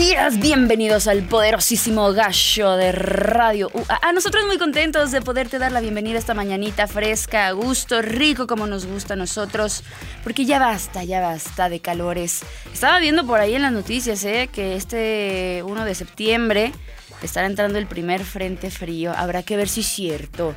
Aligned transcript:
Días. 0.00 0.38
Bienvenidos 0.38 1.06
al 1.08 1.22
poderosísimo 1.24 2.14
gallo 2.14 2.76
de 2.76 2.90
radio. 2.90 3.70
A 4.00 4.14
nosotros 4.14 4.46
muy 4.46 4.56
contentos 4.56 5.10
de 5.10 5.20
poderte 5.20 5.58
dar 5.58 5.72
la 5.72 5.82
bienvenida 5.82 6.18
esta 6.18 6.32
mañanita 6.32 6.86
fresca, 6.86 7.48
a 7.48 7.52
gusto, 7.52 8.00
rico 8.00 8.46
como 8.46 8.66
nos 8.66 8.86
gusta 8.86 9.12
a 9.12 9.16
nosotros. 9.18 9.84
Porque 10.22 10.46
ya 10.46 10.58
basta, 10.58 11.04
ya 11.04 11.20
basta 11.20 11.68
de 11.68 11.80
calores. 11.80 12.40
Estaba 12.72 12.98
viendo 12.98 13.26
por 13.26 13.40
ahí 13.40 13.54
en 13.54 13.60
las 13.60 13.72
noticias 13.72 14.24
¿eh? 14.24 14.48
que 14.50 14.74
este 14.74 15.62
1 15.66 15.84
de 15.84 15.94
septiembre 15.94 16.72
estará 17.22 17.46
entrando 17.46 17.78
el 17.78 17.86
primer 17.86 18.24
frente 18.24 18.70
frío. 18.70 19.12
Habrá 19.14 19.42
que 19.42 19.58
ver 19.58 19.68
si 19.68 19.80
es 19.80 19.86
cierto. 19.86 20.54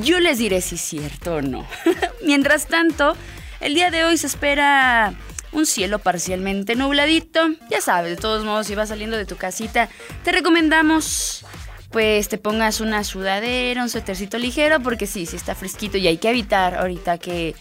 Yo 0.00 0.20
les 0.20 0.38
diré 0.38 0.62
si 0.62 0.76
es 0.76 0.80
cierto 0.80 1.34
o 1.34 1.42
no. 1.42 1.66
Mientras 2.24 2.66
tanto, 2.66 3.14
el 3.60 3.74
día 3.74 3.90
de 3.90 4.04
hoy 4.04 4.16
se 4.16 4.26
espera 4.26 5.12
un 5.58 5.66
cielo 5.66 5.98
parcialmente 5.98 6.76
nubladito. 6.76 7.48
Ya 7.70 7.80
sabes, 7.80 8.16
de 8.16 8.20
todos 8.20 8.44
modos, 8.44 8.66
si 8.66 8.74
vas 8.74 8.90
saliendo 8.90 9.16
de 9.16 9.26
tu 9.26 9.36
casita, 9.36 9.88
te 10.24 10.32
recomendamos 10.32 11.44
pues 11.90 12.28
te 12.28 12.36
pongas 12.36 12.80
una 12.80 13.04
sudadera, 13.04 13.82
un 13.82 13.88
suétercito 13.88 14.38
ligero, 14.38 14.80
porque 14.80 15.06
sí, 15.06 15.24
sí 15.24 15.36
está 15.36 15.54
fresquito 15.54 15.96
y 15.96 16.06
hay 16.06 16.18
que 16.18 16.28
evitar 16.28 16.74
ahorita 16.74 17.16
que 17.16 17.54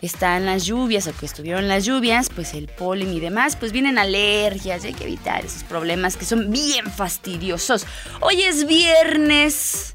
están 0.00 0.46
las 0.46 0.64
lluvias 0.64 1.06
o 1.06 1.16
que 1.16 1.26
estuvieron 1.26 1.68
las 1.68 1.84
lluvias, 1.84 2.28
pues 2.34 2.54
el 2.54 2.68
polen 2.68 3.12
y 3.12 3.20
demás, 3.20 3.56
pues 3.56 3.72
vienen 3.72 3.98
alergias, 3.98 4.84
y 4.84 4.88
hay 4.88 4.94
que 4.94 5.04
evitar 5.04 5.44
esos 5.44 5.64
problemas 5.64 6.16
que 6.16 6.24
son 6.24 6.50
bien 6.50 6.90
fastidiosos. 6.90 7.86
Hoy 8.20 8.42
es 8.42 8.66
viernes, 8.66 9.94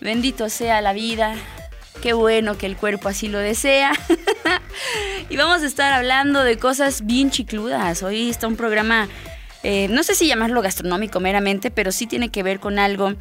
bendito 0.00 0.48
sea 0.48 0.80
la 0.80 0.92
vida, 0.92 1.34
qué 1.98 2.12
bueno 2.12 2.56
que 2.56 2.66
el 2.66 2.76
cuerpo 2.76 3.08
así 3.08 3.28
lo 3.28 3.38
desea. 3.38 3.92
y 5.30 5.36
vamos 5.36 5.62
a 5.62 5.66
estar 5.66 5.92
hablando 5.92 6.42
de 6.42 6.58
cosas 6.58 7.06
bien 7.06 7.30
chicludas. 7.30 8.02
Hoy 8.02 8.30
está 8.30 8.46
un 8.46 8.56
programa, 8.56 9.08
eh, 9.62 9.88
no 9.90 10.02
sé 10.02 10.14
si 10.14 10.26
llamarlo 10.26 10.62
gastronómico 10.62 11.20
meramente, 11.20 11.70
pero 11.70 11.92
sí 11.92 12.06
tiene 12.06 12.30
que 12.30 12.42
ver 12.42 12.60
con 12.60 12.78
algo 12.78 13.14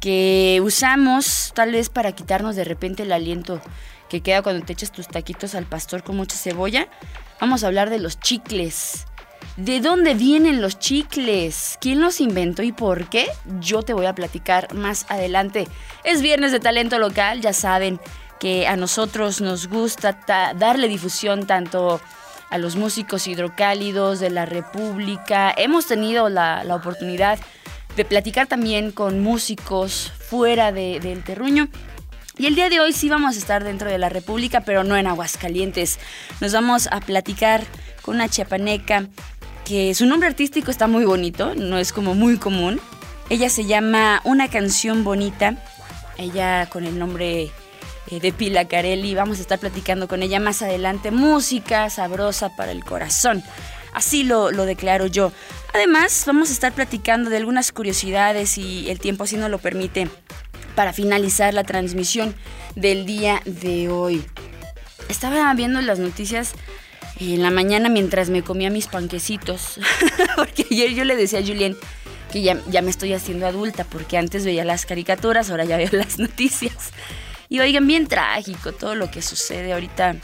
que 0.00 0.60
usamos 0.62 1.52
tal 1.54 1.72
vez 1.72 1.88
para 1.88 2.12
quitarnos 2.12 2.56
de 2.56 2.64
repente 2.64 3.02
el 3.02 3.12
aliento 3.12 3.60
que 4.08 4.20
queda 4.20 4.42
cuando 4.42 4.64
te 4.64 4.72
echas 4.72 4.92
tus 4.92 5.08
taquitos 5.08 5.54
al 5.54 5.66
pastor 5.66 6.02
con 6.02 6.16
mucha 6.16 6.36
cebolla. 6.36 6.88
Vamos 7.40 7.64
a 7.64 7.66
hablar 7.66 7.90
de 7.90 7.98
los 7.98 8.20
chicles. 8.20 9.06
¿De 9.56 9.80
dónde 9.80 10.14
vienen 10.14 10.62
los 10.62 10.78
chicles? 10.78 11.78
¿Quién 11.80 12.00
los 12.00 12.20
inventó 12.20 12.62
y 12.62 12.72
por 12.72 13.08
qué? 13.08 13.26
Yo 13.60 13.82
te 13.82 13.92
voy 13.92 14.06
a 14.06 14.14
platicar 14.14 14.74
más 14.74 15.06
adelante. 15.08 15.68
Es 16.04 16.22
viernes 16.22 16.52
de 16.52 16.60
talento 16.60 16.98
local, 16.98 17.40
ya 17.40 17.52
saben 17.52 18.00
que 18.40 18.66
a 18.66 18.76
nosotros 18.76 19.40
nos 19.40 19.68
gusta 19.68 20.18
darle 20.56 20.88
difusión 20.88 21.46
tanto 21.46 22.00
a 22.50 22.58
los 22.58 22.76
músicos 22.76 23.26
hidrocálidos 23.26 24.20
de 24.20 24.30
la 24.30 24.46
República. 24.46 25.54
Hemos 25.56 25.86
tenido 25.86 26.28
la, 26.28 26.64
oportunidad 26.70 27.38
de 27.96 28.04
platicar 28.04 28.46
también 28.46 28.90
con 28.90 29.20
músicos 29.20 30.12
fuera 30.28 30.72
del 30.72 31.22
terruño 31.24 31.68
y 32.38 32.46
el 32.46 32.54
día 32.54 32.70
de 32.70 32.80
hoy 32.80 32.92
sí 32.94 33.10
vamos 33.10 33.36
a 33.36 33.38
estar 33.38 33.62
dentro 33.62 33.90
de 33.90 33.98
la 33.98 34.08
República, 34.08 34.62
pero 34.62 34.84
no 34.84 34.96
en 34.96 35.06
Aguascalientes. 35.06 35.98
Nos 36.40 36.52
vamos 36.52 36.88
a 36.90 37.00
platicar 37.00 37.62
con 38.00 38.14
una 38.14 38.28
chiapaneca 38.28 39.06
que 39.64 39.94
su 39.94 40.06
nombre 40.06 40.28
artístico 40.28 40.70
está 40.70 40.86
muy 40.86 41.04
bonito, 41.04 41.54
no 41.54 41.78
es 41.78 41.92
como 41.92 42.14
muy 42.14 42.36
común. 42.36 42.80
Ella 43.30 43.48
se 43.48 43.64
llama 43.64 44.20
Una 44.24 44.48
canción 44.48 45.04
bonita. 45.04 45.56
Ella 46.18 46.68
con 46.68 46.84
el 46.84 46.98
nombre 46.98 47.50
eh, 48.10 48.20
de 48.20 48.32
Pila 48.32 48.66
Carelli. 48.66 49.14
Vamos 49.14 49.38
a 49.38 49.42
estar 49.42 49.58
platicando 49.58 50.08
con 50.08 50.22
ella 50.22 50.40
más 50.40 50.62
adelante. 50.62 51.10
Música 51.10 51.88
sabrosa 51.88 52.54
para 52.56 52.72
el 52.72 52.84
corazón. 52.84 53.42
Así 53.94 54.24
lo, 54.24 54.50
lo 54.50 54.66
declaro 54.66 55.06
yo. 55.06 55.32
Además, 55.74 56.24
vamos 56.26 56.50
a 56.50 56.52
estar 56.52 56.72
platicando 56.72 57.30
de 57.30 57.38
algunas 57.38 57.72
curiosidades 57.72 58.58
y 58.58 58.90
el 58.90 58.98
tiempo 58.98 59.24
así 59.24 59.36
nos 59.36 59.50
lo 59.50 59.58
permite 59.58 60.08
para 60.74 60.92
finalizar 60.92 61.54
la 61.54 61.64
transmisión 61.64 62.34
del 62.74 63.06
día 63.06 63.40
de 63.44 63.88
hoy. 63.88 64.24
Estaba 65.08 65.52
viendo 65.54 65.80
las 65.80 65.98
noticias 65.98 66.52
en 67.30 67.42
la 67.42 67.50
mañana 67.50 67.88
mientras 67.88 68.30
me 68.30 68.42
comía 68.42 68.70
mis 68.70 68.86
panquecitos, 68.86 69.78
porque 70.36 70.66
ayer 70.70 70.94
yo 70.94 71.04
le 71.04 71.16
decía 71.16 71.40
a 71.40 71.42
Julien 71.42 71.76
que 72.32 72.42
ya, 72.42 72.60
ya, 72.68 72.82
me 72.82 72.90
estoy 72.90 73.12
haciendo 73.12 73.46
adulta, 73.46 73.84
porque 73.84 74.16
antes 74.16 74.44
veía 74.44 74.64
las 74.64 74.86
caricaturas, 74.86 75.50
ahora 75.50 75.64
ya 75.64 75.76
veo 75.78 75.90
las 75.92 76.18
noticias. 76.18 76.90
Y 77.48 77.60
oigan, 77.60 77.86
bien 77.86 78.06
trágico 78.06 78.72
todo 78.72 78.94
lo 78.94 79.10
que 79.10 79.20
sucede 79.20 79.74
ahorita 79.74 80.16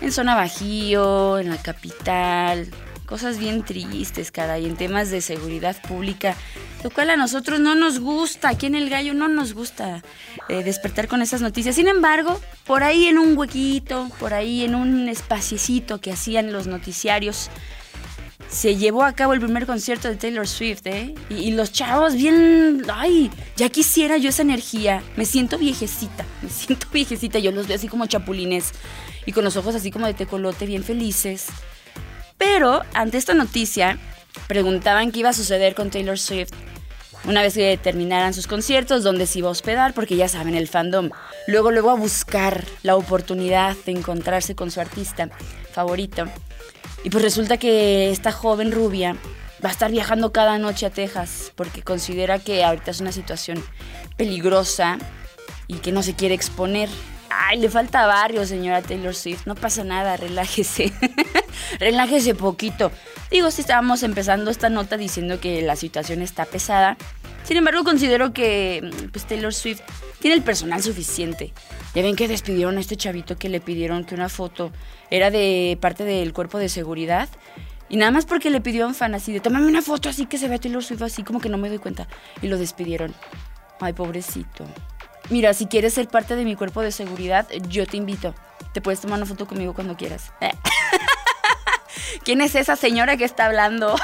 en 0.00 0.12
zona 0.12 0.34
Bajío, 0.34 1.38
en 1.38 1.48
la 1.48 1.62
capital, 1.62 2.68
cosas 3.06 3.38
bien 3.38 3.64
tristes, 3.64 4.30
caray, 4.30 4.66
en 4.66 4.76
temas 4.76 5.10
de 5.10 5.20
seguridad 5.20 5.80
pública, 5.88 6.36
lo 6.84 6.90
cual 6.90 7.10
a 7.10 7.16
nosotros 7.16 7.60
no 7.60 7.74
nos 7.74 8.00
gusta, 8.00 8.50
aquí 8.50 8.66
en 8.66 8.74
el 8.74 8.90
gallo 8.90 9.14
no 9.14 9.28
nos 9.28 9.54
gusta 9.54 10.02
eh, 10.48 10.62
despertar 10.62 11.08
con 11.08 11.22
esas 11.22 11.40
noticias. 11.40 11.76
Sin 11.76 11.88
embargo, 11.88 12.40
por 12.66 12.82
ahí 12.82 13.06
en 13.06 13.18
un 13.18 13.36
huequito, 13.38 14.10
por 14.20 14.34
ahí 14.34 14.64
en 14.64 14.74
un 14.74 15.08
espaciecito 15.08 16.00
que 16.00 16.12
hacían 16.12 16.52
los 16.52 16.66
noticiarios, 16.66 17.50
se 18.48 18.76
llevó 18.76 19.02
a 19.04 19.12
cabo 19.12 19.32
el 19.32 19.40
primer 19.40 19.66
concierto 19.66 20.08
de 20.08 20.16
Taylor 20.16 20.46
Swift, 20.46 20.86
¿eh? 20.86 21.14
Y, 21.30 21.34
y, 21.34 21.50
los 21.52 21.72
chavos 21.72 22.14
bien, 22.14 22.82
ay, 22.92 23.30
ya 23.56 23.68
quisiera 23.68 24.18
yo 24.18 24.28
esa 24.28 24.42
energía. 24.42 25.02
Me 25.16 25.24
siento 25.24 25.58
viejecita, 25.58 26.24
me 26.42 26.48
siento 26.48 26.86
viejecita. 26.92 27.38
Yo 27.38 27.50
los 27.50 27.66
veo 27.66 27.76
así 27.76 27.88
como 27.88 28.06
chapulines 28.06 28.72
y 29.24 29.32
con 29.32 29.44
los 29.44 29.56
ojos 29.56 29.74
así 29.74 29.90
como 29.90 30.06
de 30.06 30.14
tecolote, 30.14 30.66
bien 30.66 30.84
felices. 30.84 31.46
Pero 32.38 32.82
ante 32.94 33.18
esta 33.18 33.34
noticia, 33.34 33.98
preguntaban 34.48 35.12
qué 35.12 35.20
iba 35.20 35.30
a 35.30 35.34
suceder 35.34 35.74
con 35.74 35.90
Taylor 35.90 36.18
Swift 36.18 36.52
una 37.26 37.42
vez 37.42 37.54
que 37.54 37.76
terminaran 37.76 38.34
sus 38.34 38.46
conciertos, 38.46 39.02
dónde 39.02 39.26
se 39.26 39.40
iba 39.40 39.48
a 39.48 39.52
hospedar, 39.52 39.94
porque 39.94 40.16
ya 40.16 40.28
saben, 40.28 40.54
el 40.54 40.68
fandom 40.68 41.10
luego 41.48 41.72
luego 41.72 41.90
a 41.90 41.94
buscar 41.94 42.64
la 42.82 42.94
oportunidad 42.94 43.76
de 43.84 43.92
encontrarse 43.92 44.54
con 44.54 44.70
su 44.70 44.80
artista 44.80 45.28
favorito. 45.72 46.26
Y 47.02 47.10
pues 47.10 47.22
resulta 47.24 47.56
que 47.56 48.10
esta 48.10 48.32
joven 48.32 48.70
rubia 48.70 49.16
va 49.64 49.70
a 49.70 49.72
estar 49.72 49.90
viajando 49.90 50.32
cada 50.32 50.58
noche 50.58 50.86
a 50.86 50.90
Texas 50.90 51.52
porque 51.56 51.82
considera 51.82 52.38
que 52.38 52.64
ahorita 52.64 52.90
es 52.90 53.00
una 53.00 53.12
situación 53.12 53.62
peligrosa 54.16 54.98
y 55.66 55.74
que 55.74 55.92
no 55.92 56.02
se 56.02 56.14
quiere 56.14 56.34
exponer. 56.34 56.88
Ay, 57.38 57.58
le 57.60 57.68
falta 57.68 58.06
barrio, 58.06 58.46
señora 58.46 58.80
Taylor 58.82 59.14
Swift. 59.14 59.46
No 59.46 59.54
pasa 59.54 59.84
nada, 59.84 60.16
relájese. 60.16 60.92
relájese 61.78 62.34
poquito. 62.34 62.90
Digo, 63.30 63.50
si 63.50 63.60
estábamos 63.60 64.02
empezando 64.02 64.50
esta 64.50 64.70
nota 64.70 64.96
diciendo 64.96 65.38
que 65.38 65.60
la 65.62 65.76
situación 65.76 66.22
está 66.22 66.46
pesada. 66.46 66.96
Sin 67.44 67.56
embargo, 67.58 67.84
considero 67.84 68.32
que 68.32 68.90
pues, 69.12 69.26
Taylor 69.26 69.52
Swift 69.52 69.80
tiene 70.18 70.36
el 70.36 70.42
personal 70.42 70.82
suficiente. 70.82 71.52
Ya 71.94 72.02
ven 72.02 72.16
que 72.16 72.26
despidieron 72.26 72.78
a 72.78 72.80
este 72.80 72.96
chavito 72.96 73.36
que 73.36 73.48
le 73.48 73.60
pidieron 73.60 74.04
que 74.04 74.14
una 74.14 74.28
foto 74.28 74.72
era 75.10 75.30
de 75.30 75.76
parte 75.80 76.04
del 76.04 76.32
cuerpo 76.32 76.58
de 76.58 76.68
seguridad. 76.68 77.28
Y 77.88 77.98
nada 77.98 78.10
más 78.10 78.24
porque 78.24 78.50
le 78.50 78.60
pidió 78.60 78.84
a 78.84 78.88
un 78.88 78.94
fan 78.94 79.14
así 79.14 79.32
de, 79.32 79.40
tómame 79.40 79.66
una 79.66 79.82
foto 79.82 80.08
así 80.08 80.26
que 80.26 80.38
se 80.38 80.48
vea 80.48 80.58
Taylor 80.58 80.82
Swift 80.82 81.02
así, 81.02 81.22
como 81.22 81.40
que 81.40 81.48
no 81.48 81.58
me 81.58 81.68
doy 81.68 81.78
cuenta. 81.78 82.08
Y 82.40 82.48
lo 82.48 82.56
despidieron. 82.56 83.14
Ay, 83.78 83.92
pobrecito. 83.92 84.64
Mira, 85.30 85.54
si 85.54 85.66
quieres 85.66 85.94
ser 85.94 86.08
parte 86.08 86.36
de 86.36 86.44
mi 86.44 86.54
cuerpo 86.56 86.82
de 86.82 86.92
seguridad, 86.92 87.48
yo 87.68 87.86
te 87.86 87.96
invito. 87.96 88.34
Te 88.72 88.80
puedes 88.80 89.00
tomar 89.00 89.18
una 89.18 89.26
foto 89.26 89.46
conmigo 89.46 89.74
cuando 89.74 89.96
quieras. 89.96 90.32
¿Quién 92.24 92.40
es 92.40 92.54
esa 92.54 92.76
señora 92.76 93.16
que 93.16 93.24
está 93.24 93.46
hablando? 93.46 93.96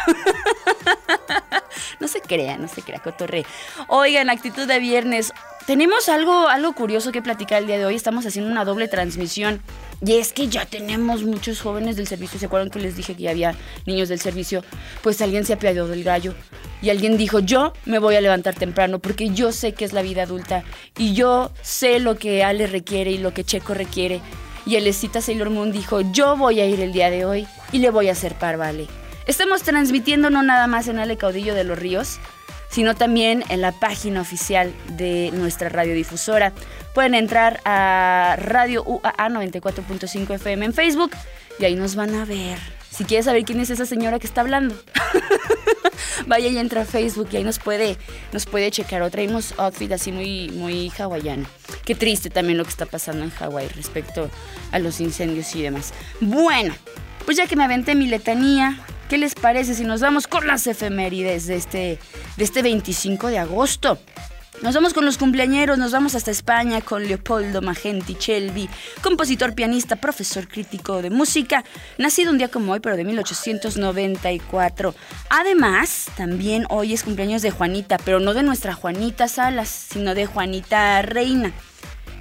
no 2.01 2.09
se 2.09 2.21
crea, 2.21 2.57
no 2.57 2.69
se 2.69 2.83
crea, 2.83 2.99
cotorre. 3.01 3.45
Oigan, 3.89 4.31
actitud 4.31 4.67
de 4.67 4.79
viernes. 4.79 5.33
Tenemos 5.67 6.09
algo, 6.09 6.49
algo 6.49 6.73
curioso 6.73 7.13
que 7.13 7.23
platicar 7.23 7.61
el 7.61 7.69
día 7.69 7.79
de 7.79 7.87
hoy. 7.87 7.95
Estamos 7.95 8.27
haciendo 8.27 8.51
una 8.51 8.65
doble 8.65 8.89
transmisión. 8.89 9.63
Y 10.05 10.15
es 10.15 10.33
que 10.33 10.49
ya 10.49 10.67
tenemos 10.67 11.23
muchos 11.23 11.61
jóvenes 11.61 11.97
del 11.97 12.09
servicio. 12.09 12.41
¿Se 12.41 12.47
acuerdan 12.47 12.69
que 12.69 12.81
les 12.81 12.97
dije 12.97 13.15
que 13.15 13.23
ya 13.23 13.31
había 13.31 13.55
niños 13.87 14.09
del 14.09 14.19
servicio? 14.19 14.65
Pues 15.03 15.21
alguien 15.21 15.45
se 15.45 15.53
apiadó 15.53 15.87
del 15.87 16.03
gallo. 16.03 16.35
Y 16.83 16.91
alguien 16.91 17.17
dijo, 17.17 17.39
yo 17.39 17.75
me 17.85 18.01
voy 18.01 18.17
a 18.17 18.21
levantar 18.21 18.57
temprano 18.57 18.99
porque 18.99 19.31
yo 19.31 19.53
sé 19.53 19.73
que 19.73 19.85
es 19.85 19.93
la 19.93 20.03
vida 20.03 20.25
adulta. 20.25 20.65
Y 20.99 21.15
yo 21.15 21.53
sé 21.63 22.01
lo 22.01 22.17
que 22.17 22.43
Ale 22.43 22.67
requiere 22.67 23.13
y 23.13 23.19
lo 23.19 23.33
que 23.33 23.45
Checo 23.45 23.73
requiere. 23.73 24.21
Y 24.67 24.75
el 24.75 24.89
Escita 24.89 25.21
Sailor 25.21 25.51
Moon 25.51 25.71
dijo, 25.71 26.01
yo 26.01 26.37
voy 26.37 26.59
a 26.59 26.67
ir 26.67 26.81
el 26.81 26.93
día 26.93 27.09
de 27.09 27.25
hoy 27.25 27.47
y 27.71 27.79
le 27.79 27.91
voy 27.91 28.09
a 28.09 28.13
hacer 28.13 28.35
par, 28.35 28.57
vale. 28.57 28.89
Estamos 29.29 29.63
transmitiendo 29.63 30.31
no 30.31 30.43
nada 30.43 30.67
más 30.67 30.89
en 30.89 30.99
Ale 30.99 31.17
Caudillo 31.17 31.55
de 31.55 31.63
los 31.63 31.79
Ríos, 31.79 32.19
sino 32.73 32.95
también 32.95 33.45
en 33.51 33.61
la 33.61 33.71
página 33.73 34.23
oficial 34.23 34.73
de 34.97 35.31
nuestra 35.35 35.69
radiodifusora. 35.69 36.53
Pueden 36.95 37.15
entrar 37.15 37.61
a 37.65 38.37
Radio 38.39 38.83
UAA 38.85 39.29
94.5 39.29 40.35
FM 40.35 40.67
en 40.67 40.75
Facebook 40.75 41.13
y 41.59 41.67
ahí 41.67 41.77
nos 41.77 41.95
van 41.95 42.15
a 42.15 42.25
ver. 42.25 42.59
Si 42.91 43.05
quieres 43.05 43.27
saber 43.27 43.45
quién 43.45 43.61
es 43.61 43.71
esa 43.71 43.87
señora 43.87 44.19
que 44.19 44.27
está 44.27 44.41
hablando, 44.41 44.75
vaya 46.27 46.49
y 46.49 46.59
entra 46.59 46.83
a 46.83 46.85
Facebook 46.85 47.29
y 47.33 47.37
ahí 47.37 47.45
nos 47.45 47.59
puede, 47.59 47.97
nos 48.33 48.47
puede 48.47 48.71
checar. 48.71 49.03
O 49.03 49.11
traemos 49.11 49.55
outfit 49.59 49.93
así 49.93 50.11
muy, 50.11 50.51
muy 50.51 50.91
hawaiano. 50.99 51.47
Qué 51.85 51.95
triste 51.95 52.31
también 52.31 52.59
lo 52.59 52.65
que 52.65 52.71
está 52.71 52.87
pasando 52.87 53.25
en 53.25 53.31
Hawái 53.31 53.69
respecto 53.69 54.31
a 54.73 54.79
los 54.79 55.01
incendios 55.01 55.55
y 55.57 55.63
demás. 55.63 55.93
Bueno, 56.21 56.75
pues 57.25 57.37
ya 57.37 57.47
que 57.47 57.57
me 57.57 57.65
aventé 57.65 57.95
mi 57.95 58.07
letanía, 58.07 58.79
¿qué 59.13 59.19
les 59.19 59.35
parece 59.35 59.75
si 59.75 59.85
nos 59.85 60.01
vamos 60.01 60.27
con 60.27 60.47
las 60.47 60.67
efemérides 60.67 61.47
de 61.47 61.57
este, 61.57 61.99
de 62.39 62.45
este 62.45 62.63
25 62.63 63.27
de 63.27 63.37
agosto? 63.37 63.99
Nos 64.63 64.75
vamos 64.75 64.95
con 64.95 65.05
los 65.05 65.19
cumpleañeros, 65.19 65.77
nos 65.77 65.93
vamos 65.93 66.15
hasta 66.15 66.31
España 66.31 66.81
con 66.81 67.07
Leopoldo 67.07 67.61
Magenti 67.61 68.15
Chelvi, 68.15 68.71
compositor, 69.03 69.55
pianista, 69.55 69.97
profesor 69.97 70.49
crítico 70.49 71.03
de 71.03 71.11
música, 71.11 71.63
nacido 71.99 72.31
un 72.31 72.39
día 72.39 72.49
como 72.49 72.73
hoy, 72.73 72.81
pero 72.81 72.97
de 72.97 73.05
1894. 73.05 74.95
Además, 75.29 76.07
también 76.17 76.65
hoy 76.71 76.95
es 76.95 77.03
cumpleaños 77.03 77.43
de 77.43 77.51
Juanita, 77.51 77.99
pero 77.99 78.19
no 78.19 78.33
de 78.33 78.43
nuestra 78.43 78.73
Juanita 78.73 79.29
Salas, 79.29 79.69
sino 79.69 80.15
de 80.15 80.25
Juanita 80.25 81.03
Reina. 81.03 81.53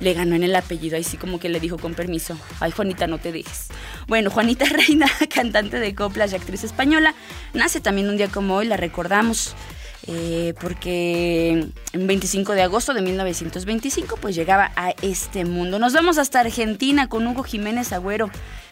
Le 0.01 0.13
ganó 0.13 0.35
en 0.35 0.43
el 0.43 0.55
apellido, 0.55 0.97
ahí 0.97 1.03
sí 1.03 1.15
como 1.15 1.39
que 1.39 1.47
le 1.47 1.59
dijo 1.59 1.77
con 1.77 1.93
permiso, 1.93 2.37
ay 2.59 2.71
Juanita, 2.71 3.07
no 3.07 3.19
te 3.19 3.31
dejes. 3.31 3.67
Bueno, 4.07 4.29
Juanita 4.29 4.65
Reina, 4.69 5.07
cantante 5.33 5.79
de 5.79 5.95
coplas 5.95 6.33
y 6.33 6.35
actriz 6.35 6.65
española, 6.65 7.15
nace 7.53 7.79
también 7.79 8.09
un 8.09 8.17
día 8.17 8.27
como 8.27 8.55
hoy, 8.55 8.67
la 8.67 8.77
recordamos. 8.77 9.55
Eh, 10.07 10.55
porque 10.59 11.67
en 11.93 12.07
25 12.07 12.53
de 12.53 12.63
agosto 12.63 12.95
de 12.95 13.03
1925 13.03 14.17
pues 14.19 14.35
llegaba 14.35 14.71
a 14.75 14.95
este 15.03 15.45
mundo. 15.45 15.77
Nos 15.77 15.93
vamos 15.93 16.17
hasta 16.17 16.39
Argentina 16.39 17.07
con 17.07 17.27
Hugo 17.27 17.43
Jiménez 17.43 17.93
Agüero, 17.93 18.31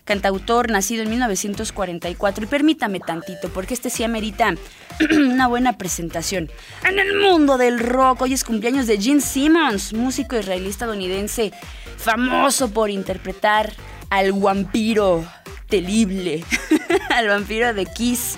cantautor 0.10 0.72
nacido 0.72 1.04
en 1.04 1.12
1944 1.12 2.44
y 2.44 2.48
permítame 2.48 3.00
tantito 3.00 3.48
porque 3.50 3.76
este 3.76 3.92
sí 3.92 4.04
amerita 4.04 4.56
una 5.12 5.48
buena 5.48 5.78
presentación. 5.78 6.50
En 6.84 6.98
el 6.98 7.20
mundo 7.20 7.60
del 7.60 7.78
rock 7.80 8.24
hoy 8.24 8.34
es 8.34 8.44
cumpleaños 8.44 8.88
de 8.88 9.00
Gene 9.00 9.22
Simmons, 9.22 9.94
músico 9.94 10.36
israelí 10.36 10.68
estadounidense 10.68 11.54
famoso 11.96 12.72
por 12.72 12.90
interpretar 12.90 13.72
al 14.10 14.34
vampiro 14.34 15.24
terrible, 15.68 16.44
al 17.12 17.28
vampiro 17.28 17.76
de 17.76 17.86
Kiss. 17.86 18.36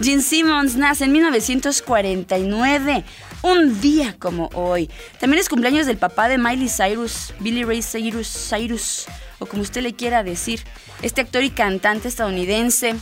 Gene 0.00 0.22
Simmons 0.22 0.74
nace 0.74 1.04
en 1.04 1.12
1949, 1.12 3.04
un 3.42 3.80
día 3.80 4.16
como 4.18 4.50
hoy. 4.54 4.90
También 5.20 5.40
es 5.40 5.48
cumpleaños 5.48 5.86
del 5.86 5.98
papá 5.98 6.26
de 6.26 6.38
Miley 6.38 6.68
Cyrus, 6.68 7.32
Billy 7.38 7.62
Ray 7.62 7.80
Cyrus, 7.80 8.26
Cyrus, 8.50 9.06
como 9.46 9.62
usted 9.62 9.82
le 9.82 9.94
quiera 9.94 10.22
decir. 10.22 10.64
Este 11.02 11.20
actor 11.20 11.42
y 11.42 11.50
cantante 11.50 12.08
estadounidense 12.08 12.96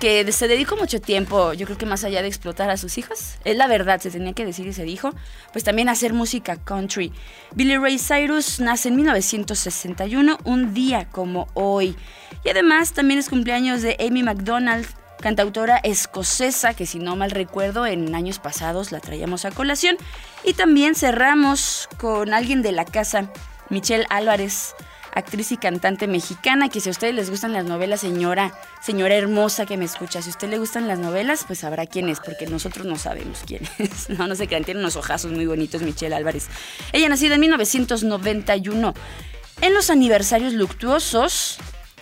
que 0.00 0.30
se 0.30 0.48
dedicó 0.48 0.76
mucho 0.76 1.00
tiempo, 1.00 1.54
yo 1.54 1.64
creo 1.64 1.78
que 1.78 1.86
más 1.86 2.04
allá 2.04 2.20
de 2.20 2.28
explotar 2.28 2.68
a 2.70 2.76
sus 2.76 2.98
hijas, 2.98 3.38
es 3.44 3.56
la 3.56 3.66
verdad, 3.66 4.00
se 4.00 4.10
tenía 4.10 4.34
que 4.34 4.44
decir 4.44 4.66
y 4.66 4.72
se 4.72 4.84
dijo, 4.84 5.14
pues 5.52 5.64
también 5.64 5.88
hacer 5.88 6.12
música 6.12 6.56
country. 6.56 7.12
Billy 7.54 7.76
Ray 7.76 7.98
Cyrus 7.98 8.60
nace 8.60 8.88
en 8.88 8.96
1961, 8.96 10.38
un 10.44 10.74
día 10.74 11.08
como 11.10 11.48
hoy. 11.54 11.96
Y 12.44 12.50
además 12.50 12.92
también 12.92 13.18
es 13.18 13.30
cumpleaños 13.30 13.80
de 13.80 13.96
Amy 13.98 14.22
McDonald, 14.22 14.86
cantautora 15.20 15.78
escocesa 15.78 16.74
que 16.74 16.84
si 16.84 16.98
no 16.98 17.16
mal 17.16 17.30
recuerdo 17.30 17.86
en 17.86 18.14
años 18.14 18.38
pasados 18.38 18.92
la 18.92 19.00
traíamos 19.00 19.46
a 19.46 19.50
colación. 19.50 19.96
Y 20.44 20.52
también 20.52 20.94
cerramos 20.94 21.88
con 21.96 22.34
alguien 22.34 22.60
de 22.60 22.72
la 22.72 22.84
casa, 22.84 23.30
Michelle 23.70 24.06
Álvarez, 24.10 24.74
actriz 25.16 25.50
y 25.50 25.56
cantante 25.56 26.06
mexicana, 26.06 26.68
que 26.68 26.78
si 26.80 26.90
a 26.90 26.92
ustedes 26.92 27.14
les 27.14 27.30
gustan 27.30 27.54
las 27.54 27.64
novelas, 27.64 28.00
señora, 28.00 28.52
señora 28.82 29.14
hermosa 29.14 29.64
que 29.64 29.78
me 29.78 29.86
escucha, 29.86 30.20
si 30.20 30.28
a 30.28 30.30
usted 30.30 30.50
le 30.50 30.58
gustan 30.58 30.86
las 30.86 30.98
novelas, 30.98 31.44
pues 31.46 31.60
sabrá 31.60 31.86
quién 31.86 32.10
es, 32.10 32.20
porque 32.20 32.46
nosotros 32.46 32.86
no 32.86 32.96
sabemos 32.96 33.42
quién 33.46 33.62
es. 33.78 34.10
No, 34.16 34.26
no 34.26 34.34
se 34.34 34.46
crean, 34.46 34.64
tiene 34.64 34.80
unos 34.80 34.96
ojazos 34.96 35.32
muy 35.32 35.46
bonitos 35.46 35.82
Michelle 35.82 36.14
Álvarez. 36.14 36.48
Ella 36.92 37.08
nacida 37.08 37.34
en 37.34 37.40
1991. 37.40 38.94
En 39.62 39.74
los 39.74 39.90
aniversarios 39.90 40.52
luctuosos, 40.52 41.58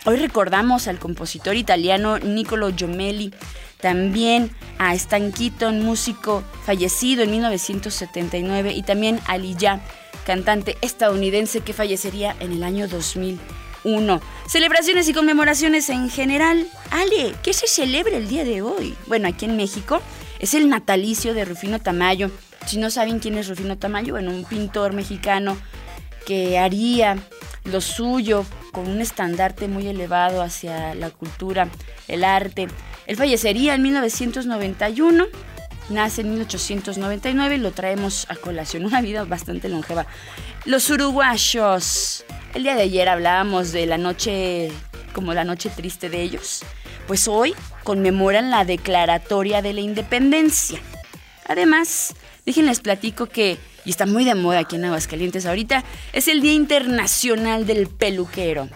Hoy 0.06 0.16
recordamos 0.16 0.86
al 0.86 0.98
compositor 0.98 1.56
italiano 1.56 2.18
Niccolo 2.18 2.70
Giomelli, 2.76 3.32
también 3.80 4.50
a 4.76 4.94
Stan 4.94 5.32
Keaton, 5.32 5.82
músico 5.82 6.44
fallecido 6.66 7.22
en 7.22 7.30
1979, 7.30 8.74
y 8.74 8.82
también 8.82 9.18
a 9.26 9.38
Liyah, 9.38 9.80
cantante 10.24 10.76
estadounidense 10.80 11.60
que 11.60 11.72
fallecería 11.72 12.34
en 12.40 12.52
el 12.52 12.64
año 12.64 12.88
2001. 12.88 14.20
Celebraciones 14.48 15.08
y 15.08 15.14
conmemoraciones 15.14 15.88
en 15.90 16.10
general. 16.10 16.66
Ale, 16.90 17.34
¿qué 17.42 17.52
se 17.52 17.68
celebra 17.68 18.16
el 18.16 18.28
día 18.28 18.44
de 18.44 18.62
hoy? 18.62 18.94
Bueno, 19.06 19.28
aquí 19.28 19.44
en 19.44 19.56
México 19.56 20.00
es 20.38 20.54
el 20.54 20.68
natalicio 20.68 21.34
de 21.34 21.44
Rufino 21.44 21.78
Tamayo. 21.80 22.30
Si 22.66 22.78
no 22.78 22.90
saben 22.90 23.18
quién 23.18 23.38
es 23.38 23.48
Rufino 23.48 23.78
Tamayo, 23.78 24.14
bueno, 24.14 24.30
un 24.30 24.44
pintor 24.44 24.92
mexicano 24.92 25.56
que 26.26 26.58
haría 26.58 27.18
lo 27.64 27.80
suyo 27.80 28.44
con 28.72 28.88
un 28.88 29.00
estandarte 29.00 29.68
muy 29.68 29.86
elevado 29.86 30.42
hacia 30.42 30.94
la 30.94 31.10
cultura, 31.10 31.68
el 32.08 32.24
arte. 32.24 32.68
Él 33.06 33.16
fallecería 33.16 33.74
en 33.74 33.82
1991, 33.82 35.26
nace 35.88 36.22
en 36.22 36.30
1899 36.30 37.56
y 37.56 37.58
lo 37.58 37.72
traemos 37.72 38.26
a 38.28 38.36
colación, 38.36 38.84
una 38.84 39.00
vida 39.00 39.24
bastante 39.24 39.68
longeva. 39.68 40.06
Los 40.64 40.90
uruguayos, 40.90 42.24
el 42.54 42.62
día 42.62 42.74
de 42.74 42.82
ayer 42.82 43.08
hablábamos 43.08 43.72
de 43.72 43.86
la 43.86 43.98
noche, 43.98 44.70
como 45.12 45.34
la 45.34 45.44
noche 45.44 45.70
triste 45.70 46.08
de 46.08 46.22
ellos, 46.22 46.62
pues 47.06 47.28
hoy 47.28 47.54
conmemoran 47.82 48.50
la 48.50 48.64
declaratoria 48.64 49.62
de 49.62 49.72
la 49.72 49.80
independencia. 49.80 50.80
Además, 51.46 52.14
déjenles 52.46 52.80
platico 52.80 53.26
que 53.26 53.58
y 53.84 53.90
está 53.90 54.06
muy 54.06 54.24
de 54.24 54.34
moda 54.34 54.60
aquí 54.60 54.76
en 54.76 54.86
Aguascalientes 54.86 55.46
ahorita, 55.46 55.84
es 56.12 56.28
el 56.28 56.40
Día 56.40 56.54
Internacional 56.54 57.66
del 57.66 57.86
Peluquero. 57.86 58.68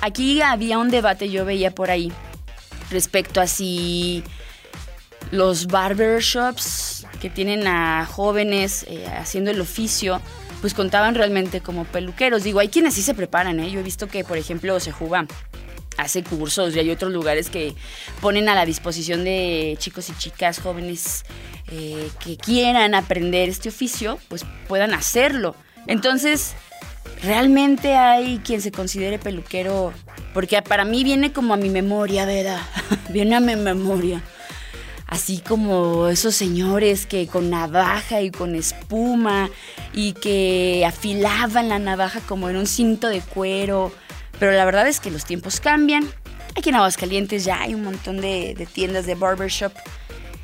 Aquí 0.00 0.40
había 0.40 0.78
un 0.78 0.90
debate, 0.90 1.28
yo 1.28 1.44
veía 1.44 1.74
por 1.74 1.90
ahí, 1.90 2.12
respecto 2.90 3.40
a 3.40 3.46
si 3.46 4.24
los 5.30 5.66
barbershops 5.66 7.06
que 7.20 7.30
tienen 7.30 7.66
a 7.66 8.06
jóvenes 8.06 8.84
eh, 8.88 9.06
haciendo 9.06 9.50
el 9.50 9.60
oficio, 9.60 10.20
pues 10.60 10.74
contaban 10.74 11.14
realmente 11.14 11.60
como 11.60 11.84
peluqueros. 11.84 12.44
Digo, 12.44 12.60
hay 12.60 12.68
quienes 12.68 12.94
sí 12.94 13.02
se 13.02 13.14
preparan, 13.14 13.60
¿eh? 13.60 13.70
Yo 13.70 13.80
he 13.80 13.82
visto 13.82 14.08
que, 14.08 14.24
por 14.24 14.38
ejemplo, 14.38 14.78
se 14.80 14.92
juega 14.92 15.26
hace 15.96 16.22
cursos 16.22 16.74
y 16.74 16.78
hay 16.78 16.90
otros 16.90 17.12
lugares 17.12 17.50
que 17.50 17.74
ponen 18.20 18.48
a 18.48 18.54
la 18.54 18.64
disposición 18.64 19.24
de 19.24 19.76
chicos 19.78 20.08
y 20.08 20.16
chicas 20.16 20.60
jóvenes 20.60 21.24
eh, 21.70 22.08
que 22.24 22.36
quieran 22.36 22.94
aprender 22.94 23.48
este 23.48 23.68
oficio, 23.68 24.18
pues 24.28 24.46
puedan 24.68 24.94
hacerlo. 24.94 25.54
Entonces, 25.86 26.54
realmente 27.22 27.96
hay 27.96 28.38
quien 28.38 28.62
se 28.62 28.70
considere 28.70 29.18
peluquero, 29.18 29.92
porque 30.34 30.62
para 30.62 30.84
mí 30.84 31.02
viene 31.02 31.32
como 31.32 31.54
a 31.54 31.56
mi 31.56 31.68
memoria, 31.68 32.24
¿verdad? 32.26 32.60
viene 33.10 33.34
a 33.34 33.40
mi 33.40 33.56
memoria. 33.56 34.22
Así 35.08 35.38
como 35.38 36.08
esos 36.08 36.34
señores 36.34 37.06
que 37.06 37.26
con 37.26 37.48
navaja 37.48 38.20
y 38.20 38.30
con 38.30 38.54
espuma 38.54 39.48
y 39.94 40.12
que 40.12 40.84
afilaban 40.86 41.70
la 41.70 41.78
navaja 41.78 42.20
como 42.20 42.50
en 42.50 42.56
un 42.56 42.66
cinto 42.66 43.08
de 43.08 43.22
cuero. 43.22 43.90
Pero 44.38 44.52
la 44.52 44.66
verdad 44.66 44.86
es 44.86 45.00
que 45.00 45.10
los 45.10 45.24
tiempos 45.24 45.60
cambian. 45.60 46.06
Aquí 46.54 46.68
en 46.68 46.74
Aguascalientes 46.74 47.44
ya 47.44 47.62
hay 47.62 47.74
un 47.74 47.84
montón 47.84 48.20
de, 48.20 48.54
de 48.54 48.66
tiendas 48.66 49.06
de 49.06 49.14
barbershop 49.14 49.72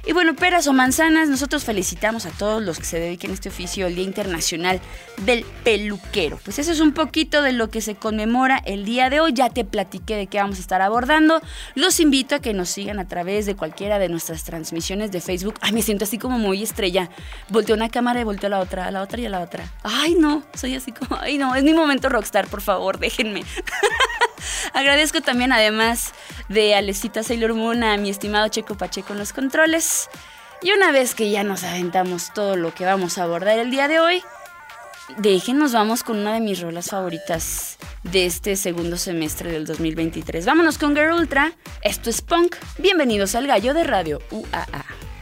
y 0.07 0.13
bueno, 0.13 0.35
peras 0.35 0.67
o 0.67 0.73
manzanas, 0.73 1.29
nosotros 1.29 1.65
felicitamos 1.65 2.27
a 2.27 2.31
todos 2.31 2.63
los 2.63 2.79
que 2.79 2.85
se 2.85 3.01
dediquen 3.01 3.31
a 3.31 3.35
este 3.35 3.49
oficio 3.49 3.87
el 3.87 3.95
Día 3.95 4.05
Internacional 4.05 4.81
del 5.23 5.45
Peluquero. 5.65 6.39
Pues 6.45 6.59
eso 6.59 6.73
es 6.73 6.81
un 6.81 6.93
poquito 6.93 7.41
de 7.43 7.53
lo 7.53 7.71
que 7.71 7.81
se 7.81 7.95
conmemora 7.95 8.61
el 8.67 8.85
día 8.85 9.09
de 9.09 9.21
hoy. 9.21 9.33
Ya 9.33 9.49
te 9.49 9.65
platiqué 9.65 10.17
de 10.17 10.27
qué 10.27 10.39
vamos 10.39 10.59
a 10.59 10.61
estar 10.61 10.83
abordando. 10.83 11.41
Los 11.75 12.01
invito 12.01 12.35
a 12.35 12.41
que 12.41 12.53
nos 12.53 12.69
sigan 12.69 12.99
a 12.99 13.09
través 13.09 13.47
de 13.47 13.57
cualquiera 13.57 13.99
de 13.99 14.09
nuestras 14.09 14.45
transmisiones 14.45 15.11
de 15.11 15.21
Facebook. 15.21 15.55
Ay, 15.61 15.73
me 15.73 15.83
siento 15.83 16.05
así 16.05 16.19
como 16.19 16.39
muy 16.39 16.63
estrella. 16.63 17.09
Volteo 17.49 17.75
una 17.75 17.89
cámara 17.89 18.21
y 18.21 18.25
volteo 18.25 18.49
a 18.49 18.51
la 18.51 18.61
otra, 18.61 18.87
a 18.87 18.91
la 18.91 19.03
otra 19.03 19.21
y 19.21 19.27
a 19.27 19.31
la 19.31 19.41
otra. 19.41 19.73
Ay, 19.83 20.17
no, 20.19 20.43
soy 20.55 20.75
así 20.75 20.93
como, 20.93 21.19
ay, 21.21 21.39
no, 21.39 21.55
es 21.55 21.65
mi 21.65 21.73
momento 21.73 22.09
rockstar, 22.09 22.47
por 22.49 22.61
favor, 22.61 22.99
déjenme. 22.99 23.43
Agradezco 24.73 25.21
también, 25.21 25.53
además 25.53 26.13
de 26.49 26.75
Alecita 26.75 27.23
Sailor 27.23 27.55
Moon, 27.55 27.83
a 27.83 27.97
mi 27.97 28.11
estimado 28.11 28.49
Checo 28.49 28.77
Pacheco 28.77 29.13
en 29.13 29.19
los 29.19 29.33
controles. 29.33 30.09
Y 30.63 30.73
una 30.73 30.93
vez 30.93 31.15
que 31.15 31.31
ya 31.31 31.45
nos 31.45 31.65
aventamos 31.65 32.33
todo 32.33 32.57
lo 32.57 32.75
que 32.75 32.85
vamos 32.85 33.19
a 33.19 33.25
abordar 33.25 33.59
el 33.59 33.71
día 33.71 33.89
de 33.89 34.01
hoy, 34.01 34.23
déjenos 35.19 35.73
vamos 35.73 36.03
con 36.03 36.19
una 36.19 36.35
de 36.35 36.41
mis 36.41 36.61
rolas 36.61 36.89
favoritas 36.89 37.77
de 38.03 38.27
este 38.27 38.57
segundo 38.57 38.97
semestre 38.97 39.53
del 39.53 39.67
2023. 39.67 40.47
Vámonos 40.47 40.79
con 40.79 40.95
Girl 40.95 41.13
Ultra. 41.13 41.53
Esto 41.83 42.11
es 42.11 42.23
Punk. 42.23 42.57
Bienvenidos 42.79 43.35
al 43.35 43.47
Gallo 43.47 43.75
de 43.75 43.85
Radio 43.85 44.21
UAA. 44.31 45.14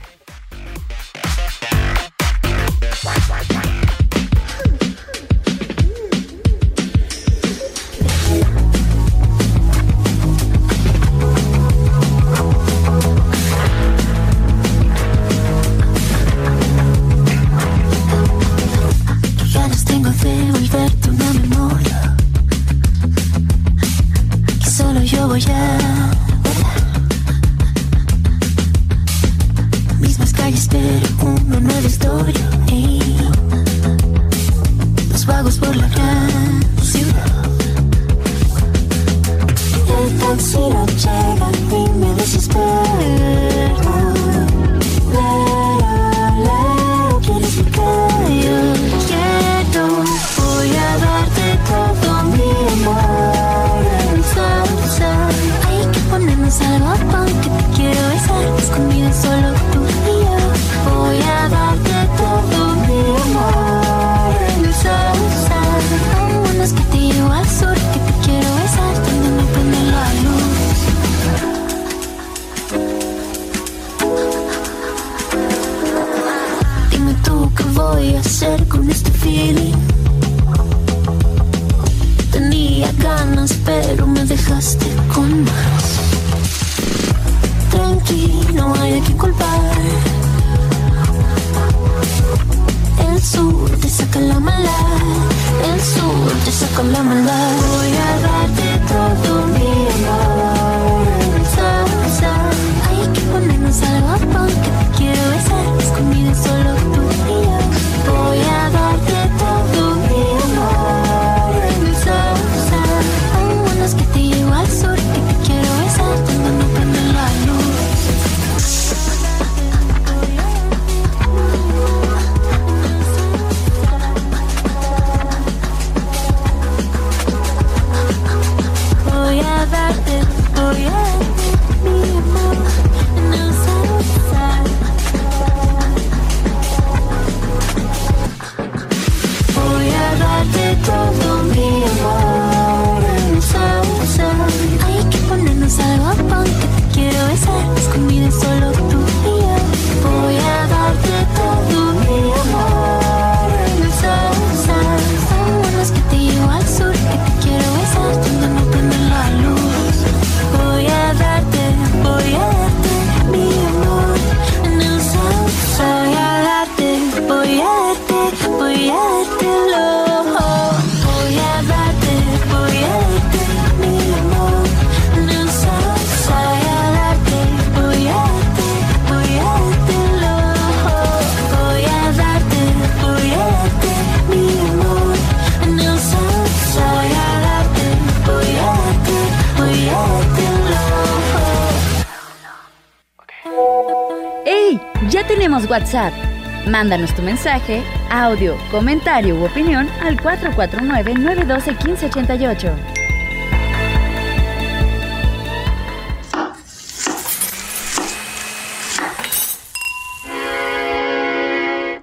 Mándanos 196.82 197.14
tu 197.14 197.22
mensaje, 197.22 197.80
audio, 198.10 198.56
comentario 198.72 199.36
u 199.36 199.44
opinión 199.44 199.88
al 200.00 200.16
449-912-1588. 200.16 202.72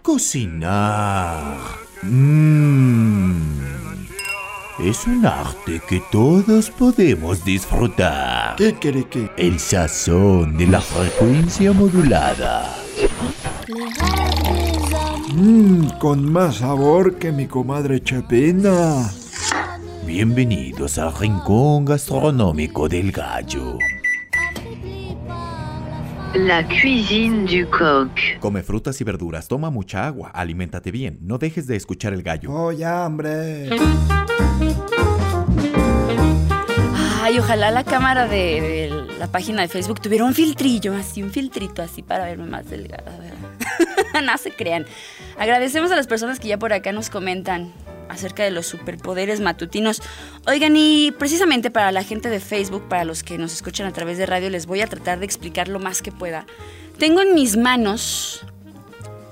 Cocinar. 0.01 1.57
Mmm. 2.01 3.59
Es 4.79 5.05
un 5.07 5.25
arte 5.25 5.81
que 5.89 6.01
todos 6.09 6.69
podemos 6.69 7.43
disfrutar. 7.43 8.55
¿Qué 8.55 8.75
quiere 8.75 9.03
que? 9.09 9.29
El 9.35 9.59
sazón 9.59 10.57
de 10.57 10.67
la 10.67 10.79
frecuencia 10.79 11.73
modulada. 11.73 12.77
Mmm, 15.39 15.91
con 15.99 16.29
más 16.29 16.57
sabor 16.57 17.15
que 17.15 17.31
mi 17.31 17.47
comadre 17.47 18.03
Chepina. 18.03 19.09
Bienvenidos 20.05 20.97
al 20.97 21.15
rincón 21.15 21.85
gastronómico 21.85 22.89
del 22.89 23.13
gallo. 23.13 23.77
La 26.33 26.67
cuisine 26.67 27.45
du 27.45 27.69
coq. 27.69 28.11
Come 28.41 28.63
frutas 28.63 28.99
y 28.99 29.05
verduras, 29.05 29.47
toma 29.47 29.69
mucha 29.69 30.07
agua, 30.07 30.29
aliméntate 30.33 30.91
bien, 30.91 31.19
no 31.21 31.37
dejes 31.37 31.67
de 31.67 31.77
escuchar 31.77 32.11
el 32.11 32.21
gallo. 32.21 32.51
Oh, 32.51 32.73
ya, 32.73 33.05
hombre. 33.05 33.69
Ay, 37.21 37.39
ojalá 37.39 37.71
la 37.71 37.85
cámara 37.85 38.27
de, 38.27 38.35
de 38.35 39.17
la 39.17 39.27
página 39.27 39.61
de 39.61 39.69
Facebook 39.69 40.01
tuviera 40.01 40.25
un 40.25 40.33
filtrillo, 40.33 40.93
así, 40.93 41.23
un 41.23 41.31
filtrito 41.31 41.81
así 41.81 42.03
para 42.03 42.25
verme 42.25 42.45
más 42.45 42.69
delgada. 42.69 43.17
¿verdad? 43.17 43.38
no 44.23 44.37
se 44.37 44.51
crean. 44.51 44.85
Agradecemos 45.37 45.91
a 45.91 45.95
las 45.95 46.07
personas 46.07 46.39
que 46.39 46.47
ya 46.47 46.57
por 46.57 46.73
acá 46.73 46.91
nos 46.91 47.09
comentan 47.09 47.73
acerca 48.09 48.43
de 48.43 48.51
los 48.51 48.65
superpoderes 48.65 49.39
matutinos. 49.39 50.01
Oigan, 50.47 50.75
y 50.75 51.11
precisamente 51.17 51.71
para 51.71 51.91
la 51.91 52.03
gente 52.03 52.29
de 52.29 52.39
Facebook, 52.39 52.87
para 52.89 53.05
los 53.05 53.23
que 53.23 53.37
nos 53.37 53.53
escuchan 53.53 53.87
a 53.87 53.93
través 53.93 54.17
de 54.17 54.25
radio, 54.25 54.49
les 54.49 54.65
voy 54.65 54.81
a 54.81 54.87
tratar 54.87 55.19
de 55.19 55.25
explicar 55.25 55.67
lo 55.67 55.79
más 55.79 56.01
que 56.01 56.11
pueda. 56.11 56.45
Tengo 56.97 57.21
en 57.21 57.33
mis 57.33 57.55
manos 57.55 58.41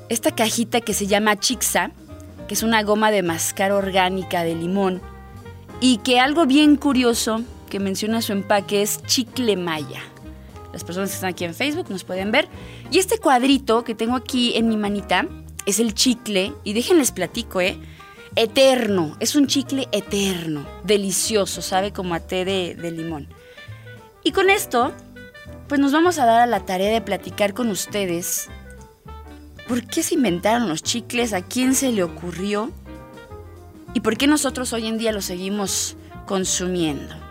esta 0.09 0.33
cajita 0.33 0.79
que 0.79 0.93
se 0.93 1.07
llama 1.07 1.37
Chixa, 1.37 1.91
que 2.47 2.53
es 2.53 2.63
una 2.63 2.81
goma 2.83 3.11
de 3.11 3.23
mascar 3.23 3.71
orgánica 3.71 4.43
de 4.43 4.55
limón, 4.55 5.01
y 5.81 5.97
que 5.97 6.19
algo 6.19 6.45
bien 6.45 6.77
curioso 6.77 7.41
que 7.69 7.79
menciona 7.79 8.21
su 8.21 8.31
empaque 8.31 8.81
es 8.81 9.03
chicle 9.03 9.57
maya. 9.57 10.01
Las 10.77 10.83
personas 10.83 11.09
que 11.09 11.15
están 11.15 11.31
aquí 11.31 11.43
en 11.43 11.55
Facebook 11.55 11.89
nos 11.89 12.03
pueden 12.03 12.31
ver. 12.31 12.47
Y 12.91 12.99
este 12.99 13.17
cuadrito 13.17 13.83
que 13.83 13.95
tengo 13.95 14.15
aquí 14.15 14.55
en 14.55 14.69
mi 14.69 14.77
manita 14.77 15.27
es 15.65 15.79
el 15.79 15.95
chicle, 15.95 16.53
y 16.63 16.73
déjenles 16.73 17.11
platico, 17.11 17.61
¿eh? 17.61 17.79
Eterno, 18.35 19.17
es 19.19 19.35
un 19.35 19.47
chicle 19.47 19.87
eterno, 19.91 20.67
delicioso, 20.83 21.63
sabe 21.63 21.93
como 21.93 22.13
a 22.13 22.19
té 22.19 22.45
de, 22.45 22.91
limón. 22.91 23.27
Y 24.23 24.33
con 24.33 24.51
esto, 24.51 24.93
pues 25.67 25.81
nos 25.81 25.93
vamos 25.93 26.19
a 26.19 26.27
dar 26.27 26.41
a 26.41 26.45
la 26.45 26.63
tarea 26.63 26.91
de 26.91 27.01
platicar 27.01 27.55
con 27.55 27.69
ustedes 27.69 28.47
por 29.67 29.83
qué 29.83 30.03
se 30.03 30.13
inventaron 30.13 30.69
los 30.69 30.83
chicles, 30.83 31.33
a 31.33 31.41
quién 31.41 31.73
se 31.73 31.91
le 31.91 32.03
ocurrió 32.03 32.71
y 33.95 34.01
por 34.01 34.15
qué 34.15 34.27
nosotros 34.27 34.73
hoy 34.73 34.85
en 34.85 34.99
día 34.99 35.11
los 35.11 35.25
seguimos 35.25 35.95
consumiendo. 36.27 37.26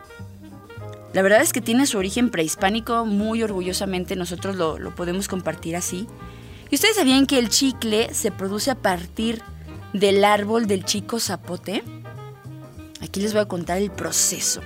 La 1.17 1.23
verdad 1.23 1.41
es 1.41 1.55
que 1.55 1.63
tiene 1.63 1.87
su 1.87 1.97
origen 1.97 2.29
prehispánico, 2.29 3.07
muy 3.07 3.43
orgullosamente 3.43 4.17
nosotros 4.17 4.55
lo, 4.55 4.79
lo 4.79 4.95
podemos 4.95 5.29
compartir 5.29 5.75
así. 5.75 6.07
¿Y 6.69 6.75
ustedes 6.75 6.97
sabían 6.97 7.25
que 7.25 7.39
el 7.39 7.49
chicle 7.49 8.13
se 8.13 8.31
produce 8.31 8.71
a 8.71 8.75
partir 8.75 9.41
del 9.95 10.27
árbol 10.27 10.67
del 10.67 10.85
chico 10.85 11.19
zapote? 11.19 11.83
Aquí 13.01 13.21
les 13.21 13.33
voy 13.33 13.41
a 13.41 13.49
contar 13.49 13.79
el 13.79 13.91
proceso. 13.91 14.61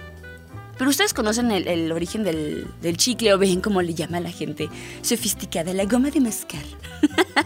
Pero 0.76 0.90
ustedes 0.90 1.14
conocen 1.14 1.52
el, 1.52 1.68
el 1.68 1.92
origen 1.92 2.24
del, 2.24 2.66
del 2.82 2.96
chicle 2.96 3.32
o 3.32 3.38
ven 3.38 3.60
cómo 3.60 3.80
le 3.80 3.94
llama 3.94 4.18
la 4.18 4.32
gente 4.32 4.68
sofisticada, 5.02 5.72
la 5.72 5.84
goma 5.84 6.10
de 6.10 6.20
mascar. 6.20 6.64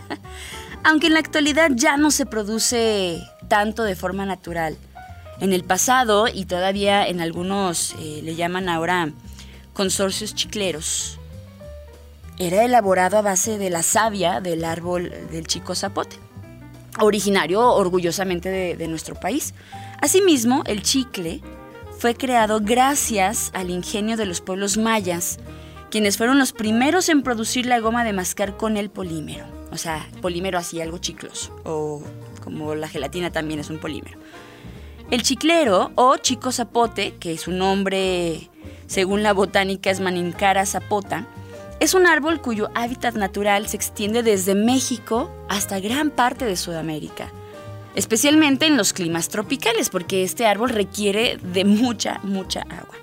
Aunque 0.82 1.08
en 1.08 1.12
la 1.12 1.20
actualidad 1.20 1.72
ya 1.74 1.98
no 1.98 2.10
se 2.10 2.24
produce 2.24 3.22
tanto 3.48 3.82
de 3.82 3.96
forma 3.96 4.24
natural. 4.24 4.78
En 5.44 5.52
el 5.52 5.62
pasado 5.62 6.26
y 6.26 6.46
todavía 6.46 7.06
en 7.06 7.20
algunos 7.20 7.94
eh, 8.00 8.22
le 8.24 8.34
llaman 8.34 8.70
ahora 8.70 9.12
consorcios 9.74 10.34
chicleros, 10.34 11.18
era 12.38 12.64
elaborado 12.64 13.18
a 13.18 13.20
base 13.20 13.58
de 13.58 13.68
la 13.68 13.82
savia 13.82 14.40
del 14.40 14.64
árbol 14.64 15.12
del 15.30 15.46
chico 15.46 15.74
zapote, 15.74 16.16
originario 16.98 17.60
orgullosamente 17.60 18.48
de, 18.48 18.74
de 18.74 18.88
nuestro 18.88 19.16
país. 19.16 19.52
Asimismo, 20.00 20.62
el 20.64 20.82
chicle 20.82 21.42
fue 21.98 22.14
creado 22.14 22.60
gracias 22.62 23.50
al 23.52 23.68
ingenio 23.68 24.16
de 24.16 24.24
los 24.24 24.40
pueblos 24.40 24.78
mayas, 24.78 25.38
quienes 25.90 26.16
fueron 26.16 26.38
los 26.38 26.54
primeros 26.54 27.10
en 27.10 27.22
producir 27.22 27.66
la 27.66 27.80
goma 27.80 28.02
de 28.02 28.14
mascar 28.14 28.56
con 28.56 28.78
el 28.78 28.88
polímero. 28.88 29.44
O 29.70 29.76
sea, 29.76 30.08
polímero 30.22 30.56
así, 30.56 30.80
algo 30.80 30.96
chicloso, 30.96 31.54
o 31.64 32.02
como 32.42 32.74
la 32.74 32.88
gelatina 32.88 33.30
también 33.30 33.60
es 33.60 33.68
un 33.68 33.78
polímero. 33.78 34.18
El 35.10 35.22
chiclero 35.22 35.92
o 35.94 36.16
chico 36.16 36.50
zapote, 36.50 37.14
que 37.16 37.36
su 37.38 37.52
nombre 37.52 38.50
según 38.86 39.22
la 39.22 39.32
botánica 39.32 39.90
es 39.90 40.00
Manincara 40.00 40.66
zapota, 40.66 41.26
es 41.80 41.94
un 41.94 42.06
árbol 42.06 42.40
cuyo 42.40 42.70
hábitat 42.74 43.14
natural 43.14 43.66
se 43.68 43.76
extiende 43.76 44.22
desde 44.22 44.54
México 44.54 45.30
hasta 45.48 45.80
gran 45.80 46.10
parte 46.10 46.44
de 46.44 46.56
Sudamérica, 46.56 47.30
especialmente 47.94 48.66
en 48.66 48.76
los 48.76 48.92
climas 48.92 49.28
tropicales, 49.28 49.90
porque 49.90 50.22
este 50.22 50.46
árbol 50.46 50.70
requiere 50.70 51.38
de 51.42 51.64
mucha, 51.64 52.20
mucha 52.22 52.62
agua. 52.62 52.94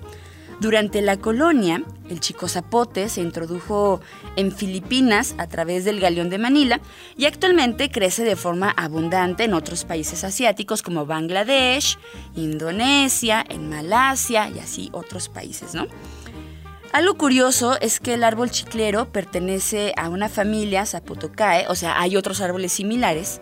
Durante 0.62 1.02
la 1.02 1.16
colonia, 1.16 1.82
el 2.08 2.20
chico 2.20 2.46
zapote 2.46 3.08
se 3.08 3.20
introdujo 3.20 4.00
en 4.36 4.52
Filipinas 4.52 5.34
a 5.36 5.48
través 5.48 5.84
del 5.84 5.98
galeón 5.98 6.30
de 6.30 6.38
Manila 6.38 6.80
y 7.16 7.24
actualmente 7.24 7.90
crece 7.90 8.22
de 8.22 8.36
forma 8.36 8.70
abundante 8.70 9.42
en 9.42 9.54
otros 9.54 9.84
países 9.84 10.22
asiáticos 10.22 10.82
como 10.82 11.04
Bangladesh, 11.04 11.98
Indonesia, 12.36 13.44
en 13.48 13.68
Malasia 13.68 14.50
y 14.54 14.60
así 14.60 14.88
otros 14.92 15.28
países. 15.28 15.72
Algo 16.92 17.14
curioso 17.14 17.76
es 17.80 17.98
que 17.98 18.14
el 18.14 18.22
árbol 18.22 18.52
chiclero 18.52 19.10
pertenece 19.10 19.92
a 19.96 20.08
una 20.10 20.28
familia 20.28 20.86
Zapotocae, 20.86 21.66
o 21.66 21.74
sea, 21.74 22.00
hay 22.00 22.14
otros 22.16 22.40
árboles 22.40 22.70
similares, 22.70 23.40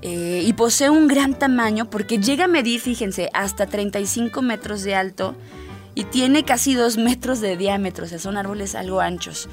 eh, 0.00 0.40
y 0.42 0.52
posee 0.54 0.88
un 0.88 1.08
gran 1.08 1.38
tamaño 1.38 1.90
porque 1.90 2.16
llega 2.16 2.46
a 2.46 2.48
medir, 2.48 2.80
fíjense, 2.80 3.28
hasta 3.34 3.66
35 3.66 4.40
metros 4.40 4.82
de 4.82 4.94
alto 4.94 5.36
y 5.94 6.04
tiene 6.04 6.44
casi 6.44 6.74
2 6.74 6.96
metros 6.96 7.40
de 7.40 7.56
diámetro, 7.56 8.06
o 8.06 8.08
sea, 8.08 8.18
son 8.18 8.36
árboles 8.36 8.74
algo 8.74 9.00
anchos. 9.00 9.48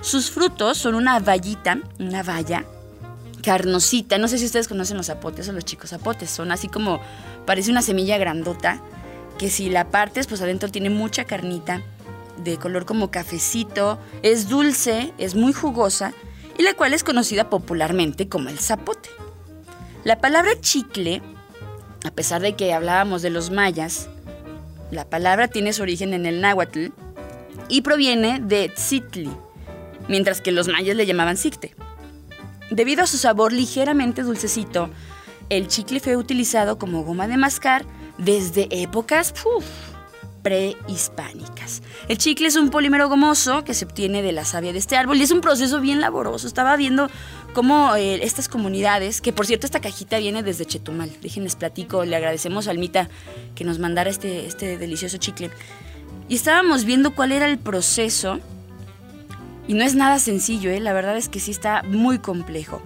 Sus 0.00 0.30
frutos 0.30 0.78
son 0.78 0.94
una 0.94 1.18
vallita, 1.18 1.78
una 1.98 2.22
valla 2.22 2.64
carnosita. 3.42 4.18
No 4.18 4.28
sé 4.28 4.38
si 4.38 4.46
ustedes 4.46 4.68
conocen 4.68 4.96
los 4.96 5.06
zapotes 5.06 5.48
o 5.48 5.52
los 5.52 5.64
chicos 5.64 5.90
zapotes. 5.90 6.30
Son 6.30 6.52
así 6.52 6.68
como, 6.68 7.00
parece 7.46 7.70
una 7.70 7.82
semilla 7.82 8.18
grandota, 8.18 8.80
que 9.38 9.50
si 9.50 9.70
la 9.70 9.90
partes, 9.90 10.26
pues 10.26 10.42
adentro 10.42 10.68
tiene 10.68 10.90
mucha 10.90 11.24
carnita, 11.24 11.82
de 12.36 12.56
color 12.58 12.84
como 12.84 13.10
cafecito, 13.10 13.98
es 14.22 14.48
dulce, 14.48 15.12
es 15.18 15.34
muy 15.34 15.52
jugosa, 15.52 16.12
y 16.56 16.62
la 16.62 16.74
cual 16.74 16.94
es 16.94 17.04
conocida 17.04 17.50
popularmente 17.50 18.28
como 18.28 18.48
el 18.48 18.58
zapote. 18.58 19.08
La 20.04 20.20
palabra 20.20 20.52
chicle, 20.60 21.22
a 22.04 22.10
pesar 22.10 22.40
de 22.40 22.54
que 22.54 22.72
hablábamos 22.72 23.22
de 23.22 23.30
los 23.30 23.50
mayas, 23.50 24.08
la 24.90 25.04
palabra 25.04 25.48
tiene 25.48 25.72
su 25.72 25.82
origen 25.82 26.14
en 26.14 26.26
el 26.26 26.40
náhuatl 26.40 26.86
y 27.68 27.82
proviene 27.82 28.40
de 28.40 28.68
tzitli, 28.68 29.30
mientras 30.08 30.40
que 30.40 30.52
los 30.52 30.68
mayas 30.68 30.96
le 30.96 31.06
llamaban 31.06 31.36
sicte. 31.36 31.74
Debido 32.70 33.02
a 33.02 33.06
su 33.06 33.18
sabor 33.18 33.52
ligeramente 33.52 34.22
dulcecito, 34.22 34.90
el 35.50 35.68
chicle 35.68 36.00
fue 36.00 36.16
utilizado 36.16 36.78
como 36.78 37.02
goma 37.04 37.28
de 37.28 37.36
mascar 37.36 37.84
desde 38.18 38.68
épocas 38.70 39.32
prehispánicas. 40.48 41.82
El 42.08 42.16
chicle 42.16 42.48
es 42.48 42.56
un 42.56 42.70
polímero 42.70 43.10
gomoso 43.10 43.64
que 43.64 43.74
se 43.74 43.84
obtiene 43.84 44.22
de 44.22 44.32
la 44.32 44.46
savia 44.46 44.72
de 44.72 44.78
este 44.78 44.96
árbol 44.96 45.18
y 45.18 45.24
es 45.24 45.30
un 45.30 45.42
proceso 45.42 45.78
bien 45.78 46.00
laboroso. 46.00 46.46
Estaba 46.46 46.74
viendo 46.78 47.10
cómo 47.52 47.94
eh, 47.96 48.24
estas 48.24 48.48
comunidades, 48.48 49.20
que 49.20 49.34
por 49.34 49.44
cierto 49.44 49.66
esta 49.66 49.80
cajita 49.80 50.16
viene 50.16 50.42
desde 50.42 50.64
Chetumal, 50.64 51.12
déjenles 51.20 51.54
platico, 51.54 52.06
le 52.06 52.16
agradecemos 52.16 52.66
a 52.66 52.70
Almita 52.70 53.10
que 53.54 53.64
nos 53.64 53.78
mandara 53.78 54.08
este, 54.08 54.46
este 54.46 54.78
delicioso 54.78 55.18
chicle. 55.18 55.50
Y 56.30 56.36
estábamos 56.36 56.84
viendo 56.84 57.14
cuál 57.14 57.32
era 57.32 57.46
el 57.46 57.58
proceso 57.58 58.40
y 59.66 59.74
no 59.74 59.84
es 59.84 59.94
nada 59.94 60.18
sencillo, 60.18 60.70
¿eh? 60.70 60.80
la 60.80 60.94
verdad 60.94 61.18
es 61.18 61.28
que 61.28 61.40
sí 61.40 61.50
está 61.50 61.82
muy 61.82 62.20
complejo. 62.20 62.80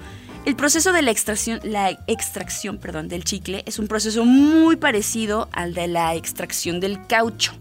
El 0.45 0.57
proceso 0.57 0.93
de 0.93 1.03
la 1.03 1.13
extracción, 1.13 1.61
la 1.63 1.91
extracción 2.09 2.79
perdón, 2.79 3.09
del 3.09 3.23
chicle 3.23 3.63
es 3.65 3.79
un 3.79 3.87
proceso 3.87 4.25
muy 4.25 4.75
parecido 4.75 5.49
al 5.53 5.73
de 5.73 5.87
la 5.87 6.17
extracción 6.17 6.81
del 6.81 7.07
caucho. 7.07 7.53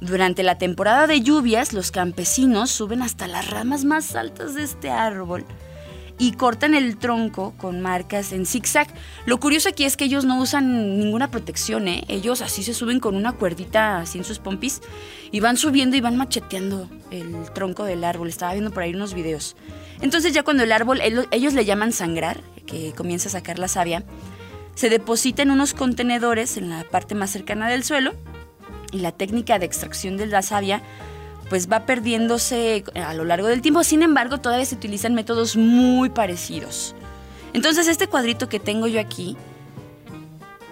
Durante 0.00 0.42
la 0.42 0.58
temporada 0.58 1.06
de 1.06 1.20
lluvias, 1.20 1.72
los 1.72 1.92
campesinos 1.92 2.72
suben 2.72 3.00
hasta 3.00 3.28
las 3.28 3.48
ramas 3.48 3.84
más 3.84 4.16
altas 4.16 4.54
de 4.54 4.64
este 4.64 4.90
árbol 4.90 5.44
y 6.18 6.32
cortan 6.32 6.74
el 6.74 6.96
tronco 6.96 7.54
con 7.56 7.80
marcas 7.80 8.32
en 8.32 8.44
zigzag. 8.44 8.88
Lo 9.24 9.38
curioso 9.38 9.68
aquí 9.68 9.84
es 9.84 9.96
que 9.96 10.04
ellos 10.04 10.24
no 10.24 10.40
usan 10.40 10.98
ninguna 10.98 11.30
protección, 11.30 11.86
¿eh? 11.86 12.04
Ellos 12.08 12.42
así 12.42 12.62
se 12.62 12.74
suben 12.74 12.98
con 12.98 13.14
una 13.14 13.32
cuerdita 13.32 13.98
así 13.98 14.18
en 14.18 14.24
sus 14.24 14.40
pompis 14.40 14.80
y 15.30 15.40
van 15.40 15.56
subiendo 15.56 15.96
y 15.96 16.00
van 16.00 16.16
macheteando 16.16 16.88
el 17.10 17.50
tronco 17.54 17.84
del 17.84 18.02
árbol. 18.02 18.28
Estaba 18.28 18.52
viendo 18.52 18.72
por 18.72 18.82
ahí 18.82 18.94
unos 18.94 19.14
videos. 19.14 19.56
Entonces 20.00 20.32
ya 20.32 20.42
cuando 20.42 20.64
el 20.64 20.72
árbol, 20.72 21.00
ellos 21.30 21.54
le 21.54 21.64
llaman 21.64 21.92
sangrar, 21.92 22.40
que 22.66 22.92
comienza 22.92 23.28
a 23.28 23.32
sacar 23.32 23.58
la 23.58 23.68
savia, 23.68 24.04
se 24.74 24.90
deposita 24.90 25.42
en 25.42 25.50
unos 25.50 25.74
contenedores 25.74 26.56
en 26.56 26.70
la 26.70 26.84
parte 26.84 27.14
más 27.14 27.30
cercana 27.30 27.68
del 27.68 27.82
suelo 27.82 28.14
y 28.92 28.98
la 28.98 29.12
técnica 29.12 29.58
de 29.58 29.66
extracción 29.66 30.16
de 30.16 30.26
la 30.26 30.42
savia 30.42 30.82
pues 31.48 31.70
va 31.70 31.86
perdiéndose 31.86 32.84
a 32.94 33.14
lo 33.14 33.24
largo 33.24 33.48
del 33.48 33.62
tiempo. 33.62 33.84
Sin 33.84 34.02
embargo, 34.02 34.38
todavía 34.38 34.66
se 34.66 34.74
utilizan 34.74 35.14
métodos 35.14 35.56
muy 35.56 36.10
parecidos. 36.10 36.94
Entonces, 37.52 37.88
este 37.88 38.06
cuadrito 38.06 38.48
que 38.48 38.60
tengo 38.60 38.86
yo 38.86 39.00
aquí 39.00 39.36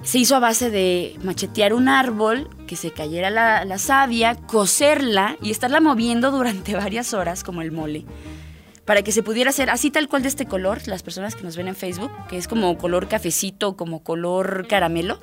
se 0.03 0.19
hizo 0.19 0.37
a 0.37 0.41
base 0.41 0.71
de 0.71 1.17
machetear 1.23 1.73
un 1.73 1.89
árbol, 1.89 2.49
que 2.67 2.77
se 2.77 2.93
cayera 2.93 3.31
la, 3.31 3.65
la 3.65 3.79
savia, 3.79 4.37
coserla 4.37 5.37
y 5.43 5.51
estarla 5.51 5.81
moviendo 5.81 6.31
durante 6.31 6.75
varias 6.77 7.15
horas 7.15 7.43
como 7.43 7.63
el 7.63 7.73
mole. 7.73 8.05
Para 8.85 9.03
que 9.03 9.11
se 9.11 9.25
pudiera 9.25 9.51
hacer 9.51 9.69
así 9.69 9.91
tal 9.91 10.09
cual 10.09 10.23
de 10.23 10.29
este 10.29 10.47
color, 10.47 10.87
las 10.87 11.03
personas 11.03 11.35
que 11.35 11.43
nos 11.43 11.57
ven 11.57 11.67
en 11.67 11.75
Facebook, 11.75 12.13
que 12.29 12.37
es 12.37 12.47
como 12.47 12.79
color 12.79 13.09
cafecito, 13.09 13.77
como 13.77 14.05
color 14.05 14.67
caramelo 14.69 15.19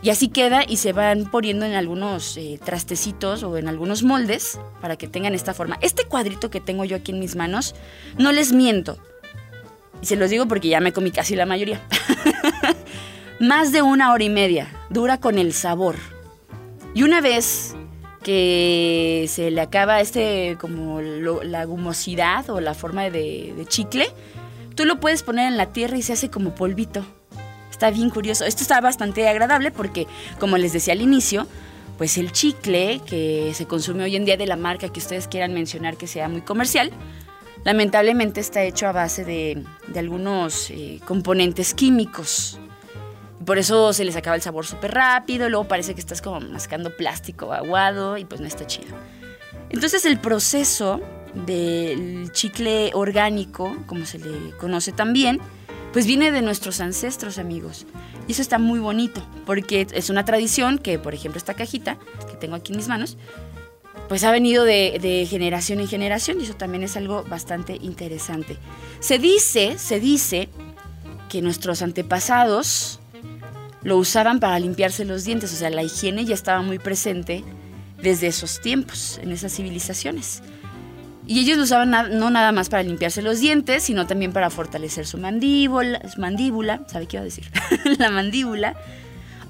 y 0.00 0.10
así 0.10 0.28
queda 0.28 0.62
y 0.66 0.76
se 0.76 0.92
van 0.92 1.24
poniendo 1.24 1.66
en 1.66 1.74
algunos 1.74 2.36
eh, 2.36 2.58
trastecitos 2.64 3.42
o 3.42 3.56
en 3.56 3.66
algunos 3.66 4.04
moldes 4.04 4.60
para 4.80 4.96
que 4.96 5.08
tengan 5.08 5.34
esta 5.34 5.54
forma. 5.54 5.78
Este 5.80 6.04
cuadrito 6.04 6.50
que 6.50 6.60
tengo 6.60 6.84
yo 6.84 6.96
aquí 6.96 7.12
en 7.12 7.18
mis 7.18 7.34
manos, 7.34 7.74
no 8.16 8.30
les 8.30 8.52
miento. 8.52 8.98
Y 10.00 10.06
se 10.06 10.14
los 10.14 10.30
digo 10.30 10.46
porque 10.46 10.68
ya 10.68 10.80
me 10.80 10.92
comí 10.92 11.10
casi 11.10 11.34
la 11.34 11.46
mayoría. 11.46 11.82
Más 13.40 13.72
de 13.72 13.82
una 13.82 14.12
hora 14.12 14.22
y 14.22 14.30
media. 14.30 14.68
Dura 14.90 15.18
con 15.18 15.38
el 15.38 15.52
sabor. 15.52 15.96
Y 16.94 17.02
una 17.02 17.20
vez 17.20 17.74
que 18.22 19.26
se 19.28 19.50
le 19.50 19.60
acaba 19.60 20.00
este 20.00 20.56
como 20.60 21.00
la 21.00 21.64
gumosidad 21.64 22.48
o 22.50 22.60
la 22.60 22.74
forma 22.74 23.10
de 23.10 23.64
chicle, 23.68 24.06
tú 24.76 24.84
lo 24.84 25.00
puedes 25.00 25.24
poner 25.24 25.48
en 25.48 25.56
la 25.56 25.72
tierra 25.72 25.96
y 25.96 26.02
se 26.02 26.12
hace 26.12 26.30
como 26.30 26.54
polvito. 26.54 27.04
Está 27.78 27.92
bien 27.92 28.10
curioso. 28.10 28.44
Esto 28.44 28.62
está 28.62 28.80
bastante 28.80 29.28
agradable 29.28 29.70
porque, 29.70 30.08
como 30.40 30.58
les 30.58 30.72
decía 30.72 30.94
al 30.94 31.00
inicio, 31.00 31.46
pues 31.96 32.18
el 32.18 32.32
chicle 32.32 33.00
que 33.06 33.52
se 33.54 33.66
consume 33.66 34.02
hoy 34.02 34.16
en 34.16 34.24
día 34.24 34.36
de 34.36 34.48
la 34.48 34.56
marca 34.56 34.88
que 34.88 34.98
ustedes 34.98 35.28
quieran 35.28 35.54
mencionar 35.54 35.96
que 35.96 36.08
sea 36.08 36.28
muy 36.28 36.40
comercial, 36.40 36.90
lamentablemente 37.62 38.40
está 38.40 38.64
hecho 38.64 38.88
a 38.88 38.92
base 38.92 39.24
de, 39.24 39.62
de 39.86 39.98
algunos 40.00 40.70
eh, 40.70 40.98
componentes 41.04 41.72
químicos. 41.72 42.58
Por 43.46 43.58
eso 43.58 43.92
se 43.92 44.04
les 44.04 44.16
acaba 44.16 44.34
el 44.34 44.42
sabor 44.42 44.66
súper 44.66 44.92
rápido, 44.92 45.48
luego 45.48 45.68
parece 45.68 45.94
que 45.94 46.00
estás 46.00 46.20
como 46.20 46.40
mascando 46.40 46.96
plástico 46.96 47.52
aguado 47.52 48.18
y 48.18 48.24
pues 48.24 48.40
no 48.40 48.48
está 48.48 48.66
chido. 48.66 48.96
Entonces 49.70 50.04
el 50.04 50.18
proceso 50.18 51.00
del 51.32 52.32
chicle 52.32 52.90
orgánico, 52.94 53.76
como 53.86 54.04
se 54.04 54.18
le 54.18 54.50
conoce 54.56 54.90
también, 54.90 55.40
pues 55.92 56.06
viene 56.06 56.30
de 56.30 56.42
nuestros 56.42 56.80
ancestros, 56.80 57.38
amigos. 57.38 57.86
Y 58.26 58.32
eso 58.32 58.42
está 58.42 58.58
muy 58.58 58.78
bonito, 58.78 59.26
porque 59.46 59.86
es 59.92 60.10
una 60.10 60.24
tradición 60.24 60.78
que, 60.78 60.98
por 60.98 61.14
ejemplo, 61.14 61.38
esta 61.38 61.54
cajita 61.54 61.98
que 62.30 62.36
tengo 62.36 62.56
aquí 62.56 62.72
en 62.72 62.78
mis 62.78 62.88
manos, 62.88 63.16
pues 64.08 64.24
ha 64.24 64.30
venido 64.30 64.64
de, 64.64 65.26
generación 65.28 65.80
en 65.80 65.88
generación 65.88 66.40
y 66.40 66.44
eso 66.44 66.54
también 66.54 66.82
es 66.82 66.96
algo 66.96 67.24
bastante 67.24 67.78
interesante. 67.80 68.56
Se 69.00 69.18
dice, 69.18 69.78
se 69.78 70.00
dice 70.00 70.48
que 71.28 71.42
nuestros 71.42 71.82
antepasados 71.82 73.00
lo 73.82 73.96
usaban 73.98 74.40
para 74.40 74.58
limpiarse 74.58 75.04
los 75.04 75.24
dientes, 75.24 75.52
o 75.52 75.56
sea, 75.56 75.70
la 75.70 75.82
higiene 75.82 76.24
ya 76.24 76.34
estaba 76.34 76.62
muy 76.62 76.78
presente 76.78 77.44
desde 78.02 78.28
esos 78.28 78.60
tiempos, 78.60 79.18
en 79.22 79.30
esas 79.30 79.54
civilizaciones. 79.54 80.42
Y 81.28 81.40
ellos 81.40 81.58
lo 81.58 81.64
usaban 81.64 81.90
no 81.90 82.30
nada 82.30 82.52
más 82.52 82.70
para 82.70 82.82
limpiarse 82.82 83.20
los 83.20 83.38
dientes, 83.38 83.82
sino 83.82 84.06
también 84.06 84.32
para 84.32 84.48
fortalecer 84.48 85.06
su 85.06 85.18
mandíbula, 85.18 86.00
su 86.08 86.22
¿sabe 86.90 87.06
qué 87.06 87.18
iba 87.18 87.20
a 87.20 87.24
decir? 87.24 87.50
la 87.98 88.08
mandíbula. 88.08 88.74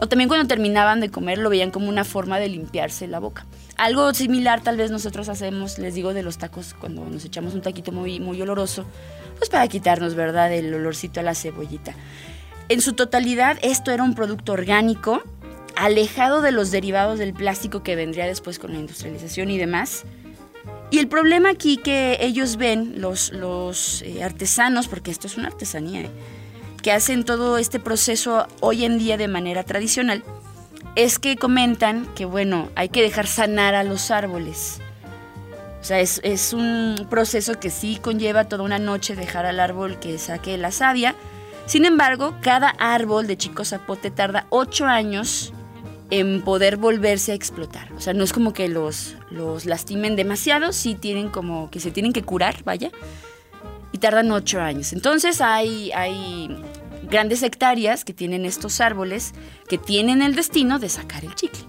O 0.01 0.09
también 0.09 0.27
cuando 0.27 0.49
terminaban 0.49 0.99
de 0.99 1.09
comer 1.09 1.39
lo 1.39 1.51
veían 1.51 1.71
como 1.71 1.89
una 1.89 2.03
forma 2.03 2.41
de 2.41 2.49
limpiarse 2.49 3.07
la 3.07 3.21
boca. 3.21 3.47
Algo 3.77 4.13
similar 4.13 4.61
tal 4.61 4.77
vez 4.77 4.91
nosotros 4.91 5.29
hacemos, 5.29 5.79
les 5.79 5.95
digo, 5.95 6.15
de 6.15 6.25
los 6.25 6.39
tacos 6.39 6.75
cuando 6.75 7.05
nos 7.05 7.25
echamos 7.25 7.55
un 7.55 7.63
taquito 7.63 7.93
muy, 7.93 8.19
muy 8.19 8.43
oloroso, 8.43 8.85
pues 9.37 9.49
para 9.49 9.69
quitarnos, 9.69 10.17
¿verdad?, 10.17 10.53
el 10.53 10.75
olorcito 10.75 11.21
a 11.21 11.23
la 11.23 11.37
cebollita. 11.37 11.95
En 12.69 12.81
su 12.81 12.95
totalidad, 12.95 13.57
esto 13.63 13.93
era 13.93 14.03
un 14.03 14.17
producto 14.17 14.53
orgánico, 14.53 15.23
alejado 15.77 16.43
de 16.43 16.51
los 16.51 16.73
derivados 16.73 17.21
del 17.21 17.35
plástico 17.35 17.85
que 17.85 17.95
vendría 17.95 18.27
después 18.27 18.59
con 18.59 18.73
la 18.73 18.81
industrialización 18.81 19.51
y 19.51 19.59
demás. 19.59 20.05
Y 20.91 20.99
el 20.99 21.09
problema 21.09 21.51
aquí 21.51 21.77
que 21.77 22.17
ellos 22.21 22.57
ven, 22.57 23.01
los, 23.01 23.33
los 23.33 24.03
eh, 24.03 24.23
artesanos, 24.23 24.89
porque 24.89 25.11
esto 25.11 25.27
es 25.27 25.37
una 25.37 25.49
artesanía, 25.49 26.03
¿eh? 26.03 26.11
que 26.83 26.93
hacen 26.93 27.25
todo 27.25 27.59
este 27.59 27.79
proceso 27.79 28.47
hoy 28.61 28.85
en 28.85 28.99
día 28.99 29.17
de 29.17 29.29
manera 29.29 29.65
tradicional, 29.65 30.25
es 30.95 31.19
que 31.19 31.37
comentan 31.37 32.07
que, 32.15 32.25
bueno, 32.25 32.71
hay 32.75 32.89
que 32.89 33.03
dejar 33.03 33.27
sanar 33.27 33.75
a 33.75 33.85
los 33.85 34.11
árboles. 34.11 34.81
O 35.81 35.85
sea, 35.85 36.01
es, 36.01 36.21
es 36.25 36.55
un 36.55 37.07
proceso 37.11 37.61
que 37.61 37.71
sí 37.71 37.99
conlleva 38.01 38.45
toda 38.45 38.65
una 38.65 38.79
noche 38.79 39.15
dejar 39.15 39.45
al 39.45 39.61
árbol 39.61 39.99
que 40.01 40.19
saque 40.19 40.57
la 40.57 40.73
savia. 40.73 41.15
Sin 41.67 41.85
embargo, 41.85 42.35
cada 42.41 42.71
árbol 42.71 43.27
de 43.27 43.37
chico 43.37 43.65
zapote 43.65 44.11
tarda 44.11 44.47
ocho 44.49 44.87
años 44.87 45.53
en 46.11 46.43
poder 46.43 46.77
volverse 46.77 47.33
a 47.33 47.35
explotar. 47.35 47.93
O 47.93 48.01
sea, 48.01 48.15
no 48.15 48.25
es 48.25 48.33
como 48.33 48.53
que 48.53 48.69
los, 48.69 49.17
los 49.31 49.67
lastimen 49.67 50.17
demasiado, 50.17 50.73
sí 50.73 50.95
tienen 50.95 51.29
como 51.29 51.71
que 51.71 51.81
se 51.81 51.91
tienen 51.91 52.13
que 52.13 52.23
curar, 52.23 52.63
vaya, 52.65 52.91
y 53.93 53.99
tardan 53.99 54.31
ocho 54.33 54.61
años. 54.61 54.93
Entonces 54.93 55.41
hay, 55.41 55.93
hay 55.93 56.49
grandes 57.09 57.43
hectáreas 57.43 58.05
que 58.05 58.15
tienen 58.15 58.45
estos 58.45 58.81
árboles 58.81 59.33
que 59.69 59.79
tienen 59.79 60.23
el 60.23 60.35
destino 60.35 60.79
de 60.79 60.89
sacar 60.89 61.25
el 61.25 61.35
chicle. 61.35 61.61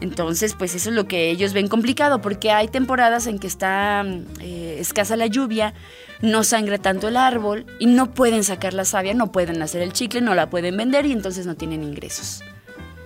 Entonces, 0.00 0.54
pues 0.58 0.74
eso 0.74 0.90
es 0.90 0.96
lo 0.96 1.06
que 1.06 1.30
ellos 1.30 1.52
ven 1.52 1.68
complicado, 1.68 2.20
porque 2.20 2.50
hay 2.50 2.66
temporadas 2.66 3.28
en 3.28 3.38
que 3.38 3.46
está 3.46 4.04
eh, 4.40 4.76
escasa 4.80 5.14
la 5.14 5.28
lluvia, 5.28 5.74
no 6.20 6.42
sangra 6.42 6.78
tanto 6.78 7.06
el 7.06 7.16
árbol 7.16 7.66
y 7.78 7.86
no 7.86 8.12
pueden 8.12 8.42
sacar 8.42 8.74
la 8.74 8.84
savia, 8.84 9.14
no 9.14 9.30
pueden 9.30 9.62
hacer 9.62 9.80
el 9.80 9.92
chicle, 9.92 10.20
no 10.20 10.34
la 10.34 10.50
pueden 10.50 10.76
vender 10.76 11.06
y 11.06 11.12
entonces 11.12 11.46
no 11.46 11.54
tienen 11.54 11.84
ingresos. 11.84 12.42